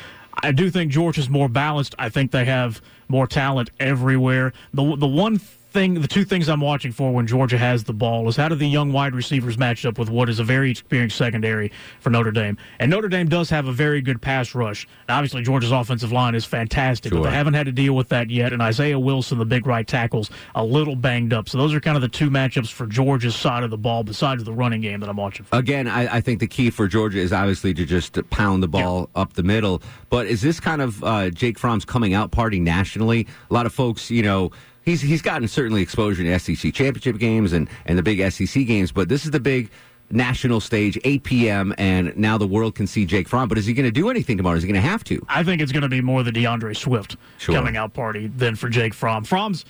I 0.44 0.52
do 0.52 0.70
think 0.70 0.92
Georgia's 0.92 1.30
more 1.30 1.50
balanced. 1.50 1.96
I 2.00 2.10
think 2.10 2.32
they 2.32 2.46
have 2.46 2.82
more 3.08 3.28
talent 3.28 3.70
everywhere. 3.80 4.54
The 4.74 4.96
the 4.96 5.08
one 5.08 5.40
thing, 5.78 5.94
the 5.94 6.08
two 6.08 6.26
things 6.26 6.50
I'm 6.50 6.62
watching 6.62 6.92
for 6.92 7.14
when 7.14 7.28
Georgia 7.28 7.58
has 7.58 7.84
the 7.84 7.94
ball 7.94 8.28
is 8.28 8.36
how 8.36 8.50
do 8.50 8.56
the 8.56 8.68
young 8.68 8.92
wide 8.92 9.14
receivers 9.14 9.60
match 9.60 9.86
up 9.86 10.00
with 10.00 10.10
what 10.10 10.28
is 10.28 10.40
a 10.40 10.44
very 10.44 10.72
experienced 10.72 11.16
secondary 11.16 11.72
for 12.00 12.10
Notre 12.10 12.32
Dame. 12.32 12.58
And 12.80 12.90
Notre 12.90 13.08
Dame 13.08 13.30
does 13.30 13.52
have 13.52 13.68
a 13.68 13.72
very 13.72 14.02
good 14.02 14.20
pass 14.20 14.56
rush. 14.56 14.88
Now, 15.08 15.18
obviously, 15.18 15.44
Georgia's 15.44 15.72
offensive 15.72 16.12
line 16.12 16.34
is 16.34 16.46
fantastic, 16.46 17.14
but 17.14 17.22
they 17.22 17.30
haven't 17.30 17.54
had 17.54 17.68
to 17.68 17.72
deal 17.72 17.94
with 17.96 18.10
that 18.10 18.32
yet. 18.32 18.54
And 18.54 18.62
Isaiah 18.62 18.98
Wilson, 18.98 19.38
the 19.38 19.46
big 19.46 19.68
right 19.68 19.86
tackle's 19.86 20.32
a 20.56 20.64
little 20.64 20.96
banged 20.96 21.32
up. 21.32 21.48
So 21.48 21.60
those 21.60 21.76
are 21.76 21.80
kind 21.80 21.96
of 21.96 22.02
the 22.02 22.10
two 22.10 22.32
matchups 22.32 22.72
for 22.72 22.88
Georgia's 22.88 23.36
side 23.36 23.62
of 23.62 23.70
the 23.70 23.78
ball, 23.78 24.04
besides 24.04 24.44
the 24.44 24.54
running 24.54 24.82
game 24.82 25.00
that 25.02 25.10
I'm 25.10 25.18
watching. 25.18 25.46
For. 25.46 25.56
Again, 25.56 25.88
I, 25.88 26.16
I 26.16 26.22
think 26.22 26.40
the 26.40 26.48
key 26.48 26.72
for 26.72 26.88
Georgia 26.88 27.20
is 27.20 27.32
obviously 27.32 27.76
to 27.76 27.86
just 27.86 28.18
pound 28.32 28.64
the 28.64 28.68
ball 28.68 29.12
up 29.14 29.34
the 29.34 29.44
middle. 29.44 29.84
But 30.10 30.26
is 30.26 30.42
this 30.42 30.60
kind 30.60 30.82
of 30.82 31.04
uh, 31.04 31.30
Jake 31.30 31.60
Fromm's 31.60 31.86
coming 31.86 32.16
out 32.16 32.32
party 32.32 32.60
nationally? 32.60 33.28
A 33.52 33.54
lot 33.54 33.68
of 33.68 33.74
folks, 33.74 34.10
you 34.10 34.24
know, 34.24 34.52
he's 34.88 35.02
he's 35.02 35.22
gotten 35.22 35.48
certainly 35.48 35.82
exposure 35.84 36.24
to 36.24 36.40
SEC 36.40 36.74
championship 36.74 37.18
games 37.20 37.54
and, 37.54 37.70
and 37.86 37.98
the 37.98 38.04
big 38.04 38.20
SEC 38.32 38.66
games, 38.66 38.92
but 38.92 39.10
this 39.10 39.26
is 39.26 39.32
the 39.32 39.40
big 39.40 39.70
national 40.10 40.62
stage, 40.62 40.98
8 41.04 41.24
p.m., 41.24 41.76
and 41.78 42.16
now 42.18 42.38
the 42.38 42.48
world 42.48 42.76
can 42.76 42.88
see 42.88 43.06
Jake 43.06 43.28
Fromm. 43.28 43.50
But 43.50 43.58
is 43.58 43.66
he 43.66 43.74
going 43.74 43.86
to 43.86 43.92
do 43.92 44.10
anything 44.10 44.38
tomorrow? 44.38 44.56
Is 44.56 44.64
he 44.64 44.68
going 44.72 44.82
to 44.82 44.88
have 44.90 45.04
to? 45.04 45.22
I 45.28 45.44
think 45.44 45.62
it's 45.62 45.74
going 45.74 45.82
to 45.84 45.90
be 45.90 46.00
more 46.00 46.24
the 46.24 46.32
DeAndre 46.32 46.78
Swift 46.78 47.18
Sure. 47.38 47.54
coming 47.54 47.76
out 47.76 47.94
party 47.94 48.28
than 48.28 48.56
for 48.56 48.70
Jake 48.70 48.94
Fromm. 48.94 49.26
Fromm's 49.26 49.66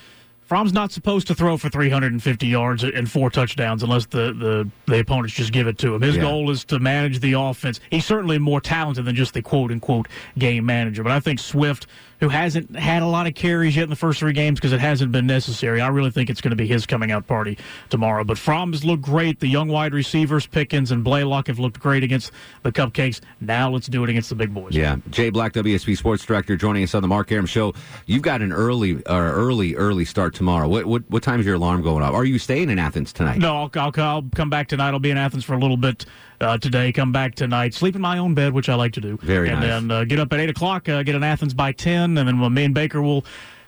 Fromm's 0.46 0.72
not 0.72 0.94
supposed 0.94 1.28
to 1.28 1.36
throw 1.36 1.58
for 1.58 1.68
350 1.70 2.48
yards 2.48 2.82
and 2.86 3.12
four 3.12 3.30
touchdowns 3.30 3.84
unless 3.84 4.06
the, 4.06 4.32
the, 4.32 4.70
the 4.86 5.00
opponents 5.02 5.34
just 5.34 5.52
give 5.52 5.68
it 5.68 5.78
to 5.80 5.94
him. 5.94 6.02
His 6.02 6.16
Yeah. 6.16 6.22
goal 6.22 6.50
is 6.52 6.64
to 6.66 6.80
manage 6.80 7.20
the 7.20 7.34
offense. 7.34 7.82
He's 7.92 8.06
certainly 8.06 8.38
more 8.38 8.62
talented 8.62 9.04
than 9.04 9.14
just 9.14 9.34
the 9.34 9.42
quote 9.42 9.72
unquote 9.72 10.08
game 10.38 10.66
manager. 10.66 11.04
But 11.04 11.12
I 11.12 11.20
think 11.20 11.40
Swift, 11.40 11.88
who 12.20 12.30
hasn't 12.30 12.76
had 12.76 13.04
a 13.04 13.08
lot 13.08 13.28
of 13.28 13.36
carries 13.36 13.76
yet 13.76 13.84
in 13.84 13.90
the 13.90 13.96
first 13.96 14.20
three 14.20 14.34
games 14.34 14.60
because 14.60 14.74
it 14.74 14.80
hasn't 14.80 15.12
been 15.12 15.28
necessary, 15.28 15.82
I 15.82 15.88
really 15.90 16.12
think 16.12 16.30
it's 16.30 16.42
going 16.42 16.52
to 16.52 16.56
be 16.56 16.68
his 16.68 16.86
coming 16.86 17.12
out 17.12 17.28
party 17.28 17.58
tomorrow. 17.90 18.24
But 18.24 18.38
Fromm 18.38 18.72
has 18.72 18.84
looked 18.84 19.04
great. 19.04 19.40
The 19.40 19.48
young 19.48 19.68
wide 19.68 19.94
receivers, 19.94 20.46
Pickens 20.46 20.92
and 20.92 21.04
Blaylock, 21.04 21.48
have 21.48 21.60
looked 21.60 21.80
great 21.80 22.04
against 22.04 22.32
the 22.64 22.72
Cupcakes. 22.72 23.22
Now 23.40 23.70
let's 23.70 23.88
do 23.88 24.04
it 24.04 24.10
against 24.10 24.30
the 24.30 24.36
big 24.36 24.54
boys. 24.54 24.76
Yeah, 24.76 24.98
Jay 25.10 25.30
Black, 25.30 25.54
WSB 25.54 25.98
Sports 25.98 26.26
Director, 26.26 26.56
joining 26.56 26.84
us 26.84 26.96
on 26.96 27.02
the 27.02 27.08
Mark 27.08 27.32
Arum 27.32 27.46
Show. 27.46 27.74
You've 28.06 28.24
got 28.24 28.42
an 28.42 28.52
early, 28.52 29.04
uh, 29.06 29.16
early, 29.16 29.76
early 29.76 30.06
start 30.06 30.34
tomorrow. 30.34 30.68
What, 30.68 30.86
what, 30.86 31.04
what 31.10 31.24
time 31.24 31.40
is 31.40 31.46
your 31.46 31.56
alarm 31.56 31.82
going 31.82 32.04
off? 32.04 32.14
Are 32.14 32.26
you 32.26 32.40
staying 32.40 32.70
in 32.70 32.80
Athens 32.80 33.14
tonight? 33.14 33.38
No, 33.38 33.56
I'll, 33.56 33.72
I'll, 33.76 33.92
I'll 33.98 34.26
come 34.36 34.50
back 34.50 34.68
tonight. 34.68 34.90
I'll 34.90 35.00
be 35.00 35.12
in 35.12 35.18
Athens 35.18 35.44
for 35.44 35.54
a 35.54 35.60
little 35.60 35.78
bit 35.78 36.06
uh, 36.42 36.58
today. 36.58 36.92
Come 36.92 37.12
back 37.12 37.36
tonight. 37.36 37.74
Sleep 37.74 37.96
in 37.96 38.02
my 38.02 38.18
own 38.18 38.34
bed, 38.34 38.54
which 38.54 38.70
I 38.70 38.76
like 38.76 38.94
to 38.94 39.02
do. 39.02 39.18
Very 39.22 39.50
and 39.50 39.60
nice. 39.60 39.70
then 39.70 39.92
uh, 39.92 40.04
get 40.04 40.20
up 40.20 40.32
at 40.34 40.40
8 40.40 40.50
o'clock, 40.50 40.90
uh, 40.90 41.04
get 41.04 41.16
in 41.16 41.24
Athens 41.24 41.54
by 41.54 41.72
10, 41.72 42.18
and 42.18 42.28
then 42.28 42.54
me 42.54 42.66
and 42.66 42.74
Baker 42.74 43.02
will 43.02 43.26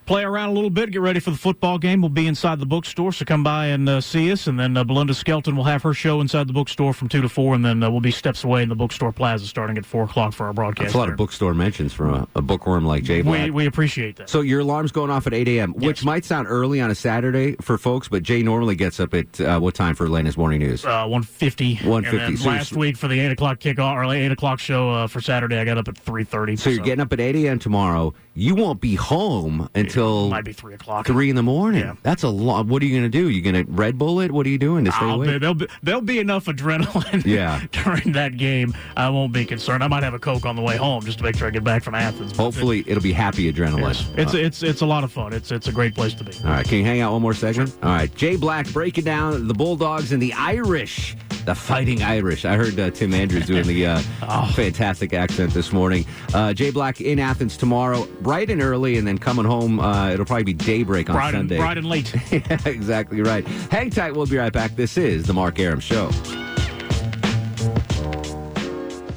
play 0.10 0.24
around 0.24 0.50
a 0.50 0.54
little 0.54 0.72
bit, 0.72 0.90
get 0.90 1.02
ready 1.02 1.20
for 1.20 1.30
the 1.30 1.38
football 1.38 1.78
game. 1.78 2.02
We'll 2.02 2.10
be 2.10 2.26
inside 2.26 2.60
the 2.60 2.66
bookstore, 2.66 3.12
so 3.12 3.26
come 3.26 3.44
by 3.44 3.68
and 3.68 3.88
uh, 3.88 4.02
see 4.02 4.32
us. 4.32 4.48
And 4.48 4.60
then 4.60 4.76
uh, 4.76 4.84
Belinda 4.84 5.14
Skelton 5.14 5.56
will 5.56 5.66
have 5.66 5.84
her 5.84 5.94
show 5.94 6.20
inside 6.20 6.48
the 6.48 6.54
bookstore 6.54 6.96
from 6.96 7.10
2 7.10 7.22
to 7.22 7.30
4, 7.30 7.54
and 7.54 7.64
then 7.64 7.84
uh, 7.84 7.92
we'll 7.92 8.02
be 8.02 8.10
steps 8.10 8.44
away 8.44 8.64
in 8.64 8.70
the 8.70 8.76
bookstore 8.76 9.12
plaza 9.12 9.46
starting 9.46 9.78
at 9.78 9.86
4 9.86 10.06
o'clock 10.06 10.34
for 10.34 10.48
our 10.48 10.54
broadcast. 10.54 10.86
That's 10.86 10.96
a 10.96 10.98
lot 10.98 11.06
there. 11.06 11.14
of 11.14 11.20
bookstore 11.20 11.54
mentions 11.54 11.94
from 11.94 12.12
a, 12.16 12.28
a 12.34 12.42
bookworm 12.42 12.88
like 12.88 13.04
Jay 13.04 13.22
Black. 13.22 13.44
we, 13.44 13.52
we 13.52 13.66
appreciate 13.68 14.16
that. 14.16 14.32
so 14.32 14.42
your 14.42 14.62
alarm's 14.62 14.92
going 14.92 15.12
off 15.12 15.28
at 15.28 15.34
8 15.36 15.48
a.m., 15.48 15.74
which 15.74 16.04
might 16.04 16.26
sound 16.26 16.48
early 16.50 16.82
on 16.82 16.90
a 16.90 16.96
Saturday 16.96 17.56
for 17.62 17.78
folks, 17.78 18.08
but 18.08 18.24
Jay 18.24 18.42
normally 18.42 18.76
gets 18.76 19.00
up 19.00 19.14
at 19.14 19.40
uh, 19.40 19.60
what 19.60 19.76
time 19.76 19.94
for 19.94 20.06
Atlanta's 20.06 20.38
Morning 20.38 20.58
News? 20.58 20.86
Uh, 20.86 21.06
150. 21.06 21.88
150. 21.88 22.18
And 22.18 22.20
then 22.20 22.38
So 22.38 22.50
last 22.50 22.74
week 22.74 22.98
for 22.98 23.08
the 23.08 23.20
8 23.20 23.34
o'clock 23.34 23.60
kickoff, 23.60 23.94
or 23.94 24.12
8 24.12 24.32
o'clock 24.32 24.58
show 24.58 24.90
uh, 24.90 25.08
for 25.08 25.22
Saturday, 25.22 25.60
I 25.60 25.66
got 25.66 25.78
up 25.78 25.88
at 25.88 26.04
3.30. 26.04 26.58
so 26.58 26.72
you're 26.72 26.84
getting 26.84 27.02
up 27.02 27.14
at 27.14 27.20
8 27.20 27.36
a.m. 27.36 27.60
tomorrow. 27.60 28.16
You 28.40 28.56
won't 28.56 28.80
be 28.80 28.96
home 28.96 29.70
until 29.76 30.30
might 30.30 30.46
be 30.46 30.54
3 30.54 30.74
o'clock. 30.76 31.06
three 31.06 31.30
in 31.30 31.36
the 31.36 31.44
morning. 31.44 31.82
Yeah. 31.82 31.96
That's 32.04 32.24
a 32.24 32.30
lot. 32.30 32.66
What 32.68 32.82
are 32.82 32.86
you 32.86 32.98
going 32.98 33.12
to 33.12 33.18
do? 33.18 33.30
You 33.30 33.42
going 33.42 33.66
to 33.66 33.72
Red 33.72 33.98
Bull 33.98 34.22
it? 34.22 34.32
What 34.32 34.46
are 34.46 34.50
you 34.50 34.58
doing 34.58 34.86
to 34.86 34.92
stay 34.92 35.06
I'll 35.06 35.16
awake? 35.16 35.30
be, 35.30 35.38
there'll, 35.40 35.54
be, 35.56 35.68
there'll 35.84 36.02
be 36.02 36.20
enough 36.20 36.46
adrenaline 36.46 37.26
Yeah. 37.26 37.62
during 37.84 38.14
that 38.14 38.38
game. 38.38 38.74
I 38.96 39.10
won't 39.10 39.34
be 39.34 39.44
concerned. 39.46 39.84
I 39.84 39.88
might 39.88 40.04
have 40.04 40.14
a 40.14 40.20
Coke 40.20 40.46
on 40.46 40.56
the 40.56 40.62
way 40.62 40.78
home 40.78 41.04
just 41.04 41.18
to 41.18 41.24
make 41.26 41.36
sure 41.36 41.48
I 41.48 41.52
get 41.52 41.64
back 41.66 41.84
from 41.84 41.96
Athens. 41.96 42.36
Hopefully, 42.38 42.84
it'll 42.88 43.04
be 43.04 43.12
happy 43.14 43.52
adrenaline. 43.52 43.90
It's, 43.90 44.08
it's, 44.18 44.34
it's, 44.34 44.64
it's 44.64 44.82
a 44.82 44.86
lot 44.86 45.04
of 45.04 45.12
fun. 45.12 45.34
It's, 45.34 45.52
it's 45.52 45.68
a 45.68 45.72
great 45.74 45.94
place 45.94 46.14
to 46.14 46.24
be. 46.24 46.32
All 46.46 46.52
right, 46.52 46.66
can 46.66 46.78
you 46.78 46.86
hang 46.86 47.02
out 47.02 47.12
one 47.12 47.22
more 47.22 47.34
segment? 47.34 47.76
All 47.84 47.90
right, 47.90 48.14
Jay 48.16 48.38
Black 48.38 48.72
breaking 48.72 49.04
down 49.04 49.48
the 49.50 49.54
Bulldogs 49.54 50.14
and 50.14 50.22
the 50.22 50.32
Irish, 50.34 51.18
the 51.46 51.56
Fighting 51.56 52.04
Irish. 52.04 52.46
I 52.46 52.56
heard 52.56 52.80
uh, 52.80 52.90
Tim 52.92 53.14
Andrews 53.14 53.46
doing 53.48 53.68
the 53.68 53.86
uh, 53.86 54.02
Oh. 54.32 54.52
fantastic 54.56 55.14
accent 55.14 55.54
this 55.54 55.74
morning. 55.74 56.06
Uh, 56.34 56.54
Jay 56.54 56.70
Black 56.72 57.02
in 57.02 57.20
Athens 57.20 57.58
tomorrow, 57.58 58.06
bright 58.30 58.52
and 58.52 58.62
early, 58.62 58.96
and 59.00 59.08
then 59.08 59.18
coming 59.18 59.44
home. 59.44 59.80
Uh, 59.80 60.12
it'll 60.12 60.24
probably 60.24 60.44
be 60.44 60.54
daybreak 60.54 61.10
on 61.10 61.16
Bright 61.16 61.34
and, 61.34 61.50
Sunday. 61.50 61.58
bright 61.58 61.80
and 61.80 61.90
late. 61.90 62.14
yeah, 62.32 62.60
exactly 62.68 63.24
right. 63.24 63.44
Hang 63.72 63.90
tight. 63.90 64.14
We'll 64.14 64.28
be 64.28 64.38
right 64.38 64.54
back. 64.54 64.76
This 64.76 64.98
is 65.00 65.26
the 65.26 65.34
Mark 65.34 65.58
Arum 65.58 65.80
Show. 65.80 66.12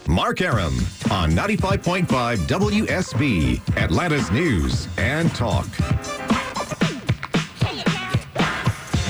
Mark 0.09 0.41
Arum 0.41 0.75
on 1.11 1.31
95.5 1.33 2.07
WSB, 2.07 3.77
Atlanta's 3.77 4.31
News 4.31 4.89
and 4.97 5.31
Talk. 5.35 5.67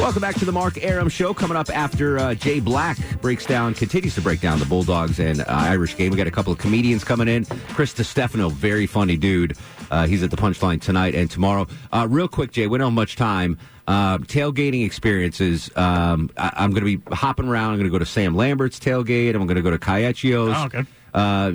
Welcome 0.03 0.21
back 0.21 0.35
to 0.41 0.45
the 0.45 0.51
Mark 0.51 0.83
Arum 0.83 1.09
Show. 1.09 1.33
Coming 1.33 1.57
up 1.57 1.71
after 1.71 2.19
uh, 2.19 2.35
Jay 2.35 2.59
Black 2.59 2.99
breaks 3.21 3.47
down, 3.47 3.73
continues 3.73 4.17
to 4.17 4.21
break 4.21 4.41
down 4.41 4.59
the 4.59 4.65
Bulldogs 4.67 5.21
and 5.21 5.43
uh, 5.43 5.45
Irish 5.47 5.97
game. 5.97 6.11
We 6.11 6.17
got 6.17 6.27
a 6.27 6.31
couple 6.33 6.53
of 6.53 6.59
comedians 6.59 7.05
coming 7.05 7.29
in. 7.29 7.45
Chris 7.69 7.95
DiStefano, 7.95 8.51
very 8.51 8.87
funny 8.89 9.17
dude. 9.17 9.57
Uh, 9.93 10.09
he's 10.09 10.25
at 10.25 10.33
the 10.33 10.37
Punchline 10.37 10.81
tonight 10.83 11.15
and 11.15 11.31
tomorrow. 11.31 11.69
Uh, 11.93 12.09
real 12.11 12.27
quick, 12.27 12.51
Jay, 12.51 12.67
we 12.67 12.79
don't 12.79 12.89
have 12.89 12.95
much 12.95 13.15
time. 13.15 13.57
Uh, 13.87 14.19
tailgating 14.19 14.85
experiences. 14.85 15.71
Um, 15.77 16.31
I- 16.37 16.53
I'm 16.57 16.73
going 16.73 16.85
to 16.85 16.99
be 16.99 17.15
hopping 17.15 17.47
around. 17.47 17.71
I'm 17.71 17.77
going 17.79 17.89
to 17.89 17.93
go 17.93 18.01
to 18.01 18.05
Sam 18.07 18.35
Lambert's 18.35 18.81
tailgate. 18.81 19.37
I'm 19.37 19.47
going 19.47 19.55
to 19.55 19.63
go 19.63 19.71
to 19.71 19.79
Cayetchio's. 19.79 20.55
Oh, 20.57 20.65
okay. 20.65 20.85
Uh, 21.15 21.53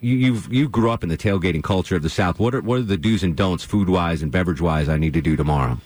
you, 0.00 0.14
you've 0.14 0.52
you 0.52 0.68
grew 0.68 0.92
up 0.92 1.02
in 1.02 1.08
the 1.08 1.18
tailgating 1.18 1.62
culture 1.64 1.96
of 1.96 2.02
the 2.02 2.08
South. 2.08 2.38
What 2.38 2.54
are 2.54 2.60
what 2.60 2.78
are 2.78 2.82
the 2.82 2.96
do's 2.96 3.24
and 3.24 3.34
don'ts, 3.36 3.64
food 3.64 3.88
wise 3.88 4.22
and 4.22 4.30
beverage 4.30 4.60
wise, 4.60 4.88
I 4.88 4.96
need 4.96 5.12
to 5.14 5.20
do 5.20 5.34
tomorrow? 5.36 5.76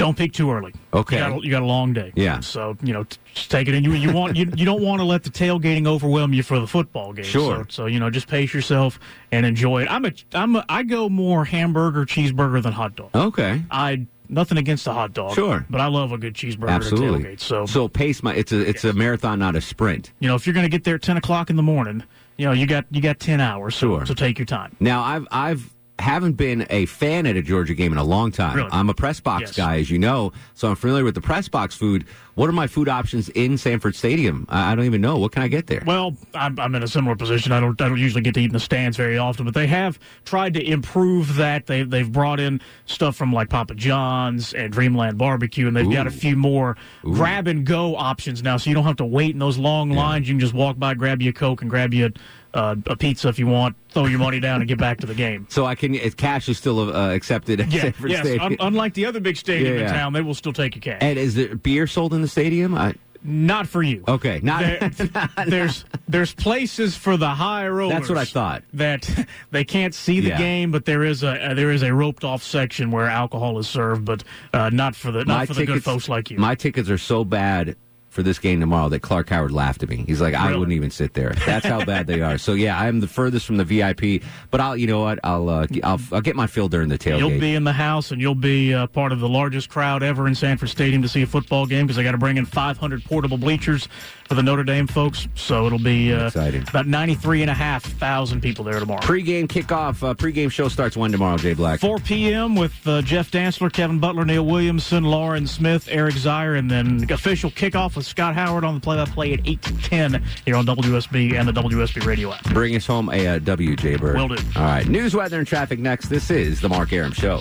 Don't 0.00 0.16
peak 0.16 0.32
too 0.32 0.50
early. 0.50 0.72
Okay. 0.92 1.16
You 1.16 1.22
got, 1.22 1.32
a, 1.32 1.44
you 1.44 1.50
got 1.50 1.62
a 1.62 1.66
long 1.66 1.92
day. 1.92 2.12
Yeah. 2.16 2.40
So 2.40 2.76
you 2.82 2.92
know, 2.92 3.04
t- 3.04 3.18
just 3.34 3.50
take 3.50 3.68
it 3.68 3.74
in. 3.74 3.84
You 3.84 3.92
you 3.92 4.12
want 4.12 4.36
you, 4.36 4.50
you 4.56 4.64
don't 4.64 4.82
want 4.82 5.00
to 5.00 5.04
let 5.04 5.22
the 5.22 5.30
tailgating 5.30 5.86
overwhelm 5.86 6.32
you 6.32 6.42
for 6.42 6.58
the 6.58 6.66
football 6.66 7.12
game. 7.12 7.24
Sure. 7.24 7.64
So, 7.64 7.66
so 7.68 7.86
you 7.86 8.00
know, 8.00 8.10
just 8.10 8.26
pace 8.26 8.52
yourself 8.52 8.98
and 9.30 9.46
enjoy 9.46 9.82
it. 9.82 9.88
I'm 9.90 10.04
a 10.04 10.12
I'm 10.34 10.56
a, 10.56 10.64
I 10.68 10.82
go 10.82 11.08
more 11.08 11.44
hamburger 11.44 12.04
cheeseburger 12.04 12.62
than 12.62 12.72
hot 12.72 12.96
dog. 12.96 13.10
Okay. 13.14 13.62
I 13.70 14.06
nothing 14.28 14.58
against 14.58 14.84
the 14.84 14.92
hot 14.92 15.12
dog. 15.12 15.34
Sure. 15.34 15.66
But 15.68 15.80
I 15.80 15.86
love 15.86 16.12
a 16.12 16.18
good 16.18 16.34
cheeseburger 16.34 16.70
Absolutely. 16.70 17.24
tailgate. 17.24 17.40
So 17.40 17.66
so 17.66 17.88
pace 17.88 18.22
my 18.22 18.34
it's 18.34 18.52
a 18.52 18.60
it's 18.68 18.84
a 18.84 18.92
marathon, 18.92 19.38
not 19.38 19.54
a 19.56 19.60
sprint. 19.60 20.12
you 20.20 20.28
know, 20.28 20.34
if 20.34 20.46
you're 20.46 20.54
going 20.54 20.64
to 20.66 20.70
get 20.70 20.84
there 20.84 20.94
at 20.96 21.02
ten 21.02 21.16
o'clock 21.16 21.50
in 21.50 21.56
the 21.56 21.62
morning, 21.62 22.02
you 22.36 22.46
know, 22.46 22.52
you 22.52 22.66
got 22.66 22.86
you 22.90 23.00
got 23.00 23.20
ten 23.20 23.40
hours. 23.40 23.74
So, 23.74 23.86
Sure. 23.98 24.06
So 24.06 24.14
take 24.14 24.38
your 24.38 24.46
time. 24.46 24.74
Now 24.80 25.02
I've 25.02 25.26
I've 25.30 25.74
haven't 26.00 26.32
been 26.32 26.66
a 26.70 26.86
fan 26.86 27.26
at 27.26 27.36
a 27.36 27.42
Georgia 27.42 27.74
game 27.74 27.92
in 27.92 27.98
a 27.98 28.04
long 28.04 28.32
time. 28.32 28.56
Really? 28.56 28.68
I'm 28.72 28.88
a 28.90 28.94
press 28.94 29.20
box 29.20 29.42
Yes. 29.42 29.56
guy, 29.56 29.78
as 29.78 29.90
you 29.90 29.98
know, 29.98 30.32
so 30.54 30.68
I'm 30.68 30.76
familiar 30.76 31.04
with 31.04 31.14
the 31.14 31.20
press 31.20 31.48
box 31.48 31.74
food. 31.74 32.04
What 32.34 32.48
are 32.48 32.52
my 32.52 32.66
food 32.66 32.88
options 32.88 33.28
in 33.30 33.58
Sanford 33.58 33.94
Stadium? 33.94 34.46
I, 34.48 34.72
I 34.72 34.74
don't 34.74 34.84
even 34.84 35.00
know. 35.00 35.18
What 35.18 35.32
can 35.32 35.42
I 35.42 35.48
get 35.48 35.66
there? 35.66 35.82
Well, 35.86 36.16
I'm, 36.34 36.58
I'm 36.58 36.74
in 36.74 36.82
a 36.82 36.88
similar 36.88 37.16
position. 37.16 37.52
I 37.52 37.60
don't 37.60 37.80
I 37.80 37.88
don't 37.88 37.98
usually 37.98 38.22
get 38.22 38.34
to 38.34 38.40
eat 38.40 38.46
in 38.46 38.52
the 38.52 38.60
stands 38.60 38.96
very 38.96 39.18
often, 39.18 39.44
but 39.44 39.54
they 39.54 39.66
have 39.66 39.98
tried 40.24 40.54
to 40.54 40.64
improve 40.64 41.36
that. 41.36 41.66
They 41.66 41.82
they've 41.82 42.10
brought 42.10 42.40
in 42.40 42.60
stuff 42.86 43.16
from 43.16 43.32
like 43.32 43.48
Papa 43.50 43.74
John's 43.74 44.52
and 44.54 44.72
Dreamland 44.72 45.18
Barbecue, 45.18 45.66
and 45.66 45.76
they've 45.76 45.90
got 45.90 46.06
a 46.06 46.10
few 46.10 46.36
more 46.36 46.76
Ooh. 47.04 47.14
grab 47.14 47.46
and 47.46 47.66
go 47.66 47.96
options 47.96 48.42
now, 48.42 48.56
so 48.56 48.70
you 48.70 48.74
don't 48.74 48.84
have 48.84 48.96
to 48.96 49.04
wait 49.04 49.30
in 49.32 49.38
those 49.38 49.58
long 49.58 49.90
lines. 49.90 50.28
You 50.28 50.34
can 50.34 50.40
just 50.40 50.54
walk 50.54 50.78
by, 50.78 50.94
grab 50.94 51.20
you 51.22 51.30
a 51.30 51.32
coke, 51.32 51.62
and 51.62 51.70
grab 51.70 51.92
you 51.92 52.12
uh, 52.54 52.74
a 52.86 52.96
pizza 52.96 53.28
if 53.28 53.38
you 53.38 53.46
want. 53.46 53.76
Throw 53.90 54.06
your 54.06 54.20
money 54.20 54.38
down 54.38 54.60
and 54.60 54.68
get 54.68 54.78
back 54.78 54.98
to 55.00 55.06
the 55.06 55.14
game. 55.14 55.46
So 55.50 55.66
I 55.66 55.74
can. 55.74 55.98
Cash 56.12 56.48
is 56.48 56.56
still 56.58 56.94
uh, 56.94 57.12
accepted 57.12 57.60
at 57.60 57.72
Yeah, 57.72 57.90
yes. 58.06 58.38
Un- 58.40 58.56
unlike 58.60 58.94
the 58.94 59.04
other 59.06 59.18
big 59.18 59.36
stadium 59.36 59.74
Yeah, 59.78 59.86
in 59.88 59.92
town, 59.92 60.12
they 60.12 60.20
will 60.20 60.34
still 60.34 60.52
take 60.52 60.76
your 60.76 60.82
cash. 60.82 60.98
and 61.00 61.18
is 61.18 61.34
there 61.34 61.56
beer 61.56 61.88
sold 61.88 62.14
in 62.14 62.19
the 62.22 62.28
stadium? 62.28 62.74
I, 62.74 62.94
Not 63.22 63.66
for 63.68 63.82
you. 63.82 64.02
okay, 64.08 64.40
not. 64.42 64.60
There- 64.62 64.90
there's 65.46 65.84
there's 66.08 66.32
places 66.34 66.96
for 66.96 67.16
the 67.16 67.28
high 67.28 67.68
rollers. 67.68 67.94
That's 67.94 68.08
what 68.08 68.18
I 68.18 68.24
thought. 68.24 68.62
That 68.74 69.08
they 69.50 69.64
can't 69.64 69.94
see 69.94 70.20
the 70.20 70.30
Yeah. 70.30 70.38
game, 70.38 70.70
but 70.72 70.84
there 70.86 71.04
is 71.04 71.22
a 71.22 71.50
uh, 71.50 71.54
there 71.54 71.70
is 71.70 71.82
a 71.82 71.92
roped 71.92 72.24
off 72.24 72.42
section 72.42 72.90
where 72.90 73.06
alcohol 73.06 73.58
is 73.58 73.68
served, 73.68 74.04
but 74.04 74.24
uh, 74.54 74.70
not 74.70 74.94
for 74.96 75.10
the 75.12 75.24
not 75.24 75.48
for 75.48 75.54
the 75.54 75.66
good 75.66 75.84
folks 75.84 76.08
like 76.08 76.30
you. 76.30 76.38
My 76.38 76.54
tickets 76.54 76.88
are 76.88 76.98
so 76.98 77.24
bad 77.24 77.76
for 78.10 78.22
this 78.22 78.38
game 78.38 78.60
tomorrow 78.60 78.88
that 78.88 79.00
Clark 79.00 79.28
Howard 79.30 79.52
laughed 79.52 79.82
at 79.82 79.88
me. 79.88 80.04
He's 80.06 80.20
like, 80.20 80.34
I 80.34 80.50
wouldn't 80.50 80.72
even 80.72 80.90
sit 80.90 81.14
there. 81.14 81.32
That's 81.46 81.64
how 81.64 81.84
bad 81.84 82.06
they 82.06 82.20
are. 82.20 82.38
So 82.38 82.52
yeah, 82.52 82.78
I'm 82.78 83.00
the 83.00 83.06
furthest 83.06 83.46
from 83.46 83.56
the 83.56 83.64
VIP. 83.64 84.22
But 84.50 84.60
I'll, 84.60 84.76
you 84.76 84.88
know 84.88 85.00
what? 85.00 85.20
I'll, 85.24 85.48
uh, 85.48 85.66
I'll, 85.84 86.00
I'll 86.12 86.20
get 86.20 86.36
my 86.36 86.46
fill 86.48 86.68
during 86.68 86.88
the 86.88 86.98
tailgate. 86.98 87.18
You'll 87.20 87.40
be 87.40 87.54
in 87.54 87.64
the 87.64 87.72
house, 87.72 88.10
and 88.10 88.20
you'll 88.20 88.34
be 88.34 88.74
uh, 88.74 88.88
part 88.88 89.12
of 89.12 89.20
the 89.20 89.28
largest 89.28 89.68
crowd 89.68 90.02
ever 90.02 90.26
in 90.26 90.34
Sanford 90.34 90.68
Stadium 90.68 91.02
to 91.02 91.08
see 91.08 91.22
a 91.22 91.26
football 91.26 91.66
game 91.66 91.86
because 91.86 91.96
they 91.96 92.02
got 92.02 92.12
to 92.12 92.18
bring 92.18 92.36
in 92.36 92.46
500 92.46 93.04
portable 93.04 93.38
bleachers 93.38 93.88
for 94.30 94.36
the 94.36 94.42
Notre 94.44 94.62
Dame 94.62 94.86
folks. 94.86 95.26
So 95.34 95.66
it'll 95.66 95.80
be 95.80 96.12
uh, 96.12 96.28
Exciting. 96.28 96.62
about 96.68 96.86
93 96.86 97.42
and 97.42 97.50
a 97.50 97.54
half 97.54 97.82
thousand 97.82 98.40
people 98.42 98.64
there 98.64 98.78
tomorrow. 98.78 99.00
Pre-game 99.00 99.48
kickoff. 99.48 100.08
Uh, 100.08 100.14
pre-game 100.14 100.48
show 100.50 100.68
starts 100.68 100.96
when 100.96 101.10
tomorrow, 101.10 101.36
Jay 101.36 101.52
Black. 101.52 101.80
4 101.80 101.98
p.m. 101.98 102.54
with 102.54 102.72
uh, 102.86 103.02
Jeff 103.02 103.32
Dantzler, 103.32 103.72
Kevin 103.72 103.98
Butler, 103.98 104.24
Neil 104.24 104.46
Williamson, 104.46 105.02
Lauren 105.02 105.48
Smith, 105.48 105.88
Eric 105.90 106.14
Zeier, 106.14 106.56
and 106.56 106.70
then 106.70 107.10
official 107.10 107.50
kickoff 107.50 107.96
with 107.96 108.06
Scott 108.06 108.36
Howard 108.36 108.64
on 108.64 108.74
the 108.74 108.80
play-by-play 108.80 109.32
at 109.32 109.40
8 109.44 109.62
to 109.62 109.76
10 109.78 110.24
here 110.46 110.54
on 110.54 110.64
WSB 110.64 111.34
and 111.34 111.48
the 111.48 111.52
WSB 111.52 112.06
radio 112.06 112.32
app. 112.32 112.44
Bring 112.54 112.76
us 112.76 112.86
home 112.86 113.08
a 113.08 113.26
uh, 113.26 113.38
W, 113.40 113.74
Jay 113.74 113.96
Bird. 113.96 114.14
Will 114.14 114.28
do. 114.28 114.36
All 114.54 114.62
right. 114.62 114.86
News, 114.86 115.12
weather, 115.12 115.40
and 115.40 115.46
traffic 115.48 115.80
next. 115.80 116.08
This 116.08 116.30
is 116.30 116.60
the 116.60 116.68
Mark 116.68 116.92
Arum 116.92 117.10
Show. 117.10 117.40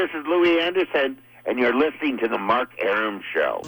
This 0.00 0.14
is 0.14 0.26
Louis 0.26 0.58
Anderson, 0.58 1.18
and 1.44 1.58
you're 1.58 1.74
listening 1.74 2.16
to 2.20 2.26
the 2.26 2.38
Mark 2.38 2.70
Arum 2.82 3.20
Show. 3.34 3.60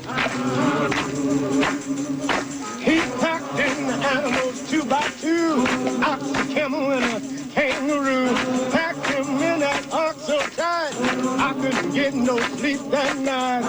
He 2.80 3.00
packed 3.20 3.52
in 3.58 3.90
animals 3.90 4.70
two 4.70 4.82
by 4.86 5.06
two, 5.20 5.62
ox, 6.02 6.22
camel, 6.54 6.92
and 6.92 7.04
a 7.04 7.20
kangaroo. 7.52 8.34
Packed 8.70 9.06
him 9.08 9.26
in 9.28 9.60
that 9.60 9.92
ox 9.92 10.22
so 10.22 10.38
tight, 10.56 10.94
I 11.38 11.52
couldn't 11.60 11.92
get 11.92 12.14
no 12.14 12.38
sleep 12.38 12.80
that 12.88 13.18
night. 13.18 13.60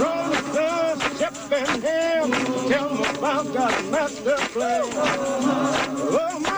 Rolling 0.00 0.44
Stones, 0.52 1.18
Shep 1.18 1.34
and 1.50 1.82
Ham, 1.82 2.30
tell 2.70 2.88
them 2.88 3.16
about 3.16 3.52
that 3.52 3.84
master 3.90 4.36
plan. 4.52 4.84
Oh, 4.94 6.51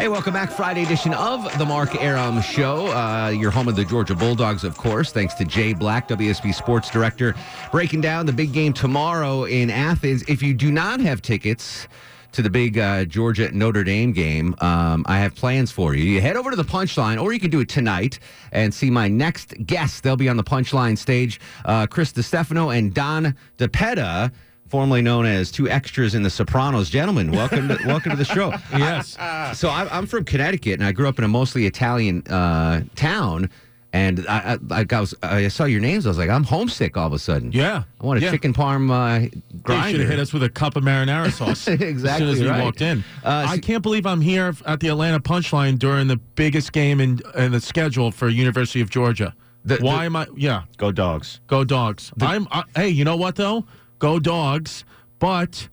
Hey, 0.00 0.08
welcome 0.08 0.32
back. 0.32 0.50
Friday 0.50 0.82
edition 0.82 1.12
of 1.12 1.58
the 1.58 1.66
Mark 1.66 1.94
Arum 2.02 2.40
Show. 2.40 2.86
Uh, 2.86 3.28
your 3.28 3.50
home 3.50 3.68
of 3.68 3.76
the 3.76 3.84
Georgia 3.84 4.14
Bulldogs, 4.14 4.64
of 4.64 4.74
course. 4.78 5.12
Thanks 5.12 5.34
to 5.34 5.44
Jay 5.44 5.74
Black, 5.74 6.08
WSB 6.08 6.54
Sports 6.54 6.88
Director, 6.88 7.34
breaking 7.70 8.00
down 8.00 8.24
the 8.24 8.32
big 8.32 8.54
game 8.54 8.72
tomorrow 8.72 9.44
in 9.44 9.68
Athens. 9.68 10.22
If 10.26 10.42
you 10.42 10.54
do 10.54 10.72
not 10.72 11.00
have 11.00 11.20
tickets 11.20 11.86
to 12.32 12.40
the 12.40 12.48
big 12.48 12.78
uh, 12.78 13.04
Georgia 13.04 13.50
Notre 13.52 13.84
Dame 13.84 14.12
game, 14.12 14.54
um, 14.62 15.04
I 15.06 15.18
have 15.18 15.34
plans 15.34 15.70
for 15.70 15.94
you. 15.94 16.02
You 16.02 16.22
head 16.22 16.38
over 16.38 16.48
to 16.48 16.56
the 16.56 16.64
Punchline, 16.64 17.22
or 17.22 17.34
you 17.34 17.38
can 17.38 17.50
do 17.50 17.60
it 17.60 17.68
tonight 17.68 18.20
and 18.52 18.72
see 18.72 18.88
my 18.88 19.06
next 19.06 19.52
guest. 19.66 20.02
They'll 20.02 20.16
be 20.16 20.30
on 20.30 20.38
the 20.38 20.44
Punchline 20.44 20.96
stage. 20.96 21.38
Uh, 21.66 21.86
Chris 21.86 22.10
DeStefano 22.10 22.74
and 22.74 22.94
Don 22.94 23.36
DePetta. 23.58 24.32
Formerly 24.70 25.02
known 25.02 25.26
as 25.26 25.50
two 25.50 25.68
extras 25.68 26.14
in 26.14 26.22
The 26.22 26.30
Sopranos, 26.30 26.88
gentlemen, 26.90 27.32
welcome 27.32 27.66
to 27.66 27.76
welcome 27.86 28.12
to 28.12 28.16
the 28.16 28.24
show. 28.24 28.52
Yes. 28.72 29.16
So 29.58 29.68
I'm, 29.68 29.88
I'm 29.90 30.06
from 30.06 30.24
Connecticut, 30.24 30.74
and 30.74 30.84
I 30.84 30.92
grew 30.92 31.08
up 31.08 31.18
in 31.18 31.24
a 31.24 31.28
mostly 31.28 31.66
Italian 31.66 32.22
uh, 32.28 32.82
town. 32.94 33.50
And 33.92 34.24
I, 34.28 34.52
I, 34.52 34.58
like 34.68 34.92
I 34.92 35.00
was, 35.00 35.12
I 35.24 35.48
saw 35.48 35.64
your 35.64 35.80
names. 35.80 36.06
I 36.06 36.10
was 36.10 36.18
like, 36.18 36.30
I'm 36.30 36.44
homesick 36.44 36.96
all 36.96 37.08
of 37.08 37.12
a 37.12 37.18
sudden. 37.18 37.50
Yeah. 37.50 37.82
I 38.00 38.06
want 38.06 38.20
a 38.20 38.22
Yeah. 38.22 38.30
chicken 38.30 38.52
parm 38.54 38.88
uh, 38.92 39.28
They 39.66 39.90
should 39.90 40.00
have 40.02 40.08
hit 40.08 40.20
us 40.20 40.32
with 40.32 40.44
a 40.44 40.48
cup 40.48 40.76
of 40.76 40.84
marinara 40.84 41.32
sauce 41.32 41.66
Exactly 41.66 42.28
as 42.30 42.38
soon 42.38 42.46
as 42.46 42.56
we 42.58 42.64
walked 42.64 42.80
in. 42.80 43.02
Uh, 43.24 43.46
I 43.48 43.58
can't 43.58 43.82
believe 43.82 44.06
I'm 44.06 44.20
here 44.20 44.54
at 44.66 44.78
the 44.78 44.86
Atlanta 44.86 45.18
Punchline 45.18 45.76
during 45.80 46.06
the 46.06 46.16
biggest 46.16 46.72
game 46.72 47.00
in, 47.00 47.20
in 47.34 47.50
the 47.50 47.60
schedule 47.60 48.12
for 48.12 48.28
University 48.28 48.80
of 48.80 48.88
Georgia. 48.90 49.34
The- 49.64 49.78
Why 49.78 49.96
the- 49.98 50.02
am 50.06 50.14
I? 50.16 50.28
Yeah, 50.36 50.62
Go 50.76 50.92
dogs. 50.92 51.40
go 51.48 51.64
dogs. 51.64 52.12
I'm. 52.20 52.46
I, 52.52 52.62
hey, 52.76 52.88
you 52.90 53.04
know 53.04 53.16
what 53.16 53.34
though? 53.34 53.66
Go 54.00 54.18
dogs. 54.18 54.84
But 55.20 55.68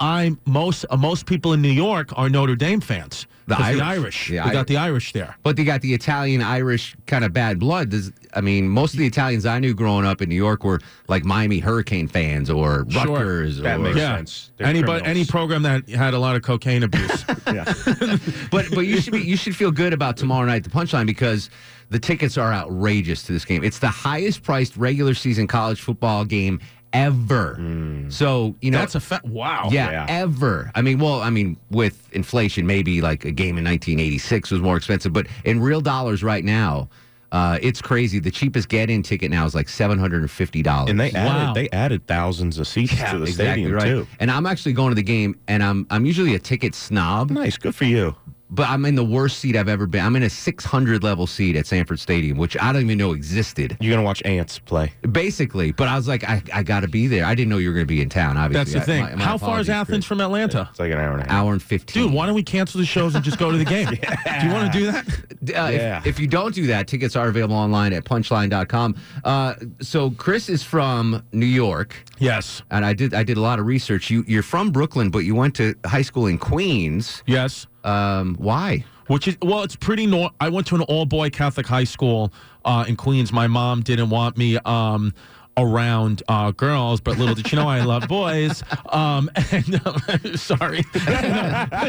I'm 0.00 0.40
most 0.44 0.84
uh, 0.90 0.96
most 0.96 1.26
people 1.26 1.52
in 1.52 1.62
New 1.62 1.70
York 1.70 2.10
are 2.16 2.28
Notre 2.28 2.56
Dame 2.56 2.80
fans. 2.80 3.26
The 3.46 3.54
'Cause 3.54 3.64
Irish. 3.64 3.78
The 3.78 3.84
Irish. 3.84 4.26
The 4.28 4.32
we 4.32 4.38
Ir- 4.40 4.52
got 4.52 4.66
the 4.66 4.76
Irish 4.76 5.12
there. 5.12 5.36
But 5.44 5.54
they 5.56 5.62
got 5.62 5.80
the 5.80 5.94
Italian 5.94 6.42
Irish 6.42 6.96
kind 7.06 7.24
of 7.24 7.32
bad 7.32 7.60
blood. 7.60 7.90
Does, 7.90 8.10
I 8.34 8.40
mean, 8.40 8.68
most 8.68 8.92
of 8.94 8.98
the 8.98 9.06
Italians 9.06 9.46
I 9.46 9.60
knew 9.60 9.72
growing 9.72 10.04
up 10.04 10.20
in 10.20 10.28
New 10.28 10.34
York 10.34 10.64
were 10.64 10.80
like 11.06 11.24
Miami 11.24 11.60
Hurricane 11.60 12.08
fans 12.08 12.50
or 12.50 12.84
Rutgers. 12.92 13.54
Sure. 13.54 13.62
That 13.62 13.78
or, 13.78 13.82
makes 13.84 13.96
yeah. 13.98 14.16
sense. 14.16 14.50
They're 14.56 14.66
Anybody, 14.66 15.02
criminals. 15.02 15.16
any 15.16 15.24
program 15.26 15.62
that 15.62 15.88
had 15.88 16.12
a 16.12 16.18
lot 16.18 16.34
of 16.34 16.42
cocaine 16.42 16.82
abuse. 16.82 17.24
Yeah. 17.46 17.62
but 18.50 18.66
but 18.74 18.80
you 18.88 19.00
should 19.00 19.12
be 19.12 19.20
you 19.20 19.36
should 19.36 19.54
feel 19.54 19.70
good 19.70 19.92
about 19.92 20.16
tomorrow 20.16 20.44
night 20.46 20.64
the 20.64 20.70
punchline 20.70 21.06
because 21.06 21.48
the 21.90 21.98
tickets 22.00 22.36
are 22.36 22.52
outrageous 22.52 23.22
to 23.22 23.32
this 23.32 23.44
game. 23.44 23.62
It's 23.62 23.78
the 23.78 23.86
highest 23.88 24.42
priced 24.42 24.76
regular 24.76 25.14
season 25.14 25.46
college 25.46 25.80
football 25.80 26.24
game 26.24 26.58
ever. 26.96 28.06
So 28.08 28.54
you 28.60 28.70
know 28.70 28.78
That's 28.78 28.94
a 28.94 29.00
fa- 29.00 29.20
wow. 29.24 29.68
yeah, 29.70 29.90
Yeah. 29.90 30.06
ever. 30.08 30.70
I 30.74 30.82
mean, 30.82 30.98
well, 30.98 31.20
I 31.20 31.30
mean, 31.30 31.56
with 31.70 32.08
inflation, 32.12 32.66
maybe 32.66 33.00
like 33.00 33.24
a 33.24 33.30
game 33.32 33.58
in 33.58 33.64
1986 33.64 34.50
was 34.50 34.60
more 34.60 34.76
expensive, 34.76 35.12
but 35.12 35.26
in 35.44 35.60
real 35.60 35.80
dollars 35.80 36.22
right 36.22 36.44
now, 36.44 36.88
uh, 37.32 37.58
it's 37.60 37.82
crazy. 37.82 38.20
The 38.20 38.30
cheapest 38.30 38.68
get-in 38.68 39.02
ticket 39.02 39.30
now 39.32 39.44
is 39.44 39.54
like 39.54 39.68
seven 39.68 39.98
hundred 39.98 40.22
and 40.22 40.30
fifty 40.30 40.62
dollars. 40.62 40.90
And 40.90 40.98
they 41.00 41.10
added 41.10 41.26
Wow. 41.48 41.52
they 41.54 41.68
added 41.70 42.06
thousands 42.06 42.58
of 42.58 42.66
seats 42.68 42.94
to 43.10 43.18
the 43.18 43.26
stadium 43.26 43.78
too. 43.80 44.06
And 44.20 44.30
I'm 44.30 44.46
actually 44.46 44.72
going 44.74 44.90
to 44.90 44.94
the 44.94 45.02
game, 45.02 45.36
and 45.48 45.62
I'm 45.62 45.86
I'm 45.90 46.06
usually 46.06 46.34
a 46.34 46.38
ticket 46.38 46.74
snob, 46.74 47.30
Nice, 47.30 47.56
good 47.58 47.74
for 47.74 47.84
you. 47.84 48.14
But 48.50 48.68
I'm 48.68 48.84
in 48.84 48.94
the 48.94 49.04
worst 49.04 49.38
seat 49.38 49.56
I've 49.56 49.68
ever 49.68 49.86
been. 49.86 50.04
I'm 50.04 50.16
in 50.16 50.22
a 50.22 50.30
600 50.30 51.02
level 51.02 51.26
seat 51.26 51.56
at 51.56 51.66
Sanford 51.66 51.98
Stadium, 51.98 52.38
which 52.38 52.56
I 52.60 52.72
don't 52.72 52.82
even 52.82 52.98
know 52.98 53.12
existed. 53.12 53.76
You're 53.80 53.92
gonna 53.94 54.04
watch 54.04 54.22
ants 54.24 54.58
play. 54.58 54.92
Basically, 55.10 55.72
but 55.72 55.88
I 55.88 55.96
was 55.96 56.06
like, 56.08 56.24
I, 56.24 56.42
I 56.52 56.62
got 56.62 56.80
to 56.80 56.88
be 56.88 57.06
there. 57.06 57.24
I 57.24 57.34
didn't 57.34 57.48
know 57.50 57.58
you 57.58 57.68
were 57.68 57.74
going 57.74 57.86
to 57.86 57.92
be 57.92 58.00
in 58.02 58.08
town. 58.08 58.36
Obviously, 58.36 58.74
That's 58.74 58.86
the 58.86 58.92
I- 58.92 58.96
thing. 58.96 59.02
my- 59.04 59.14
my 59.16 59.24
How 59.24 59.38
far 59.38 59.60
is 59.60 59.68
Athens 59.68 59.96
Chris. 59.98 60.06
from 60.06 60.20
Atlanta? 60.20 60.68
It's 60.70 60.78
like 60.78 60.92
an 60.92 60.98
hour 60.98 61.12
and 61.12 61.22
a 61.22 61.24
half. 61.24 61.32
Hour 61.32 61.52
and 61.52 61.62
15. 61.62 62.02
Dude, 62.04 62.12
why 62.12 62.26
don't 62.26 62.34
we 62.34 62.42
cancel 62.42 62.78
the 62.80 62.86
shows 62.86 63.14
and 63.14 63.24
just 63.24 63.38
go 63.38 63.50
to 63.50 63.58
the 63.58 63.64
game? 63.64 63.86
Do 63.90 64.46
you 64.46 64.52
want 64.52 64.72
to 64.72 64.78
do 64.78 64.92
that? 64.92 65.06
Uh, 65.08 65.70
Yeah. 65.70 65.98
if, 66.00 66.06
if 66.06 66.20
you 66.20 66.26
don't 66.26 66.54
do 66.54 66.66
that, 66.68 66.86
tickets 66.88 67.16
are 67.16 67.28
available 67.28 67.56
online 67.56 67.92
at 67.92 68.04
punchline.com. 68.04 68.94
Uh, 69.24 69.54
so 69.80 70.10
Chris 70.10 70.48
is 70.48 70.62
from 70.62 71.22
New 71.32 71.46
York, 71.46 71.94
Yes. 72.18 72.62
and 72.70 72.84
I 72.84 72.92
did 72.92 73.14
I 73.14 73.22
did 73.22 73.36
a 73.36 73.40
lot 73.40 73.58
of 73.58 73.66
research. 73.66 74.10
You 74.10 74.24
you're 74.26 74.42
from 74.42 74.70
Brooklyn, 74.70 75.10
but 75.10 75.20
you 75.20 75.34
went 75.34 75.54
to 75.56 75.74
high 75.84 76.02
school 76.02 76.26
in 76.26 76.38
Queens. 76.38 77.22
Yes. 77.26 77.66
Um, 77.86 78.34
why? 78.38 78.84
Which 79.06 79.28
is 79.28 79.36
well, 79.40 79.62
it's 79.62 79.76
pretty. 79.76 80.12
I 80.40 80.48
went 80.48 80.66
to 80.68 80.74
an 80.74 80.82
all-boy 80.82 81.30
Catholic 81.30 81.66
high 81.66 81.84
school 81.84 82.32
uh, 82.64 82.84
in 82.88 82.96
Queens. 82.96 83.32
My 83.32 83.46
mom 83.46 83.82
didn't 83.82 84.10
want 84.10 84.36
me 84.36 84.58
um, 84.64 85.14
around 85.56 86.22
uh, 86.28 86.50
girls, 86.52 87.00
but 87.00 87.18
little 87.18 87.34
did 87.34 87.50
you 87.50 87.56
know 87.56 87.68
I 87.68 87.82
love 87.82 88.08
boys. 88.08 88.62
Um, 88.90 89.30
and 89.52 89.86
um, 89.86 90.00
sorry, 90.36 90.82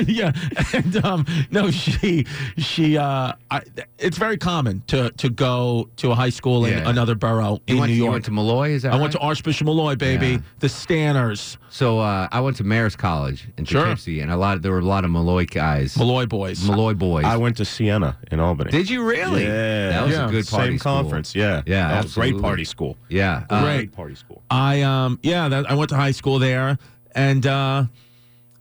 yeah, 0.07 0.31
and 0.73 1.05
um, 1.05 1.25
no, 1.51 1.71
she 1.71 2.25
she. 2.57 2.97
Uh, 2.97 3.33
I, 3.51 3.61
it's 3.97 4.17
very 4.17 4.37
common 4.37 4.83
to 4.87 5.11
to 5.11 5.29
go 5.29 5.89
to 5.97 6.11
a 6.11 6.15
high 6.15 6.29
school 6.29 6.65
in 6.65 6.77
Yeah. 6.77 6.89
another 6.89 7.15
borough 7.15 7.59
You 7.67 7.75
in 7.75 7.79
went, 7.79 7.89
New 7.91 7.95
you 7.97 8.03
York. 8.03 8.13
went 8.13 8.25
to 8.25 8.31
Molloy, 8.31 8.69
is 8.71 8.83
that 8.83 8.93
I 8.93 8.97
went 8.99 9.11
to 9.13 9.19
Archbishop 9.19 9.65
Molloy, 9.65 9.95
baby. 9.95 10.27
Yeah. 10.27 10.37
The 10.59 10.67
Stanners, 10.67 11.57
So 11.69 11.99
uh, 11.99 12.27
I 12.31 12.39
went 12.39 12.57
to 12.57 12.63
Marist 12.63 12.97
College 12.97 13.47
in 13.57 13.65
Sure. 13.65 13.87
And 13.87 14.31
a 14.31 14.37
lot 14.37 14.61
there 14.61 14.71
were 14.71 14.79
a 14.79 14.85
lot 14.85 15.03
of 15.05 15.11
Molloy 15.11 15.45
guys, 15.45 15.97
Molloy 15.97 16.25
boys. 16.25 16.63
Molloy 16.67 16.93
boys. 16.93 17.25
I 17.25 17.37
went 17.37 17.57
to 17.57 17.65
Siena 17.65 18.17
in 18.31 18.39
Albany. 18.39 18.71
did 18.71 18.89
you 18.89 19.03
really? 19.03 19.43
Yeah, 19.43 19.89
that 19.89 20.03
was 20.05 20.13
Yeah. 20.13 20.27
a 20.27 20.31
good 20.31 20.47
party 20.47 20.67
Same 20.71 20.77
school. 20.79 20.91
conference. 20.93 21.35
Yeah, 21.35 21.61
Yeah, 21.65 21.87
that 21.89 22.03
was 22.03 22.11
a 22.17 22.19
great 22.19 22.39
party 22.41 22.63
school. 22.63 22.97
Yeah, 23.09 23.43
uh, 23.57 23.63
Great. 23.63 23.91
Party 23.93 24.15
school. 24.15 24.41
I 24.49 24.81
um 24.81 25.19
yeah, 25.23 25.49
that, 25.49 25.69
I 25.69 25.73
went 25.75 25.89
to 25.89 25.95
high 25.95 26.11
school 26.11 26.39
there, 26.39 26.77
and 27.13 27.45
uh, 27.45 27.83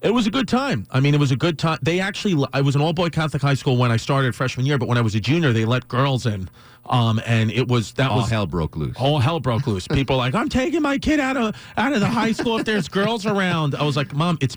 It 0.03 0.11
was 0.13 0.27
a 0.27 0.31
good 0.31 0.47
time. 0.47 0.87
I 0.91 1.01
mean, 1.01 1.15
it 1.15 1.21
was 1.21 1.33
a 1.33 1.37
good 1.37 1.59
time. 1.59 1.79
They 1.83 2.01
actually, 2.01 2.47
I 2.53 2.61
was 2.61 2.75
an 2.77 2.81
all 2.83 2.93
boy 2.93 3.09
Catholic 3.09 3.43
high 3.43 3.55
school 3.55 3.77
when 3.77 3.91
I 3.91 3.97
started 3.97 4.35
freshman 4.35 4.67
year, 4.67 4.79
but 4.79 4.89
when 4.89 4.99
I 4.99 5.01
was 5.01 5.15
a 5.15 5.21
junior, 5.21 5.53
they 5.53 5.65
let 5.65 5.89
girls 5.89 6.27
in. 6.27 6.49
Um, 6.89 7.21
and 7.27 7.51
it 7.51 7.67
was 7.67 7.93
that 7.95 8.11
All 8.11 8.19
was 8.19 8.31
hell 8.31 8.47
broke 8.47 8.77
loose. 8.77 8.95
All 8.99 9.19
hell 9.19 9.41
broke 9.41 9.67
loose. 9.67 9.89
People 9.89 10.19
like, 10.19 10.35
I'm 10.37 10.49
taking 10.49 10.83
my 10.83 10.99
kid 10.99 11.19
out 11.19 11.37
of 11.37 11.57
out 11.77 11.93
of 11.93 12.01
the 12.01 12.07
high 12.07 12.31
school 12.31 12.59
if 12.59 12.65
there's 12.65 12.89
girls 12.89 13.27
around. 13.27 13.75
I 13.75 13.83
was 13.83 13.97
like, 13.97 14.15
Mom, 14.15 14.39
it's 14.41 14.57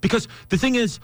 because 0.00 0.26
the 0.48 0.56
thing 0.56 0.76
is, 0.76 1.00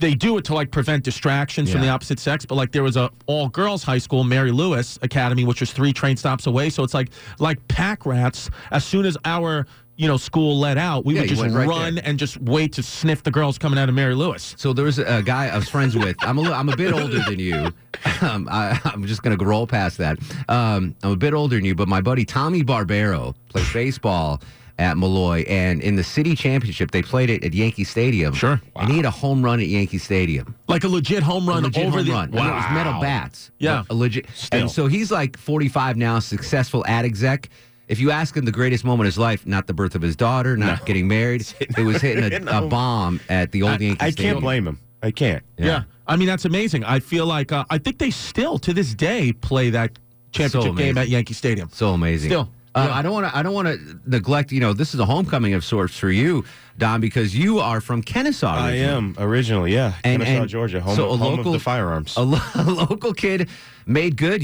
they 0.00 0.14
do 0.14 0.36
it 0.38 0.44
to 0.46 0.54
like 0.54 0.70
prevent 0.70 1.04
distractions 1.04 1.70
from 1.70 1.80
the 1.80 1.88
opposite 1.88 2.18
sex. 2.18 2.44
But 2.44 2.56
like 2.56 2.72
there 2.72 2.82
was 2.82 2.96
a 2.96 3.10
all 3.26 3.48
girls 3.48 3.82
high 3.82 3.98
school, 3.98 4.24
Mary 4.24 4.50
Louis 4.52 4.98
Academy, 5.02 5.44
which 5.44 5.60
was 5.60 5.72
three 5.72 5.92
train 5.92 6.16
stops 6.16 6.46
away. 6.46 6.70
So 6.70 6.82
it's 6.82 6.94
like 6.94 7.10
like 7.38 7.66
pack 7.68 8.06
rats. 8.06 8.50
As 8.70 8.84
soon 8.84 9.06
as 9.06 9.16
our 9.24 9.66
you 9.96 10.08
know 10.08 10.16
school 10.16 10.58
let 10.58 10.76
out, 10.76 11.04
we 11.04 11.14
Yeah, 11.14 11.20
would 11.20 11.28
just 11.28 11.42
right 11.42 11.68
run 11.68 11.98
and 11.98 12.18
just 12.18 12.40
wait 12.40 12.72
to 12.72 12.82
sniff 12.82 13.22
the 13.22 13.30
girls 13.30 13.58
coming 13.58 13.78
out 13.78 13.88
of 13.88 13.94
Mary 13.94 14.14
Louis. 14.16 14.54
So 14.58 14.72
there 14.72 14.84
was 14.84 14.98
a 14.98 15.22
guy 15.22 15.46
I 15.46 15.56
was 15.56 15.68
friends 15.68 15.96
with. 15.96 16.16
I'm 16.20 16.36
a 16.38 16.40
little, 16.40 16.56
I'm 16.56 16.68
a 16.68 16.76
bit 16.76 16.92
older 16.92 17.20
than 17.28 17.38
you. 17.38 17.72
Um, 18.20 18.48
I, 18.50 18.78
I'm 18.84 19.06
just 19.06 19.22
gonna 19.22 19.36
roll 19.36 19.66
past 19.66 19.96
that. 19.98 20.18
Um, 20.48 20.94
I'm 21.02 21.12
a 21.12 21.16
bit 21.16 21.32
older 21.32 21.56
than 21.56 21.64
you, 21.64 21.74
but 21.74 21.88
my 21.88 22.00
buddy 22.02 22.24
Tommy 22.26 22.62
Barbero 22.62 23.34
plays 23.48 23.72
baseball 23.72 24.42
at 24.78 24.96
Molloy, 24.96 25.44
and 25.48 25.80
in 25.82 25.96
the 25.96 26.04
city 26.04 26.34
championship, 26.34 26.90
they 26.90 27.02
played 27.02 27.30
it 27.30 27.44
at 27.44 27.54
Yankee 27.54 27.84
Stadium. 27.84 28.34
Sure, 28.34 28.60
and 28.76 28.90
he 28.90 28.96
had 28.96 29.06
a 29.06 29.10
home 29.10 29.44
run 29.44 29.60
at 29.60 29.66
Yankee 29.66 29.98
Stadium. 29.98 30.54
Like 30.68 30.84
a 30.84 30.88
legit 30.88 31.22
home 31.22 31.48
run 31.48 31.62
A 31.62 31.66
legit 31.66 31.86
over 31.86 31.98
home 31.98 32.06
the 32.06 32.12
run. 32.12 32.28
I 32.34 32.36
mean, 32.36 32.46
it 32.46 32.54
was 32.54 32.64
metal 32.72 33.00
bats. 33.00 33.50
Yeah. 33.58 33.84
a 33.88 33.94
legit. 33.94 34.26
Still. 34.34 34.60
And 34.60 34.70
so 34.70 34.86
he's 34.86 35.10
like 35.12 35.36
45 35.36 35.96
now, 35.96 36.18
successful 36.18 36.84
ad 36.86 37.04
exec. 37.04 37.48
If 37.86 38.00
you 38.00 38.10
ask 38.10 38.34
him 38.36 38.46
the 38.46 38.52
greatest 38.52 38.84
moment 38.84 39.06
of 39.06 39.12
his 39.12 39.18
life, 39.18 39.46
not 39.46 39.66
the 39.66 39.74
birth 39.74 39.94
of 39.94 40.00
his 40.02 40.16
daughter, 40.16 40.56
not 40.56 40.86
getting 40.86 41.06
married, 41.06 41.46
it 41.60 41.84
was 41.84 42.00
hitting 42.00 42.48
a, 42.48 42.50
a 42.58 42.66
bomb 42.66 43.20
at 43.28 43.52
the 43.52 43.62
old 43.62 43.80
Yankee 43.80 43.94
Stadium. 43.94 43.96
I 44.00 44.10
Stadium. 44.10 44.34
can't 44.34 44.42
blame 44.42 44.66
him. 44.66 44.80
I 45.02 45.10
can't. 45.10 45.42
Yeah. 45.58 45.82
I 46.06 46.16
mean 46.16 46.26
that's 46.26 46.44
amazing. 46.44 46.84
I 46.84 47.00
feel 47.00 47.26
like 47.26 47.52
uh, 47.52 47.64
I 47.70 47.78
think 47.78 47.98
they 47.98 48.10
still 48.10 48.58
to 48.60 48.72
this 48.72 48.94
day 48.94 49.32
play 49.32 49.70
that 49.70 49.98
championship 50.32 50.76
game 50.76 50.98
at 50.98 51.08
Yankee 51.08 51.34
Stadium. 51.34 51.68
So 51.72 51.90
amazing. 51.90 52.30
Still. 52.30 52.48
Uh, 52.74 52.90
I 52.92 53.02
don't 53.02 53.12
want 53.12 53.26
to. 53.26 53.36
I 53.36 53.42
don't 53.42 53.54
want 53.54 53.68
to 53.68 54.00
neglect. 54.06 54.50
You 54.50 54.60
know, 54.60 54.72
this 54.72 54.94
is 54.94 55.00
a 55.00 55.04
homecoming 55.04 55.54
of 55.54 55.64
sorts 55.64 55.96
for 55.96 56.10
you, 56.10 56.44
Don, 56.76 57.00
because 57.00 57.36
you 57.36 57.60
are 57.60 57.80
from 57.80 58.02
Kennesaw. 58.02 58.52
I 58.52 58.72
am 58.72 59.14
originally, 59.18 59.72
yeah, 59.72 59.94
And- 60.02 60.20
Kennesaw, 60.22 60.40
and 60.42 60.48
Georgia, 60.50 60.80
home, 60.80 60.96
so 60.96 61.10
a 61.10 61.16
home 61.16 61.36
local- 61.36 61.52
of 61.54 61.60
the 61.60 61.62
firearms. 61.64 62.16
A, 62.16 62.22
lo- 62.22 62.38
a 62.54 62.64
local 62.64 63.14
kid 63.14 63.48
made 63.86 64.16
good. 64.16 64.42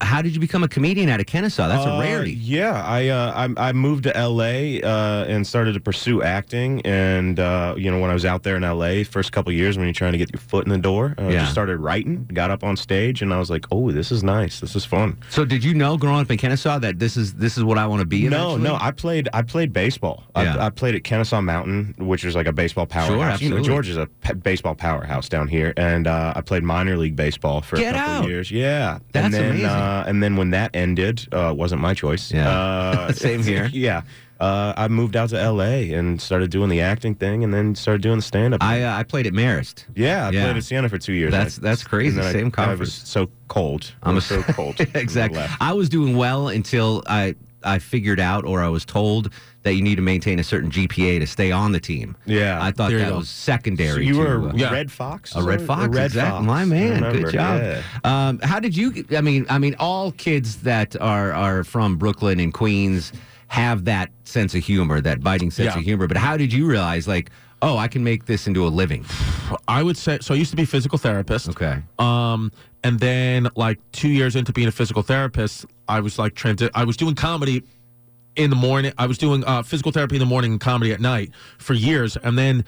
How 0.00 0.22
did 0.22 0.34
you 0.34 0.40
become 0.40 0.62
a 0.62 0.68
comedian 0.68 1.08
out 1.08 1.20
of 1.20 1.26
Kennesaw? 1.26 1.68
That's 1.68 1.84
a 1.86 1.92
Uh, 1.94 2.00
rarity. 2.00 2.32
Yeah, 2.32 2.82
I, 2.84 3.08
uh, 3.08 3.48
I 3.56 3.68
I 3.68 3.72
moved 3.72 4.04
to 4.04 4.16
L.A. 4.16 4.82
Uh, 4.82 5.24
and 5.24 5.46
started 5.46 5.74
to 5.74 5.80
pursue 5.80 6.22
acting. 6.22 6.80
And 6.82 7.38
uh, 7.40 7.74
you 7.76 7.90
know, 7.90 7.98
when 8.00 8.10
I 8.10 8.14
was 8.14 8.24
out 8.24 8.42
there 8.42 8.56
in 8.56 8.64
L.A., 8.64 9.04
first 9.04 9.32
couple 9.32 9.52
years 9.52 9.76
when 9.76 9.86
you're 9.86 9.92
trying 9.94 10.12
to 10.12 10.18
get 10.18 10.32
your 10.32 10.40
foot 10.40 10.64
in 10.66 10.70
the 10.72 10.78
door, 10.78 11.14
I 11.18 11.30
Yeah. 11.30 11.40
just 11.40 11.52
started 11.52 11.78
writing. 11.78 12.28
Got 12.32 12.50
up 12.50 12.64
on 12.64 12.76
stage, 12.76 13.22
and 13.22 13.32
I 13.32 13.38
was 13.38 13.50
like, 13.50 13.66
"Oh, 13.70 13.90
this 13.90 14.10
is 14.12 14.22
nice. 14.22 14.60
This 14.60 14.74
is 14.76 14.84
fun." 14.84 15.16
So, 15.30 15.44
did 15.44 15.62
you 15.64 15.74
know 15.74 15.96
growing 15.96 16.20
up 16.20 16.30
in 16.30 16.38
Kennesaw 16.38 16.78
that 16.80 16.98
this 16.98 17.16
is 17.16 17.34
this 17.34 17.56
is 17.58 17.64
what 17.64 17.78
I 17.78 17.86
want 17.86 18.00
to 18.00 18.06
be? 18.06 18.28
No, 18.28 18.54
eventually? 18.54 18.62
no. 18.68 18.78
I 18.80 18.90
played. 18.90 19.28
I 19.32 19.42
played 19.42 19.72
baseball. 19.72 20.24
Yeah. 20.36 20.56
I, 20.56 20.66
I 20.66 20.70
played 20.70 20.94
at 20.94 21.04
Kennesaw 21.04 21.40
Mountain, 21.40 21.94
which 21.98 22.24
is 22.24 22.34
like 22.34 22.46
a 22.46 22.52
baseball 22.52 22.86
powerhouse. 22.86 23.40
you 23.40 23.50
know. 23.50 23.60
Georgia's 23.60 23.96
a 23.96 24.06
pe- 24.22 24.34
baseball 24.34 24.74
powerhouse 24.74 25.28
down 25.28 25.48
here, 25.48 25.72
and 25.76 26.06
uh, 26.06 26.32
I 26.36 26.40
played 26.40 26.62
minor 26.62 26.96
league 26.96 27.16
baseball 27.16 27.60
for 27.60 27.76
Get 27.76 27.94
a 27.94 27.98
couple 27.98 28.24
out. 28.24 28.28
years. 28.28 28.50
Yeah, 28.50 28.69
Yeah, 28.70 28.98
that's 29.12 29.24
and 29.26 29.34
then, 29.34 29.50
amazing. 29.50 29.66
Uh, 29.66 30.04
and 30.06 30.22
then 30.22 30.36
when 30.36 30.50
that 30.50 30.70
ended, 30.74 31.26
uh, 31.32 31.52
wasn't 31.56 31.80
my 31.80 31.94
choice. 31.94 32.32
Yeah. 32.32 32.48
Uh, 32.48 33.12
Same 33.26 33.42
here. 33.42 33.66
yeah. 33.72 34.02
Uh, 34.38 34.72
I 34.74 34.88
moved 34.88 35.16
out 35.16 35.28
to 35.30 35.38
L.A. 35.38 35.92
and 35.92 36.18
started 36.18 36.50
doing 36.50 36.70
the 36.70 36.80
acting 36.80 37.14
thing, 37.14 37.44
and 37.44 37.52
then 37.52 37.74
started 37.74 38.00
doing 38.00 38.16
the 38.16 38.22
stand-up. 38.22 38.62
I 38.62 38.82
uh, 38.84 38.96
I 38.96 39.02
played 39.02 39.26
at 39.26 39.34
Marist. 39.34 39.84
yeah, 39.94 40.28
I 40.28 40.30
Yeah. 40.30 40.44
played 40.44 40.56
at 40.56 40.64
Siena 40.64 40.88
for 40.88 40.96
two 40.98 41.12
years. 41.12 41.30
That's- 41.32 41.58
I- 41.58 41.62
that's 41.62 41.84
crazy. 41.84 42.16
then 42.16 42.24
I- 42.24 42.32
Same 42.32 42.40
I 42.44 42.46
was 42.46 42.54
conference. 42.54 42.94
so 42.94 43.28
cold. 43.48 43.92
I'm 44.02 44.08
I 44.08 44.12
a- 44.12 44.14
was 44.14 44.24
so 44.24 44.42
cold. 44.44 44.80
exactly. 44.94 45.44
I 45.60 45.72
was 45.74 45.88
doing 45.90 46.16
well 46.16 46.48
until 46.48 47.02
I 47.06 47.34
I 47.62 47.78
figured 47.80 48.18
out 48.18 48.46
or 48.46 48.62
I 48.62 48.68
was 48.68 48.86
told 48.86 49.30
that 49.62 49.74
you 49.74 49.82
need 49.82 49.96
to 49.96 50.02
maintain 50.02 50.38
a 50.38 50.44
certain 50.44 50.70
GPA 50.70 51.20
to 51.20 51.26
stay 51.26 51.52
on 51.52 51.72
the 51.72 51.80
team. 51.80 52.16
Yeah. 52.24 52.62
I 52.62 52.70
thought 52.70 52.92
that 52.92 53.14
was 53.14 53.28
secondary. 53.28 53.92
So 53.92 53.98
you 54.00 54.14
to, 54.14 54.18
were 54.20 54.48
uh, 54.48 54.52
a 54.68 54.72
Red 54.72 54.90
Fox? 54.90 55.34
A 55.34 55.42
red 55.42 55.60
A 55.60 55.64
fox. 55.66 55.94
Red 55.94 56.06
exactly. 56.06 56.30
Fox. 56.38 56.46
My 56.46 56.64
man. 56.64 57.02
Good 57.12 57.32
job. 57.32 57.60
yeah. 57.62 57.82
Um, 58.04 58.38
how 58.40 58.58
did 58.60 58.76
you? 58.76 59.04
I 59.16 59.20
mean, 59.20 59.46
I 59.50 59.58
mean, 59.58 59.76
all 59.78 60.12
kids 60.12 60.62
that 60.62 60.98
are 61.00 61.32
are 61.32 61.64
from 61.64 61.96
Brooklyn 61.98 62.40
and 62.40 62.54
Queens 62.54 63.12
have 63.48 63.84
that 63.84 64.10
sense 64.24 64.54
of 64.54 64.62
humor, 64.62 65.00
that 65.00 65.20
biting 65.22 65.50
sense 65.50 65.72
Yeah. 65.74 65.78
of 65.78 65.84
humor. 65.84 66.06
But 66.06 66.16
how 66.16 66.36
did 66.36 66.52
you 66.52 66.66
realize, 66.66 67.08
like, 67.08 67.30
oh, 67.62 67.76
I 67.76 67.88
can 67.88 68.04
make 68.04 68.26
this 68.26 68.46
into 68.46 68.64
a 68.66 68.70
living? 68.70 69.04
I 69.68 69.82
would 69.82 69.96
say 69.96 70.18
so. 70.20 70.32
I 70.34 70.36
used 70.38 70.50
to 70.50 70.56
be 70.56 70.62
a 70.62 70.66
physical 70.66 70.96
therapist. 70.98 71.48
Okay. 71.50 71.82
Um, 71.98 72.50
and 72.82 72.98
then 72.98 73.48
like 73.56 73.78
two 73.92 74.08
years 74.08 74.36
into 74.36 74.52
being 74.52 74.68
a 74.68 74.72
physical 74.72 75.02
therapist, 75.02 75.66
I 75.88 76.00
was 76.00 76.18
like 76.18 76.34
transi- 76.34 76.70
I 76.74 76.84
was 76.84 76.96
doing 76.96 77.14
comedy 77.14 77.62
in 78.36 78.50
the 78.50 78.56
morning. 78.56 78.92
I 78.98 79.06
was 79.06 79.18
doing 79.18 79.44
uh, 79.44 79.62
physical 79.62 79.92
therapy 79.92 80.16
in 80.16 80.20
the 80.20 80.26
morning 80.26 80.52
and 80.52 80.60
comedy 80.60 80.92
at 80.92 81.00
night 81.00 81.30
for 81.58 81.74
years, 81.74 82.16
and 82.16 82.38
then 82.38 82.64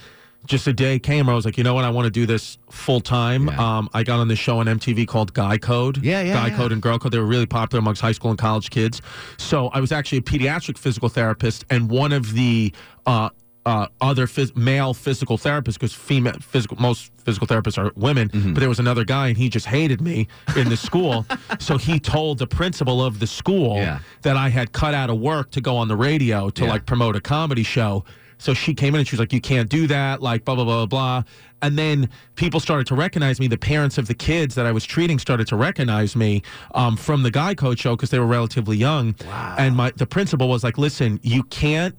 just 0.46 0.66
a 0.66 0.72
day 0.72 0.98
came 0.98 1.26
where 1.26 1.32
I 1.32 1.36
was 1.36 1.44
like, 1.44 1.56
you 1.56 1.64
know 1.64 1.74
what, 1.74 1.84
I 1.84 1.90
want 1.90 2.06
to 2.06 2.10
do 2.10 2.26
this 2.26 2.58
full 2.70 3.00
time. 3.00 3.48
Um, 3.48 3.88
I 3.94 4.02
got 4.02 4.18
on 4.18 4.28
this 4.28 4.38
show 4.38 4.58
on 4.58 4.66
MTV 4.66 5.06
called 5.06 5.32
Guy 5.34 5.58
Code. 5.58 6.02
Yeah, 6.02 6.22
yeah, 6.22 6.34
Guy 6.34 6.48
yeah. 6.48 6.56
Code 6.56 6.72
and 6.72 6.82
Girl 6.82 6.98
Code. 6.98 7.12
They 7.12 7.18
were 7.18 7.26
really 7.26 7.46
popular 7.46 7.78
amongst 7.78 8.00
high 8.00 8.12
school 8.12 8.30
and 8.30 8.38
college 8.38 8.70
kids. 8.70 9.00
So 9.38 9.68
I 9.68 9.80
was 9.80 9.92
actually 9.92 10.18
a 10.18 10.22
pediatric 10.22 10.78
physical 10.78 11.08
therapist, 11.08 11.64
and 11.70 11.88
one 11.88 12.12
of 12.12 12.32
the 12.34 12.72
uh, 13.06 13.30
uh, 13.64 13.86
other 14.00 14.26
phys- 14.26 14.56
male 14.56 14.92
physical 14.94 15.38
therapists, 15.38 15.74
because 15.74 15.92
female 15.94 16.34
physical 16.40 16.76
most 16.80 17.12
physical 17.24 17.46
therapists 17.46 17.78
are 17.78 17.92
women, 17.94 18.28
Mm-hmm. 18.30 18.54
but 18.54 18.60
there 18.60 18.68
was 18.68 18.80
another 18.80 19.04
guy, 19.04 19.28
and 19.28 19.36
he 19.38 19.48
just 19.48 19.66
hated 19.66 20.00
me 20.00 20.26
in 20.56 20.68
the 20.68 20.76
school. 20.76 21.24
so 21.60 21.78
he 21.78 22.00
told 22.00 22.38
the 22.38 22.46
principal 22.46 23.00
of 23.04 23.20
the 23.20 23.26
school 23.26 23.76
Yeah. 23.76 24.00
that 24.22 24.36
I 24.36 24.48
had 24.48 24.72
cut 24.72 24.94
out 24.94 25.10
of 25.10 25.18
work 25.20 25.50
to 25.52 25.60
go 25.60 25.76
on 25.76 25.86
the 25.88 25.96
radio 25.96 26.50
to 26.50 26.64
Yeah. 26.64 26.70
like 26.70 26.86
promote 26.86 27.14
a 27.14 27.20
comedy 27.20 27.62
show. 27.62 28.04
So 28.38 28.54
she 28.54 28.74
came 28.74 28.94
in 28.96 28.98
and 28.98 29.06
she 29.06 29.14
was 29.14 29.20
like, 29.20 29.32
"You 29.32 29.40
can't 29.40 29.68
do 29.68 29.86
that," 29.86 30.20
like 30.20 30.44
blah 30.44 30.56
blah 30.56 30.64
blah 30.64 30.84
blah 30.84 31.20
blah. 31.20 31.22
And 31.64 31.78
then 31.78 32.08
people 32.34 32.58
started 32.58 32.88
to 32.88 32.96
recognize 32.96 33.38
me. 33.38 33.46
The 33.46 33.56
parents 33.56 33.98
of 33.98 34.08
the 34.08 34.14
kids 34.14 34.56
that 34.56 34.66
I 34.66 34.72
was 34.72 34.84
treating 34.84 35.20
started 35.20 35.46
to 35.46 35.54
recognize 35.56 36.16
me 36.16 36.42
um, 36.74 36.96
from 36.96 37.22
the 37.22 37.30
Guy 37.30 37.54
Code 37.54 37.78
show 37.78 37.94
because 37.94 38.10
they 38.10 38.18
were 38.18 38.26
relatively 38.26 38.76
young. 38.76 39.14
Wow. 39.24 39.54
And 39.58 39.76
my 39.76 39.92
the 39.94 40.06
principal 40.06 40.48
was 40.48 40.64
like, 40.64 40.76
"Listen, 40.76 41.20
you 41.22 41.44
can't 41.44 41.94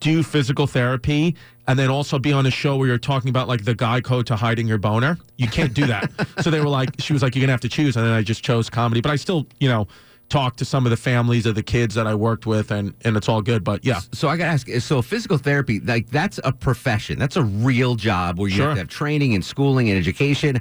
do 0.00 0.22
physical 0.22 0.66
therapy 0.66 1.36
and 1.66 1.78
then 1.78 1.90
also 1.90 2.18
be 2.18 2.32
on 2.32 2.44
a 2.46 2.50
show 2.50 2.76
where 2.76 2.88
you're 2.88 2.98
talking 2.98 3.28
about 3.30 3.48
like 3.48 3.64
the 3.64 3.74
guy 3.74 4.00
code 4.00 4.26
to 4.26 4.36
hiding 4.36 4.66
your 4.66 4.78
boner. 4.78 5.16
You 5.36 5.48
can't 5.48 5.72
do 5.74 5.86
that. 5.86 6.10
so 6.42 6.50
they 6.50 6.60
were 6.60 6.68
like, 6.68 6.90
she 6.98 7.12
was 7.12 7.22
like, 7.22 7.34
you're 7.34 7.40
gonna 7.42 7.52
have 7.52 7.60
to 7.60 7.68
choose, 7.68 7.96
and 7.96 8.04
then 8.04 8.12
I 8.12 8.22
just 8.22 8.42
chose 8.44 8.68
comedy. 8.68 9.00
But 9.00 9.12
I 9.12 9.16
still, 9.16 9.46
you 9.60 9.68
know, 9.68 9.86
talk 10.28 10.56
to 10.56 10.64
some 10.64 10.86
of 10.86 10.90
the 10.90 10.96
families 10.96 11.44
of 11.44 11.54
the 11.54 11.62
kids 11.62 11.94
that 11.94 12.06
I 12.06 12.14
worked 12.14 12.46
with, 12.46 12.70
and 12.70 12.94
and 13.04 13.16
it's 13.16 13.28
all 13.28 13.42
good. 13.42 13.62
But 13.64 13.84
yeah, 13.84 14.00
So 14.12 14.28
I 14.28 14.36
got 14.36 14.44
to 14.46 14.50
ask. 14.50 14.68
So 14.80 15.02
physical 15.02 15.38
therapy, 15.38 15.78
like 15.80 16.08
that's 16.10 16.40
a 16.42 16.52
profession. 16.52 17.18
That's 17.18 17.36
a 17.36 17.42
real 17.44 17.94
job 17.94 18.38
where 18.38 18.48
you 18.48 18.56
Sure. 18.56 18.66
have 18.68 18.74
to 18.76 18.80
have 18.80 18.88
training 18.88 19.34
and 19.34 19.44
schooling 19.44 19.88
and 19.88 19.98
education. 19.98 20.60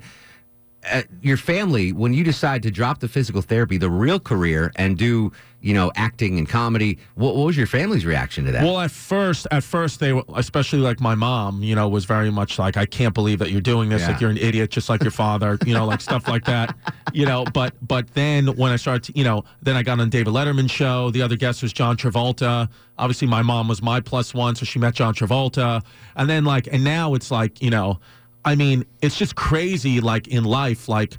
Uh, 0.92 1.04
your 1.22 1.38
family, 1.38 1.94
when 1.94 2.12
you 2.14 2.24
decide 2.24 2.64
to 2.64 2.72
drop 2.72 3.00
the 3.02 3.08
physical 3.08 3.42
therapy, 3.44 3.78
the 3.78 3.90
real 3.90 4.20
career, 4.20 4.72
and 4.78 4.98
do 4.98 5.32
you 5.62 5.74
know 5.74 5.92
acting 5.96 6.38
and 6.38 6.50
comedy, 6.50 6.98
what, 7.16 7.36
what 7.36 7.46
was 7.46 7.56
your 7.56 7.68
family's 7.68 8.06
reaction 8.06 8.46
to 8.46 8.52
that? 8.52 8.64
Well, 8.64 8.80
at 8.80 8.92
first, 8.92 9.48
at 9.52 9.64
first 9.64 10.00
they 10.00 10.14
were, 10.14 10.24
especially 10.36 10.80
like 10.80 11.00
my 11.00 11.16
mom, 11.16 11.64
you 11.64 11.76
know, 11.76 11.88
was 11.88 12.06
very 12.06 12.32
much 12.32 12.58
like, 12.58 12.78
I 12.78 12.86
can't 12.86 13.14
believe 13.14 13.40
that 13.40 13.52
you're 13.52 13.62
doing 13.62 13.90
this. 13.90 14.02
Yeah. 14.02 14.10
Like 14.10 14.22
you're 14.22 14.30
an 14.30 14.38
idiot, 14.38 14.72
just 14.72 14.90
like 14.90 15.02
your 15.04 15.12
father, 15.12 15.58
you 15.66 15.74
know, 15.74 15.86
like 15.86 16.02
stuff 16.02 16.28
like 16.28 16.46
that, 16.46 16.76
you 17.14 17.26
know. 17.26 17.46
But 17.54 17.76
but 17.82 18.14
then 18.14 18.48
when 18.58 18.72
I 18.72 18.76
started, 18.76 19.04
to, 19.04 19.18
you 19.18 19.24
know, 19.24 19.44
then 19.62 19.76
I 19.76 19.84
got 19.84 20.00
on 20.00 20.10
David 20.10 20.34
Letterman 20.34 20.70
show. 20.70 21.12
The 21.12 21.22
other 21.22 21.36
guest 21.36 21.62
was 21.62 21.72
John 21.74 21.96
Travolta. 21.96 22.68
Obviously, 22.98 23.28
my 23.28 23.42
mom 23.42 23.68
was 23.68 23.82
my 23.82 24.00
plus 24.00 24.34
one, 24.34 24.56
so 24.56 24.66
she 24.66 24.80
met 24.80 24.96
John 24.96 25.14
Travolta, 25.14 25.84
and 26.16 26.30
then 26.30 26.44
like, 26.44 26.68
and 26.72 26.84
now 26.84 27.14
it's 27.14 27.32
like, 27.32 27.62
you 27.62 27.70
know, 27.70 28.00
I 28.44 28.56
mean, 28.56 28.86
it's 29.02 29.18
just 29.18 29.36
crazy. 29.36 30.02
Like 30.02 30.28
in 30.28 30.44
life, 30.44 30.90
like. 30.90 31.18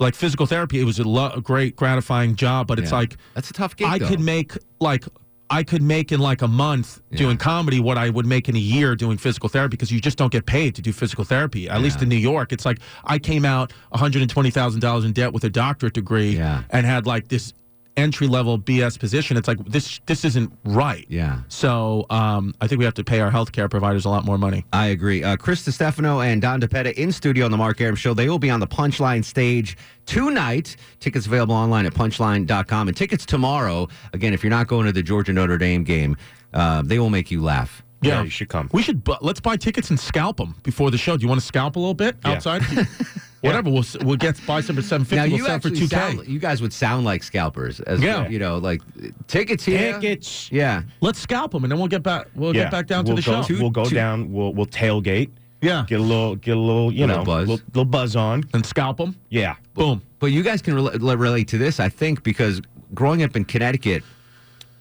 Like 0.00 0.14
physical 0.14 0.46
therapy, 0.46 0.80
it 0.80 0.84
was 0.84 0.98
a, 0.98 1.04
lo- 1.04 1.30
a 1.34 1.40
great, 1.40 1.76
gratifying 1.76 2.34
job, 2.34 2.66
but 2.66 2.78
it's 2.78 2.90
Yeah. 2.90 2.98
like 2.98 3.16
that's 3.34 3.50
a 3.50 3.52
tough 3.52 3.76
gig. 3.76 3.86
I 3.86 3.98
though. 3.98 4.08
could 4.08 4.20
make 4.20 4.56
like 4.80 5.04
I 5.52 5.62
could 5.64 5.82
make 5.82 6.10
in 6.12 6.20
like 6.20 6.42
a 6.42 6.48
month 6.48 7.00
doing 7.12 7.36
comedy 7.36 7.80
what 7.80 7.98
I 7.98 8.08
would 8.08 8.24
make 8.24 8.48
in 8.48 8.54
a 8.56 8.60
year 8.60 8.94
doing 8.94 9.18
physical 9.18 9.48
therapy 9.48 9.72
because 9.72 9.90
you 9.90 10.00
just 10.00 10.16
don't 10.16 10.30
get 10.32 10.46
paid 10.46 10.76
to 10.76 10.82
do 10.82 10.92
physical 10.92 11.24
therapy. 11.24 11.68
At 11.68 11.80
least 11.82 12.00
in 12.02 12.08
New 12.08 12.14
York, 12.16 12.52
it's 12.52 12.64
like 12.64 12.78
I 13.04 13.18
came 13.18 13.44
out 13.44 13.72
one 13.90 13.98
hundred 14.00 14.22
and 14.22 14.30
twenty 14.30 14.50
thousand 14.50 14.80
dollars 14.80 15.04
in 15.04 15.12
debt 15.12 15.32
with 15.32 15.44
a 15.44 15.50
doctorate 15.50 15.92
degree 15.94 16.36
Yeah. 16.36 16.62
and 16.70 16.86
had 16.86 17.04
like 17.06 17.28
this 17.28 17.52
entry 17.96 18.26
level 18.26 18.58
BS 18.58 18.98
position. 18.98 19.36
It's 19.36 19.48
like 19.48 19.58
this 19.66 20.00
this 20.06 20.24
isn't 20.24 20.52
right. 20.64 21.04
Yeah. 21.08 21.40
So 21.48 22.06
um, 22.10 22.54
I 22.60 22.66
think 22.66 22.78
we 22.78 22.84
have 22.84 22.94
to 22.94 23.04
pay 23.04 23.20
our 23.20 23.30
healthcare 23.30 23.70
providers 23.70 24.04
a 24.04 24.08
lot 24.08 24.24
more 24.24 24.38
money. 24.38 24.64
I 24.72 24.86
agree. 24.88 25.22
Uh, 25.22 25.36
Chris 25.36 25.62
Stefano 25.64 26.20
and 26.20 26.40
Don 26.40 26.60
DePetta 26.60 26.92
in 26.94 27.12
studio 27.12 27.44
on 27.44 27.50
the 27.50 27.56
Mark 27.56 27.80
Arum 27.80 27.96
Show. 27.96 28.14
They 28.14 28.28
will 28.28 28.38
be 28.38 28.50
on 28.50 28.60
the 28.60 28.66
Punchline 28.66 29.24
stage 29.24 29.76
tonight. 30.06 30.76
Tickets 31.00 31.26
available 31.26 31.54
online 31.54 31.86
at 31.86 31.94
punchline.com. 31.94 32.88
And 32.88 32.96
tickets 32.96 33.26
tomorrow, 33.26 33.88
again, 34.12 34.32
if 34.32 34.42
you're 34.42 34.50
not 34.50 34.66
going 34.66 34.86
to 34.86 34.92
the 34.92 35.02
Georgia 35.02 35.32
Notre 35.32 35.58
Dame 35.58 35.84
game, 35.84 36.16
uh, 36.54 36.82
they 36.82 36.98
will 36.98 37.10
make 37.10 37.30
you 37.30 37.42
laugh 37.42 37.82
Yeah, 38.02 38.22
you 38.22 38.30
should 38.30 38.48
come. 38.48 38.70
We 38.72 38.82
should. 38.82 39.04
Bu- 39.04 39.16
let's 39.20 39.40
buy 39.40 39.56
tickets 39.56 39.90
and 39.90 40.00
scalp 40.00 40.38
them 40.38 40.54
before 40.62 40.90
the 40.90 40.98
show. 40.98 41.16
Do 41.16 41.22
you 41.22 41.28
want 41.28 41.40
to 41.40 41.46
scalp 41.46 41.76
a 41.76 41.78
little 41.78 41.94
bit 41.94 42.16
Yeah. 42.24 42.38
outside? 43.48 43.64
Whatever. 43.64 43.70
We'll 43.70 43.84
we'll 44.08 44.16
get 44.16 44.40
buy 44.46 44.60
some 44.60 44.76
for 44.76 44.82
seven 44.82 45.06
Now 45.10 45.22
fifty. 45.24 45.30
you 45.30 45.36
We'll 45.38 45.46
sell 45.46 45.60
for 45.60 45.70
two 45.70 45.88
K. 45.88 46.18
you 46.26 46.38
guys 46.38 46.60
would 46.62 46.72
sound 46.72 47.04
like 47.04 47.22
scalpers, 47.22 47.80
as 47.80 48.00
Yeah. 48.00 48.28
you 48.28 48.38
know, 48.38 48.58
like 48.58 48.80
tickets 49.26 49.64
here. 49.64 49.94
Tickets. 49.94 50.50
Yeah, 50.52 50.82
Let's 51.00 51.18
scalp 51.18 51.52
them, 51.52 51.64
and 51.64 51.70
then 51.70 51.78
we'll 51.78 51.88
get 51.88 52.02
back. 52.02 52.26
We'll 52.34 52.54
yeah. 52.54 52.64
get 52.64 52.70
back 52.72 52.86
down 52.86 53.04
we'll 53.04 53.16
to 53.16 53.22
the 53.22 53.30
go, 53.30 53.42
show. 53.42 53.54
We'll 53.60 53.70
go 53.70 53.84
down. 53.88 54.32
We'll 54.32 54.52
we'll 54.54 54.66
tailgate. 54.66 55.30
Yeah. 55.62 55.84
Get 55.86 56.00
a 56.00 56.02
little 56.02 56.36
get 56.36 56.56
a 56.56 56.60
little 56.60 56.90
you 56.92 57.06
Little 57.06 57.18
know 57.18 57.24
buzz. 57.24 57.48
Little, 57.48 57.66
little 57.68 57.84
buzz 57.84 58.16
on 58.16 58.44
and 58.54 58.64
scalp 58.64 58.96
them. 58.96 59.14
Yeah. 59.28 59.56
Boom. 59.74 60.02
But 60.18 60.28
you 60.28 60.42
guys 60.42 60.62
can 60.62 60.74
rel- 60.74 60.90
relate 61.16 61.48
to 61.48 61.58
this, 61.58 61.80
I 61.80 61.88
think, 61.90 62.22
because 62.22 62.60
growing 62.94 63.22
up 63.22 63.36
in 63.36 63.44
Connecticut, 63.44 64.02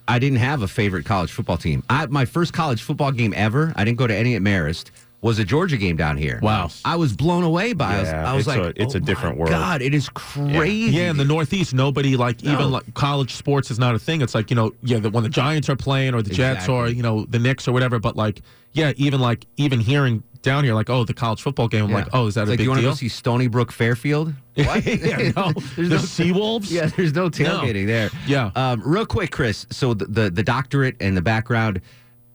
I 0.07 0.19
didn't 0.19 0.39
have 0.39 0.61
a 0.61 0.67
favorite 0.67 1.05
college 1.05 1.31
football 1.31 1.57
team. 1.57 1.83
I, 1.89 2.05
my 2.07 2.25
first 2.25 2.53
college 2.53 2.81
football 2.81 3.11
game 3.11 3.33
ever, 3.35 3.73
I 3.75 3.83
didn't 3.85 3.97
go 3.97 4.07
to 4.07 4.15
any 4.15 4.35
at 4.35 4.41
Marist, 4.41 4.91
was 5.21 5.37
a 5.37 5.43
Georgia 5.43 5.75
game 5.77 5.97
down 5.97 6.15
here. 6.15 6.39
Wow. 6.41 6.69
I 6.85 6.95
was 6.95 7.13
blown 7.13 7.43
away 7.43 7.73
by 7.73 7.95
it. 7.95 7.97
I 7.97 7.99
was, 8.01 8.09
I 8.09 8.33
was 8.33 8.39
it's 8.39 8.47
like, 8.47 8.59
a- 8.77 8.81
it's 8.81 8.95
oh 8.95 8.97
a 8.97 9.01
different 9.01 9.35
my 9.35 9.39
world. 9.41 9.51
God, 9.51 9.81
it 9.81 9.93
is 9.93 10.07
crazy. 10.09 10.95
Yeah, 10.97 11.09
in 11.09 11.17
the 11.17 11.25
Northeast, 11.25 11.73
nobody 11.73 12.15
like 12.15 12.41
No. 12.43 12.53
even 12.53 12.71
like 12.71 12.93
college 12.93 13.33
sports 13.35 13.69
is 13.71 13.79
not 13.79 13.95
a 13.95 13.99
thing. 13.99 14.21
It's 14.21 14.33
like 14.35 14.49
you 14.49 14.55
know, 14.55 14.71
yeah, 14.83 14.99
the, 14.99 15.09
when 15.09 15.23
the 15.23 15.29
Giants 15.29 15.69
are 15.69 15.75
playing 15.75 16.13
or 16.13 16.21
the 16.21 16.29
Jets 16.33 16.69
or 16.69 16.87
you 16.87 17.03
know 17.03 17.25
the 17.25 17.39
Knicks 17.39 17.67
or 17.67 17.71
whatever. 17.73 17.99
But 17.99 18.15
like, 18.15 18.41
yeah, 18.73 18.93
even 18.95 19.19
like 19.19 19.45
even 19.57 19.79
hearing 19.79 20.23
down 20.41 20.63
here, 20.63 20.73
like, 20.73 20.89
oh, 20.89 21.03
the 21.03 21.13
college 21.13 21.41
football 21.41 21.67
game. 21.67 21.83
I'm 21.83 21.89
Yeah. 21.89 21.95
like, 21.97 22.07
oh, 22.13 22.27
is 22.27 22.35
that 22.35 22.43
It's 22.43 22.47
a 22.47 22.51
like, 22.51 22.57
big 22.59 22.63
you 22.63 22.69
want 22.69 22.79
to 22.81 22.87
go 22.87 22.93
see 22.93 23.09
Stony 23.09 23.47
Brook 23.47 23.71
Fairfield? 23.73 24.33
What? 24.55 24.85
yeah, 24.85 25.31
no, 25.35 25.51
There's 25.75 25.89
the 25.89 25.95
no- 25.95 25.97
Seawolves. 26.01 26.71
Yeah, 26.71 26.85
there's 26.87 27.13
no 27.13 27.29
tailgating 27.29 27.85
there. 27.87 28.09
Yeah. 28.27 28.51
Um, 28.55 28.81
real 28.85 29.05
quick, 29.05 29.31
Chris. 29.31 29.65
So 29.69 29.93
the, 29.93 30.05
the 30.05 30.29
the 30.29 30.43
doctorate 30.43 30.95
and 31.01 31.15
the 31.17 31.21
background. 31.21 31.81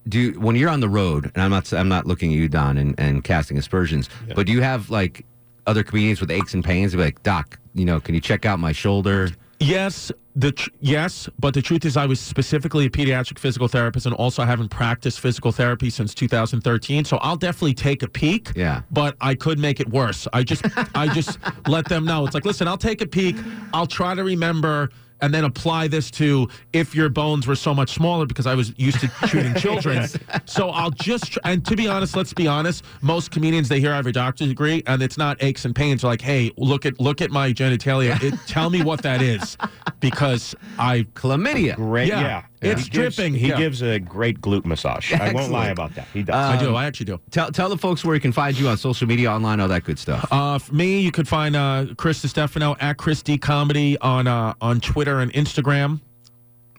Do 0.09 0.33
when 0.39 0.55
you're 0.57 0.69
on 0.71 0.81
the 0.81 0.89
road, 0.89 1.31
and 1.35 1.43
I'm 1.43 1.51
not 1.51 1.73
I'm 1.73 1.89
not 1.89 2.07
looking 2.07 2.33
at 2.33 2.39
you, 2.39 2.49
Don, 2.49 2.77
and, 2.77 2.95
and 2.99 3.25
casting 3.25 3.57
aspersions, 3.59 4.09
but 4.35 4.47
do 4.47 4.53
you 4.53 4.61
have 4.61 4.91
like 4.91 5.25
other 5.67 5.83
comedians 5.83 6.21
with 6.21 6.31
aches 6.31 6.53
and 6.53 6.63
pains? 6.63 6.93
Be 6.93 6.99
like, 6.99 7.23
Doc, 7.23 7.59
you 7.75 7.85
know, 7.87 8.01
can 8.01 8.15
you 8.15 8.21
check 8.21 8.45
out 8.45 8.59
my 8.59 8.73
shoulder? 8.73 9.31
Yes, 9.61 10.13
the 10.37 10.53
tr- 10.53 10.69
yes, 10.81 11.27
but 11.39 11.55
the 11.55 11.63
truth 11.63 11.87
is, 11.87 11.97
I 11.97 12.05
was 12.05 12.21
specifically 12.21 12.85
a 12.87 12.91
pediatric 12.91 13.39
physical 13.39 13.67
therapist, 13.67 14.05
and 14.05 14.15
also 14.17 14.43
I 14.43 14.47
haven't 14.47 14.69
practiced 14.69 15.21
physical 15.21 15.53
therapy 15.53 15.89
since 15.89 16.13
2013. 16.13 17.05
So 17.07 17.17
I'll 17.19 17.37
definitely 17.37 17.73
take 17.73 18.03
a 18.03 18.09
peek. 18.09 18.51
Yeah. 18.55 18.83
but 18.91 19.17
I 19.23 19.35
could 19.35 19.59
make 19.59 19.81
it 19.81 19.89
worse. 19.89 20.29
I 20.35 20.43
just, 20.43 20.67
I 20.95 21.07
just 21.15 21.39
let 21.69 21.87
them 21.89 22.05
know. 22.05 22.27
It's 22.27 22.35
like, 22.35 22.45
listen, 22.45 22.69
I'll 22.69 22.77
take 22.77 23.01
a 23.01 23.07
peek. 23.07 23.37
I'll 23.73 23.87
try 23.87 24.15
to 24.15 24.25
remember. 24.25 24.91
And 25.25 25.33
then 25.33 25.45
apply 25.45 25.89
this 25.89 26.11
to 26.13 26.49
if 26.75 26.95
your 26.95 27.09
bones 27.09 27.47
were 27.47 27.57
so 27.57 27.73
much 27.73 27.95
smaller 27.95 28.27
because 28.27 28.47
I 28.47 28.55
was 28.55 28.75
used 28.77 29.01
to 29.01 29.09
treating 29.27 29.55
children. 29.55 30.07
so 30.45 30.69
I'll 30.69 30.91
just 30.91 31.33
tr- 31.33 31.39
and 31.45 31.65
to 31.65 31.75
be 31.75 31.89
honest, 31.89 32.15
let's 32.15 32.35
be 32.35 32.47
honest. 32.47 32.85
Most 33.01 33.31
comedians 33.31 33.71
they 33.71 33.81
hear 33.81 33.93
I 33.93 33.97
have 33.97 34.07
a 34.07 34.13
doctor's 34.13 34.49
degree 34.49 34.83
and 34.87 35.03
it's 35.03 35.17
not 35.17 35.43
aches 35.43 35.65
and 35.65 35.75
pains. 35.75 36.03
They're 36.03 36.11
like, 36.11 36.21
hey, 36.21 36.53
look 36.59 36.85
at 36.85 37.01
look 37.01 37.23
at 37.23 37.31
my 37.31 37.55
genitalia. 37.55 38.23
It, 38.23 38.35
tell 38.47 38.69
me 38.69 38.83
what 38.83 39.01
that 39.03 39.23
is 39.23 39.57
because 40.01 40.55
I 40.79 41.07
chlamydia. 41.15 41.77
Great. 41.77 42.09
Yeah. 42.09 42.21
Yeah. 42.21 42.43
It's 42.65 42.85
He 42.85 42.91
gives- 42.91 43.17
dripping. 43.17 43.35
He 43.35 43.49
Yeah. 43.49 43.57
gives 43.59 43.83
a 43.83 43.99
great 43.99 44.41
glute 44.41 44.65
massage. 44.65 45.13
I 45.13 45.33
won't 45.33 45.51
lie 45.53 45.69
about 45.69 45.95
that. 45.95 46.07
He 46.13 46.23
does. 46.23 46.35
I 46.35 46.57
do. 46.59 46.71
Um, 46.71 46.77
I 46.77 46.87
actually 46.87 47.07
do. 47.07 47.21
Tell 47.31 47.51
tell 47.53 47.69
the 47.69 47.79
folks 47.79 48.05
where 48.05 48.15
you 48.15 48.21
can 48.21 48.33
find 48.33 48.59
you 48.59 48.69
on 48.69 48.77
social 48.77 49.07
media, 49.07 49.31
online, 49.31 49.61
all 49.61 49.69
that 49.69 49.85
good 49.85 49.99
stuff. 49.99 50.27
Uh, 50.31 50.59
for 50.59 50.75
me, 50.75 51.01
you 51.01 51.11
could 51.13 51.29
find 51.29 51.55
uh, 51.57 51.87
Chris 51.97 52.19
Stefano 52.23 52.77
at 52.81 52.97
Chris 52.97 53.23
D 53.23 53.39
Comedy 53.39 53.99
on 53.99 54.27
uh, 54.27 54.55
on 54.61 54.81
Twitter 54.81 55.21
and 55.21 55.33
Instagram. 55.33 56.01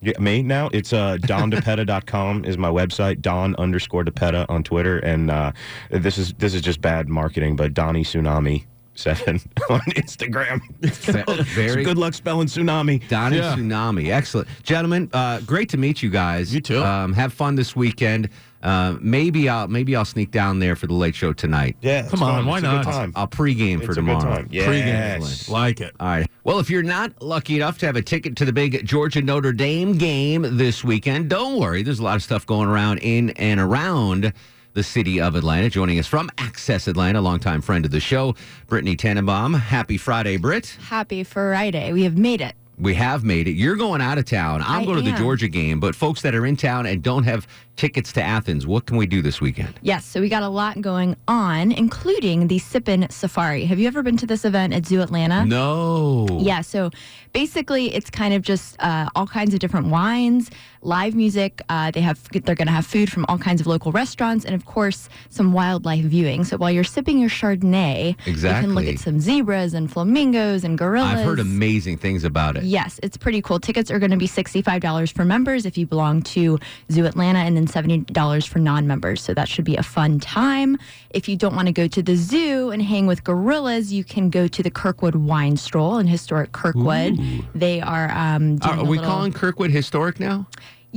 Yeah, 0.02 0.20
me 0.20 0.44
now. 0.44 0.70
It's 0.72 0.94
uh, 0.94 1.18
dondepeta.com 1.22 2.46
is 2.46 2.58
my 2.58 2.70
website. 2.70 3.22
Don 3.22 3.56
underscore 3.56 4.04
Depeta 4.04 4.46
on 4.50 4.62
Twitter, 4.64 5.00
and 5.00 5.32
uh, 5.32 5.52
this 5.90 6.18
is 6.18 6.34
this 6.38 6.54
is 6.54 6.62
just 6.62 6.82
bad 6.82 7.08
marketing, 7.10 7.56
but 7.56 7.74
Donnie 7.74 8.04
Tsunami 8.04 8.66
seven 8.96 9.39
on 9.70 9.80
Instagram. 9.82 10.60
So, 10.96 11.24
very- 11.43 11.84
good 11.84 11.98
luck 11.98 12.14
spelling 12.14 12.48
tsunami. 12.48 13.08
Donnie 13.08 13.38
Yeah. 13.38 13.56
Tsunami. 13.56 14.12
Excellent. 14.12 14.48
Gentlemen, 14.64 15.10
uh, 15.14 15.39
great 15.41 15.70
to 15.70 15.78
meet 15.78 16.02
you 16.02 16.10
guys. 16.10 16.54
You 16.54 16.62
too. 16.62 16.84
Um, 16.84 17.14
have 17.14 17.34
fun 17.34 17.56
this 17.56 17.76
weekend. 17.76 18.30
Uh, 18.64 18.98
maybe 19.00 19.48
I'll 19.48 19.68
maybe 19.68 19.96
I'll 19.96 20.06
sneak 20.06 20.32
down 20.32 20.58
there 20.58 20.76
for 20.76 20.88
the 20.88 20.93
late 20.93 21.14
show 21.14 21.34
tonight. 21.34 21.76
Yeah, 21.82 22.08
Come 22.10 22.24
on, 22.24 22.39
fun. 22.39 22.46
why 22.48 22.58
It's 22.58 22.66
a 22.66 22.70
good 22.72 22.76
not? 22.78 22.84
time. 22.86 23.14
I'll 23.16 23.28
pregame 23.28 23.78
for 23.78 23.84
It's 23.86 23.91
a 23.91 23.96
tomorrow. 23.96 24.20
time. 24.22 24.48
Pre-game. 24.50 25.24
Like 25.50 25.82
it. 25.82 25.93
All 26.00 26.08
right. 26.08 26.28
Well, 26.43 26.58
if 26.60 26.70
you're 26.72 26.82
not 26.82 27.22
lucky 27.22 27.58
enough 27.58 27.78
to 27.80 27.86
have 27.86 27.96
a 27.96 28.02
ticket 28.02 28.36
to 28.38 28.46
the 28.46 28.54
big 28.54 28.84
Georgia 28.86 29.22
Notre 29.22 29.54
Dame 29.54 29.98
game 30.00 30.58
this 30.58 30.84
weekend, 30.84 31.30
don't 31.30 31.60
worry. 31.60 31.84
There's 31.84 32.00
a 32.00 32.04
lot 32.04 32.16
of 32.16 32.24
stuff 32.24 32.46
going 32.48 32.68
around 32.68 33.00
in 33.00 33.30
and 33.32 33.60
around 33.60 34.34
the 34.76 34.84
city 34.84 35.20
of 35.20 35.36
Atlanta. 35.36 35.70
Joining 35.70 35.98
us 35.98 36.06
from 36.06 36.30
Access 36.38 36.88
Atlanta, 36.88 37.22
longtime 37.22 37.62
friend 37.62 37.86
of 37.86 37.92
the 37.92 38.00
show, 38.00 38.36
Brittany 38.68 38.96
Tannenbaum. 38.96 39.54
Happy 39.56 39.98
Friday, 39.98 40.38
Britt. 40.38 40.78
Happy 40.82 41.24
Friday. 41.24 41.92
We 41.92 42.04
have 42.04 42.18
made 42.18 42.42
it. 42.42 42.54
We 42.78 42.94
have 42.96 43.24
made 43.24 43.48
it. 43.48 43.54
You're 43.54 43.78
going 43.78 44.02
out 44.02 44.18
of 44.18 44.26
town. 44.26 44.62
I'm 44.62 44.82
I 44.82 44.86
going 44.86 45.04
to 45.04 45.12
the. 45.12 45.18
Georgia 45.18 45.48
game, 45.48 45.80
but 45.80 45.96
folks 45.96 46.22
that 46.24 46.36
are 46.36 46.46
in 46.46 46.58
town 46.58 46.86
and 46.86 47.02
don't 47.02 47.24
have 47.24 47.48
tickets 47.76 48.12
to 48.14 48.22
Athens, 48.22 48.66
what 48.66 48.86
can 48.86 48.98
we 48.98 49.06
do 49.06 49.22
this 49.22 49.42
weekend? 49.42 49.80
Yes, 49.82 50.06
so 50.06 50.22
we 50.22 50.30
got 50.30 50.44
a 50.44 50.50
lot 50.50 50.82
going 50.82 51.16
on, 51.28 51.72
including 51.72 52.48
the 52.48 52.60
Sippin' 52.60 53.12
Safari. 53.12 53.66
Have 53.66 53.80
you 53.80 53.88
ever 53.88 54.02
been 54.02 54.18
to 54.18 54.26
this 54.26 54.46
event 54.46 54.74
at 54.74 54.86
Zoo 54.86 55.02
Atlanta? 55.02 55.46
No. 55.46 56.28
Yeah, 56.40 56.62
so 56.62 56.92
basically, 57.34 57.94
it's 57.94 58.10
kind 58.10 58.34
of 58.34 58.42
just 58.42 58.82
uh, 58.82 59.10
all 59.16 59.28
kinds 59.28 59.54
of 59.54 59.60
different 59.60 59.88
wines, 59.88 60.50
live 60.82 61.16
music. 61.16 61.62
Uh, 61.70 61.92
they 61.92 62.02
have 62.02 62.22
they're 62.32 62.56
going 62.56 62.68
to 62.68 62.74
have 62.74 62.86
food 62.86 63.12
from 63.12 63.26
all 63.28 63.38
kinds 63.38 63.62
of 63.62 63.68
local 63.68 63.92
restaurants, 63.92 64.46
and 64.46 64.56
of 64.56 64.66
course, 64.66 65.10
some 65.30 65.54
wildlife 65.54 66.06
viewing. 66.06 66.44
So 66.44 66.58
while 66.58 66.72
you're 66.72 66.84
sipping 66.84 67.20
your 67.20 67.30
Chardonnay, 67.30 68.16
exactly. 68.26 68.50
you 68.50 68.62
can 68.62 68.76
look 68.76 68.94
at 68.94 69.00
some 69.00 69.20
zebras 69.20 69.74
and 69.74 69.92
flamingos 69.92 70.64
and 70.64 70.78
gorillas. 70.78 71.20
I've 71.20 71.26
heard 71.26 71.40
amazing 71.40 71.98
things 71.98 72.24
about 72.24 72.58
it. 72.58 72.64
Yes, 72.64 73.00
it's 73.04 73.18
pretty 73.18 73.42
cool. 73.42 73.60
Tickets 73.60 73.92
are 73.92 74.00
going 74.00 74.12
to 74.12 74.18
be 74.18 74.28
$65 74.28 75.12
for 75.12 75.26
members 75.26 75.66
if 75.66 75.78
you 75.78 75.86
belong 75.86 76.22
to 76.24 76.60
Zoo 76.92 77.06
Atlanta 77.06 77.40
and 77.40 77.58
then 77.58 77.64
$70 77.68 78.47
for 78.47 78.59
non 78.59 78.88
members. 78.88 79.22
So 79.22 79.34
that 79.34 79.47
should 79.47 79.66
be 79.66 79.76
a 79.76 79.84
fun 79.84 80.20
time. 80.20 80.78
If 81.09 81.28
you 81.30 81.36
don't 81.38 81.55
want 81.55 81.68
to 81.68 81.74
go 81.74 81.88
to 81.88 82.01
the 82.01 82.16
zoo 82.16 82.72
and 82.72 82.82
hang 82.82 83.07
with 83.07 83.24
gorillas, 83.24 83.91
you 83.93 84.03
can 84.03 84.30
go 84.30 84.47
to 84.47 84.63
the 84.63 84.72
Kirkwood 84.72 85.16
Wine 85.16 85.57
Stroll 85.57 85.97
in 85.97 86.07
historic 86.07 86.51
Kirkwood. 86.51 87.18
They 87.53 87.82
are. 87.82 88.11
Um, 88.11 88.59
Are, 88.61 88.74
are 88.80 88.84
we 88.84 88.97
little- 88.97 89.05
calling 89.05 89.32
Kirkwood 89.34 89.72
historic 89.72 90.20
now? 90.20 90.47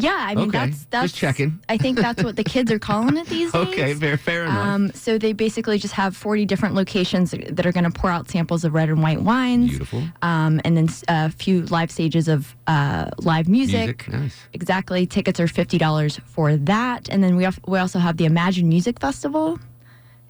Yeah, 0.01 0.16
I 0.16 0.34
mean, 0.36 0.49
Okay, 0.49 0.59
that's, 0.59 0.70
just 0.76 0.90
that's. 0.90 1.12
checking. 1.12 1.59
I 1.68 1.76
think 1.76 1.99
that's 1.99 2.22
what 2.22 2.36
the 2.36 2.44
kids 2.44 2.70
are 2.70 2.78
calling 2.78 3.16
it 3.16 3.26
these 3.26 3.51
days. 3.53 3.68
Okay, 3.68 3.94
fair, 3.94 4.16
fair 4.16 4.44
enough. 4.44 4.66
Um, 4.66 4.92
so 4.92 5.18
they 5.18 5.32
basically 5.32 5.76
just 5.78 5.94
have 5.94 6.16
40 6.16 6.44
different 6.46 6.76
locations 6.76 7.32
that 7.32 7.66
are 7.66 7.72
going 7.72 7.82
to 7.84 7.90
pour 7.90 8.09
out 8.11 8.30
samples 8.30 8.64
of 8.64 8.74
red 8.74 8.88
and 8.90 9.03
white 9.03 9.22
wines. 9.22 9.70
Beautiful. 9.70 10.05
Um, 10.22 10.61
and 10.64 10.76
then 10.76 10.88
a 11.09 11.30
few 11.30 11.62
live 11.66 11.90
stages 11.90 12.28
of 12.28 12.55
uh, 12.68 13.11
live 13.18 13.49
music. 13.49 14.07
Music, 14.07 14.09
nice. 14.09 14.36
Exactly. 14.53 15.05
Tickets 15.07 15.40
are 15.40 15.46
$50 15.46 16.20
for 16.22 16.57
that. 16.57 17.09
And 17.09 17.24
then 17.24 17.34
we, 17.36 17.42
have, 17.44 17.59
we 17.66 17.78
also 17.78 17.99
have 17.99 18.16
the 18.18 18.24
Imagine 18.24 18.68
Music 18.68 19.01
Festival. 19.01 19.59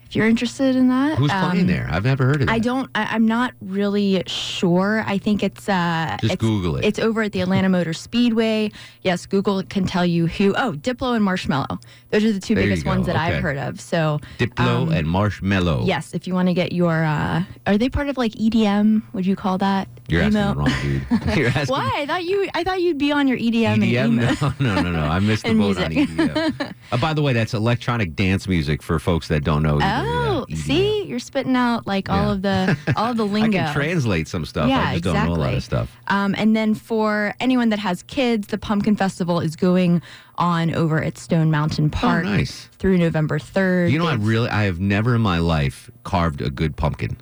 If 0.08 0.16
you're 0.16 0.26
interested 0.26 0.74
in 0.74 0.88
that. 0.88 1.18
Who's 1.18 1.30
playing 1.30 1.60
Um, 1.62 1.66
there? 1.66 1.86
I've 1.90 2.04
never 2.04 2.24
heard 2.24 2.40
of 2.40 2.46
that. 2.46 2.52
I 2.52 2.58
don't. 2.58 2.88
I, 2.94 3.08
I'm 3.14 3.26
not 3.26 3.52
really 3.60 4.22
sure. 4.26 5.04
I 5.06 5.18
think 5.18 5.42
it's. 5.42 5.68
Uh, 5.68 6.16
Just 6.22 6.32
it's, 6.34 6.40
Google 6.40 6.76
it. 6.76 6.84
It's 6.86 6.98
over 6.98 7.20
at 7.22 7.32
the 7.32 7.42
Atlanta 7.42 7.68
Motor 7.68 7.92
Speedway. 7.92 8.70
Yes, 9.02 9.26
Google 9.26 9.62
can 9.64 9.84
tell 9.84 10.06
you 10.06 10.26
who. 10.26 10.54
Oh, 10.56 10.72
Diplo 10.72 11.14
and 11.14 11.22
Marshmello. 11.26 11.82
Those 12.10 12.24
are 12.24 12.32
the 12.32 12.40
two 12.40 12.54
There 12.54 12.64
biggest 12.64 12.86
ones 12.86 13.04
that 13.04 13.16
Okay. 13.16 13.36
I've 13.36 13.42
heard 13.42 13.58
of. 13.58 13.82
So 13.82 14.18
Diplo 14.38 14.84
um, 14.84 14.92
and 14.92 15.06
Marshmello. 15.06 15.86
Yes, 15.86 16.14
if 16.14 16.26
you 16.26 16.32
want 16.32 16.48
to 16.48 16.54
get 16.54 16.72
your. 16.72 17.04
Uh, 17.04 17.42
are 17.66 17.76
they 17.76 17.90
part 17.90 18.08
of 18.08 18.16
like 18.16 18.32
EDM? 18.32 19.02
Would 19.12 19.26
you 19.26 19.36
call 19.36 19.58
that? 19.58 19.88
You're 20.08 20.22
asking 20.22 20.40
the 20.40 20.54
wrong 20.54 20.72
dude. 20.80 21.36
You're 21.36 21.48
asking 21.48 21.66
Why? 21.76 21.90
I 21.96 22.06
thought 22.06 22.24
you. 22.24 22.48
I 22.54 22.64
thought 22.64 22.80
you'd 22.80 22.96
be 22.96 23.12
on 23.12 23.28
your 23.28 23.36
EDM, 23.36 23.74
and 23.74 23.82
EDM? 23.82 24.06
emo. 24.40 24.54
No, 24.58 24.74
no, 24.76 24.82
no, 24.84 24.90
no. 24.92 25.00
I 25.04 25.18
missed 25.18 25.44
the 25.44 25.52
boat 25.52 25.76
on. 25.76 25.90
EDM. 25.92 26.74
Uh, 26.92 26.96
by 26.96 27.12
the 27.12 27.20
way, 27.20 27.34
that's 27.34 27.52
electronic 27.52 28.16
dance 28.16 28.48
music 28.48 28.82
for 28.82 28.98
folks 28.98 29.28
that 29.28 29.44
don't 29.44 29.62
know. 29.62 29.78
either. 29.82 29.84
Oh, 30.06 30.46
see, 30.54 31.04
you're 31.04 31.18
spitting 31.18 31.56
out 31.56 31.86
like 31.86 32.08
all 32.10 32.26
Yeah. 32.26 32.32
of 32.32 32.42
the 32.42 32.76
all 32.96 33.10
of 33.10 33.16
the 33.16 33.26
I 33.26 33.30
lingo. 33.30 33.58
can 33.58 33.72
translate 33.74 34.28
some 34.28 34.44
stuff. 34.44 34.68
Yeah, 34.68 34.80
I 34.80 34.92
just 34.94 35.04
don't 35.04 35.14
know 35.26 35.34
a 35.34 35.36
lot 35.36 35.54
of 35.54 35.62
stuff. 35.64 35.90
Um, 36.08 36.34
and 36.38 36.54
then 36.56 36.74
for 36.74 37.34
anyone 37.40 37.68
that 37.70 37.78
has 37.78 38.02
kids, 38.04 38.48
the 38.48 38.58
Pumpkin 38.58 38.96
Festival 38.96 39.40
is 39.40 39.56
going 39.56 40.00
on 40.36 40.72
over 40.74 41.02
at 41.02 41.18
Stone 41.18 41.50
Mountain 41.50 41.90
Park 41.90 42.24
Oh, 42.24 42.28
nice. 42.28 42.66
through 42.78 42.98
November 42.98 43.38
3rd. 43.38 43.90
You 43.90 43.98
know, 43.98 44.06
I 44.06 44.14
really, 44.14 44.48
I 44.48 44.64
have 44.64 44.78
never 44.80 45.14
in 45.16 45.20
my 45.20 45.38
life 45.38 45.90
carved 46.04 46.40
a 46.40 46.50
good 46.50 46.76
pumpkin. 46.76 47.16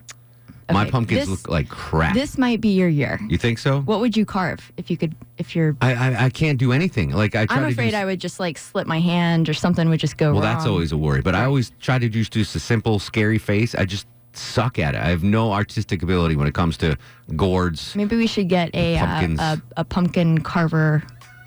My 0.74 0.90
pumpkins 0.90 1.20
this- 1.20 1.28
look 1.28 1.48
like 1.48 1.68
crap. 1.68 2.14
This 2.14 2.36
might 2.38 2.60
be 2.60 2.70
your 2.70 2.88
year. 2.88 3.20
you 3.28 3.38
think 3.38 3.58
so? 3.58 3.80
What 3.82 4.00
would 4.00 4.16
you 4.16 4.24
carve 4.24 4.72
if 4.76 4.90
you 4.90 4.96
could? 4.96 5.14
If 5.38 5.54
you're, 5.54 5.76
I, 5.80 5.94
I, 5.94 6.24
I 6.24 6.30
can't 6.30 6.58
do 6.58 6.72
anything. 6.72 7.10
Like 7.10 7.36
I 7.36 7.46
try 7.46 7.58
I'm 7.58 7.64
afraid 7.64 7.90
do, 7.90 7.96
I 7.96 8.04
would 8.04 8.20
just 8.20 8.40
like 8.40 8.58
slip 8.58 8.86
my 8.86 8.98
hand 9.00 9.48
or 9.48 9.54
something 9.54 9.88
would 9.88 10.00
just 10.00 10.16
go 10.16 10.32
Well, 10.32 10.42
wrong. 10.42 10.54
that's 10.54 10.66
always 10.66 10.92
a 10.92 10.96
worry. 10.96 11.22
But 11.22 11.34
I 11.34 11.44
always 11.44 11.70
try 11.80 11.98
to 11.98 12.08
just 12.08 12.32
do 12.32 12.40
just 12.40 12.56
a 12.56 12.60
simple, 12.60 12.98
scary 12.98 13.38
face. 13.38 13.74
I 13.74 13.84
just 13.84 14.06
suck 14.32 14.78
at 14.78 14.94
it. 14.94 14.98
I 15.00 15.08
have 15.08 15.22
no 15.22 15.52
artistic 15.52 16.02
ability 16.02 16.36
when 16.36 16.46
it 16.46 16.54
comes 16.54 16.76
to 16.78 16.96
gourds. 17.36 17.94
Maybe 17.94 18.16
we 18.16 18.26
should 18.26 18.48
get 18.48 18.74
a 18.74 18.98
uh, 18.98 19.28
a, 19.38 19.62
a 19.78 19.84
pumpkin 19.84 20.40
carver 20.42 21.02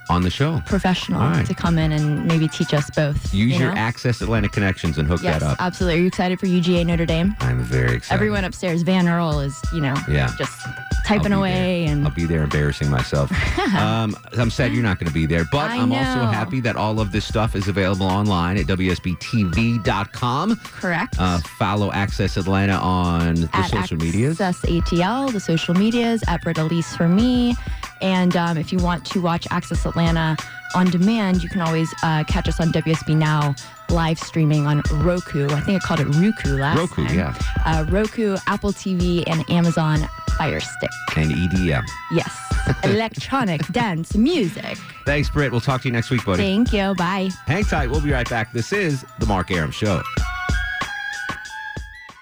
on 0.10 0.22
the 0.24 0.30
show. 0.30 0.62
professional 0.66 1.20
right. 1.22 1.46
to 1.46 1.54
come 1.54 1.78
in 1.78 1.92
and 1.92 2.26
maybe 2.26 2.48
teach 2.48 2.74
us 2.74 2.90
both. 2.90 3.34
Use 3.34 3.54
you 3.54 3.60
your 3.60 3.74
know? 3.74 3.80
Access 3.80 4.22
Atlanta 4.22 4.50
connections 4.50 4.98
and 4.98 5.08
hook 5.08 5.22
Yes, 5.24 5.40
that 5.42 5.52
up. 5.52 5.58
absolutely. 5.62 6.00
Are 6.00 6.02
you 6.02 6.08
excited 6.08 6.40
for 6.40 6.48
UGA 6.48 6.86
Notre 6.86 7.06
Dame? 7.06 7.36
I'm 7.40 7.60
very 7.64 7.96
excited. 7.96 8.16
Everyone 8.16 8.44
upstairs, 8.44 8.82
Van 8.82 9.08
Earl 9.08 9.40
is, 9.40 9.60
you 9.74 9.82
know, 9.82 9.96
Yeah. 10.10 10.32
just 10.38 10.60
typing 11.06 11.32
away 11.34 11.86
and 11.86 12.06
I'll 12.06 12.14
be 12.14 12.26
there 12.26 12.44
embarrassing 12.44 12.90
myself. 12.90 13.32
um, 13.76 14.16
I'm 14.38 14.50
sad 14.52 14.74
you're 14.74 14.84
not 14.84 15.00
going 15.00 15.08
to 15.08 15.14
be 15.14 15.26
there, 15.26 15.46
but 15.52 15.72
I 15.72 15.76
am 15.78 15.92
also 15.92 16.26
happy 16.32 16.60
that 16.62 16.76
all 16.76 17.00
of 17.00 17.12
this 17.12 17.26
stuff 17.26 17.56
is 17.56 17.68
available 17.68 18.06
online 18.06 18.58
at 18.58 18.66
WSBTV.com. 18.68 20.56
correct. 20.58 21.16
Uh, 21.20 21.40
follow 21.58 21.92
Access 21.92 22.38
Atlanta 22.38 22.74
on 22.76 23.36
the 23.36 23.50
at 23.54 23.70
social 23.70 23.98
medias. 23.98 24.40
Access 24.40 24.70
ATL, 24.70 25.32
the 25.32 25.40
social 25.40 25.74
medias, 25.74 26.24
at 26.28 26.42
Britta 26.42 26.62
Elise 26.64 26.96
for 26.96 27.08
me. 27.08 27.56
And 28.02 28.36
um, 28.36 28.58
if 28.58 28.72
you 28.72 28.80
want 28.80 29.06
to 29.08 29.22
watch 29.22 29.48
Access 29.52 29.86
Atlanta 29.86 30.38
on 30.76 30.90
demand, 30.90 31.44
you 31.44 31.50
can 31.50 31.62
always 31.62 31.94
uh, 32.04 32.24
catch 32.26 32.48
us 32.48 32.60
on 32.60 32.70
WSB 32.72 33.16
Now 33.16 33.56
live 33.90 34.20
streaming 34.20 34.68
on 34.68 34.82
Roku. 34.94 35.48
I 35.50 35.60
think 35.62 35.84
I 35.84 35.86
called 35.86 36.00
it 36.00 36.08
Roku 36.08 36.58
last 36.58 36.76
year. 36.78 36.86
Roku, 36.88 37.08
time. 37.08 37.18
yeah. 37.18 37.36
Uh, 37.66 37.86
Roku, 37.90 38.38
Apple 38.48 38.72
TV, 38.72 39.24
and 39.28 39.50
Amazon 39.50 40.00
Fire 40.38 40.60
Stick. 40.60 40.90
And 41.18 41.32
EDM. 41.32 41.84
Yes. 42.12 42.36
Electronic 42.84 43.66
dance 43.68 44.16
music. 44.16 44.78
Thanks, 45.06 45.30
Britt. 45.30 45.52
We'll 45.52 45.62
talk 45.62 45.82
to 45.82 45.88
you 45.88 45.92
next 45.92 46.12
week, 46.12 46.24
buddy. 46.24 46.44
Thank 46.44 46.72
you. 46.72 46.94
Bye. 46.96 47.30
Hang 47.48 47.64
tight. 47.64 47.90
We'll 47.90 48.02
be 48.02 48.12
right 48.12 48.30
back. 48.30 48.54
This 48.54 48.72
is 48.72 49.06
The 49.18 49.26
Mark 49.26 49.50
Arum 49.52 49.72
Show. 49.72 50.02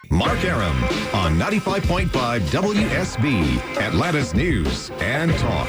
Mark 0.10 0.44
Arum 0.46 0.84
on 1.14 1.38
95.5 1.38 2.40
WSB, 2.40 3.58
Atlanta's 3.78 4.34
News 4.34 4.90
and 5.00 5.34
Talk. 5.38 5.68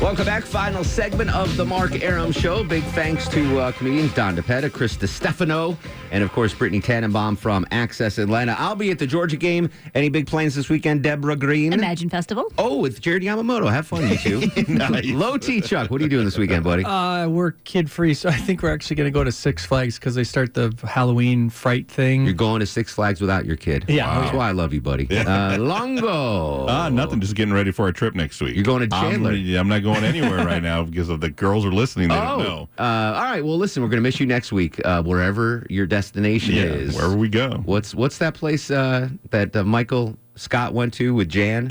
Welcome 0.00 0.26
back. 0.26 0.44
Final 0.44 0.84
segment 0.84 1.34
of 1.34 1.56
the 1.56 1.64
Mark 1.64 2.04
Arum 2.04 2.30
Show. 2.30 2.62
Big 2.62 2.84
thanks 2.84 3.26
to 3.30 3.58
uh, 3.58 3.72
comedians 3.72 4.14
Don 4.14 4.36
DePetta, 4.36 4.72
Chris 4.72 4.96
DeStefano, 4.96 5.76
and 6.12 6.22
of 6.22 6.30
course 6.30 6.54
Brittany 6.54 6.80
Tannenbaum 6.80 7.34
from 7.36 7.66
Access 7.72 8.16
Atlanta. 8.18 8.54
I'll 8.60 8.76
be 8.76 8.92
at 8.92 9.00
the 9.00 9.08
Georgia 9.08 9.36
game. 9.36 9.68
Any 9.96 10.08
big 10.08 10.28
plans 10.28 10.54
this 10.54 10.68
weekend, 10.68 11.02
Deborah 11.02 11.34
Green? 11.34 11.72
Imagine 11.72 12.08
Festival. 12.08 12.44
Oh, 12.58 12.78
with 12.78 13.00
Jared 13.00 13.24
Yamamoto. 13.24 13.68
Have 13.72 13.88
fun, 13.88 14.08
you 14.08 14.16
two. 14.16 15.12
Low 15.16 15.36
T 15.36 15.60
Chuck. 15.60 15.90
What 15.90 16.00
are 16.00 16.04
you 16.04 16.10
doing 16.10 16.24
this 16.24 16.38
weekend, 16.38 16.62
buddy? 16.62 16.84
Uh, 16.84 17.28
we're 17.28 17.50
kid 17.64 17.90
free, 17.90 18.14
so 18.14 18.28
I 18.28 18.36
think 18.36 18.62
we're 18.62 18.72
actually 18.72 18.96
going 18.96 19.12
to 19.12 19.14
go 19.18 19.24
to 19.24 19.32
Six 19.32 19.66
Flags 19.66 19.98
because 19.98 20.14
they 20.14 20.24
start 20.24 20.54
the 20.54 20.72
Halloween 20.88 21.50
fright 21.50 21.90
thing. 21.90 22.24
You're 22.24 22.34
going 22.34 22.60
to 22.60 22.66
Six 22.66 22.94
Flags 22.94 23.20
without 23.20 23.46
your 23.46 23.56
kid. 23.56 23.84
Yeah. 23.88 24.20
That's 24.20 24.32
why 24.32 24.48
I 24.48 24.52
love 24.52 24.72
you, 24.72 24.80
buddy. 24.80 25.08
Uh, 25.10 25.58
Longo. 25.58 26.66
Ah, 26.78 26.88
nothing. 26.88 27.20
Just 27.20 27.34
getting 27.34 27.52
ready 27.52 27.72
for 27.72 27.88
a 27.88 27.92
trip 27.92 28.14
next 28.14 28.40
week. 28.40 28.54
You're 28.54 28.62
going 28.64 28.82
to 28.82 28.88
Chandler. 28.88 29.32
I'm, 29.32 29.56
I'm 29.56 29.68
not 29.68 29.82
going 29.82 29.87
anywhere 29.96 30.44
right 30.44 30.62
now 30.62 30.84
because 30.84 31.08
of 31.08 31.20
the 31.20 31.30
girls 31.30 31.64
are 31.64 31.72
listening. 31.72 32.08
They 32.08 32.14
don't 32.14 32.38
know. 32.40 32.68
Uh, 32.78 32.82
all 33.16 33.22
right. 33.22 33.44
Well, 33.44 33.56
listen, 33.58 33.82
we're 33.82 33.88
going 33.88 33.98
to 33.98 34.02
miss 34.02 34.20
you 34.20 34.26
next 34.26 34.52
week, 34.52 34.80
uh, 34.84 35.02
wherever 35.02 35.66
your 35.70 35.86
destination 35.86 36.54
Yeah, 36.54 36.62
is. 36.64 36.94
wherever 36.94 37.16
we 37.16 37.28
go. 37.28 37.62
What's 37.64 37.94
what's 37.94 38.18
that 38.18 38.34
place 38.34 38.70
uh, 38.70 39.08
that 39.30 39.54
uh, 39.56 39.64
Michael 39.64 40.16
Scott 40.36 40.72
went 40.74 40.94
to 40.94 41.14
with 41.14 41.28
Jan? 41.28 41.68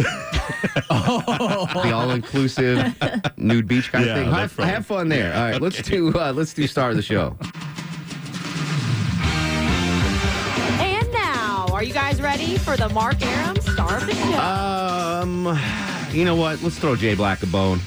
oh. 0.89 1.67
the 1.83 1.91
all-inclusive 1.91 2.95
nude 3.37 3.67
beach 3.67 3.91
kind 3.91 4.05
Yeah, 4.05 4.11
of 4.15 4.17
thing. 4.23 4.31
Have, 4.33 4.57
right. 4.57 4.67
have 4.67 4.85
fun 4.85 5.09
there. 5.09 5.33
All 5.33 5.41
right, 5.51 5.61
let's 5.61 5.81
do 5.81 6.17
uh, 6.17 6.33
let's 6.33 6.53
do 6.53 6.67
star 6.67 6.89
of 6.89 6.95
the 6.95 7.01
show. 7.01 7.35
And 10.79 11.11
now, 11.13 11.67
are 11.71 11.83
you 11.83 11.93
guys 11.93 12.21
ready 12.21 12.57
for 12.57 12.75
the 12.77 12.89
Mark 12.89 13.21
Arum 13.25 13.55
Star 13.61 13.97
of 13.97 14.05
the 14.05 14.13
Show? 14.15 14.39
Um, 14.39 15.59
you 16.15 16.25
know 16.25 16.35
what? 16.35 16.61
Let's 16.63 16.77
throw 16.77 16.95
Jay 16.95 17.15
Black 17.15 17.43
a 17.43 17.47
bone. 17.47 17.79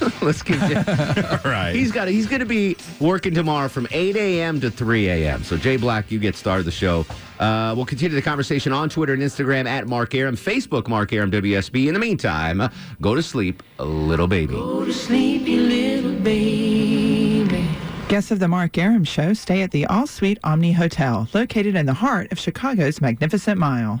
Let's 0.22 0.42
give 0.42 0.58
Jay. 0.68 0.74
All 0.76 1.50
right. 1.50 1.72
He's 1.74 1.92
got. 1.92 2.08
He's 2.08 2.26
going 2.26 2.40
to 2.40 2.46
be 2.46 2.76
working 3.00 3.34
tomorrow 3.34 3.68
from 3.68 3.86
8 3.90 4.16
a.m. 4.16 4.60
to 4.60 4.70
3 4.70 5.08
a.m. 5.08 5.42
So 5.44 5.56
Jay 5.56 5.76
Black, 5.76 6.10
you 6.10 6.18
get 6.18 6.34
started 6.36 6.64
the 6.64 6.70
show. 6.70 7.06
Uh, 7.38 7.74
we'll 7.76 7.84
continue 7.86 8.14
the 8.14 8.22
conversation 8.22 8.72
on 8.72 8.88
Twitter 8.88 9.12
and 9.12 9.22
Instagram 9.22 9.66
at 9.66 9.86
Mark 9.86 10.14
Arum, 10.14 10.36
Facebook 10.36 10.88
Mark 10.88 11.12
Arum 11.12 11.30
WSB. 11.30 11.86
In 11.88 11.94
the 11.94 12.00
meantime, 12.00 12.60
uh, 12.60 12.68
go 13.00 13.14
to 13.14 13.22
sleep, 13.22 13.62
little 13.78 14.26
baby. 14.26 14.54
Sleepy 14.92 15.58
little 15.58 16.14
baby. 16.20 17.68
Guests 18.08 18.30
of 18.30 18.38
the 18.38 18.48
Mark 18.48 18.78
Arum 18.78 19.04
Show 19.04 19.32
stay 19.34 19.62
at 19.62 19.72
the 19.72 19.84
All 19.86 20.06
Suite 20.06 20.38
Omni 20.44 20.72
Hotel, 20.72 21.28
located 21.34 21.74
in 21.74 21.86
the 21.86 21.92
heart 21.94 22.30
of 22.30 22.38
Chicago's 22.38 23.00
Magnificent 23.00 23.58
Mile. 23.58 24.00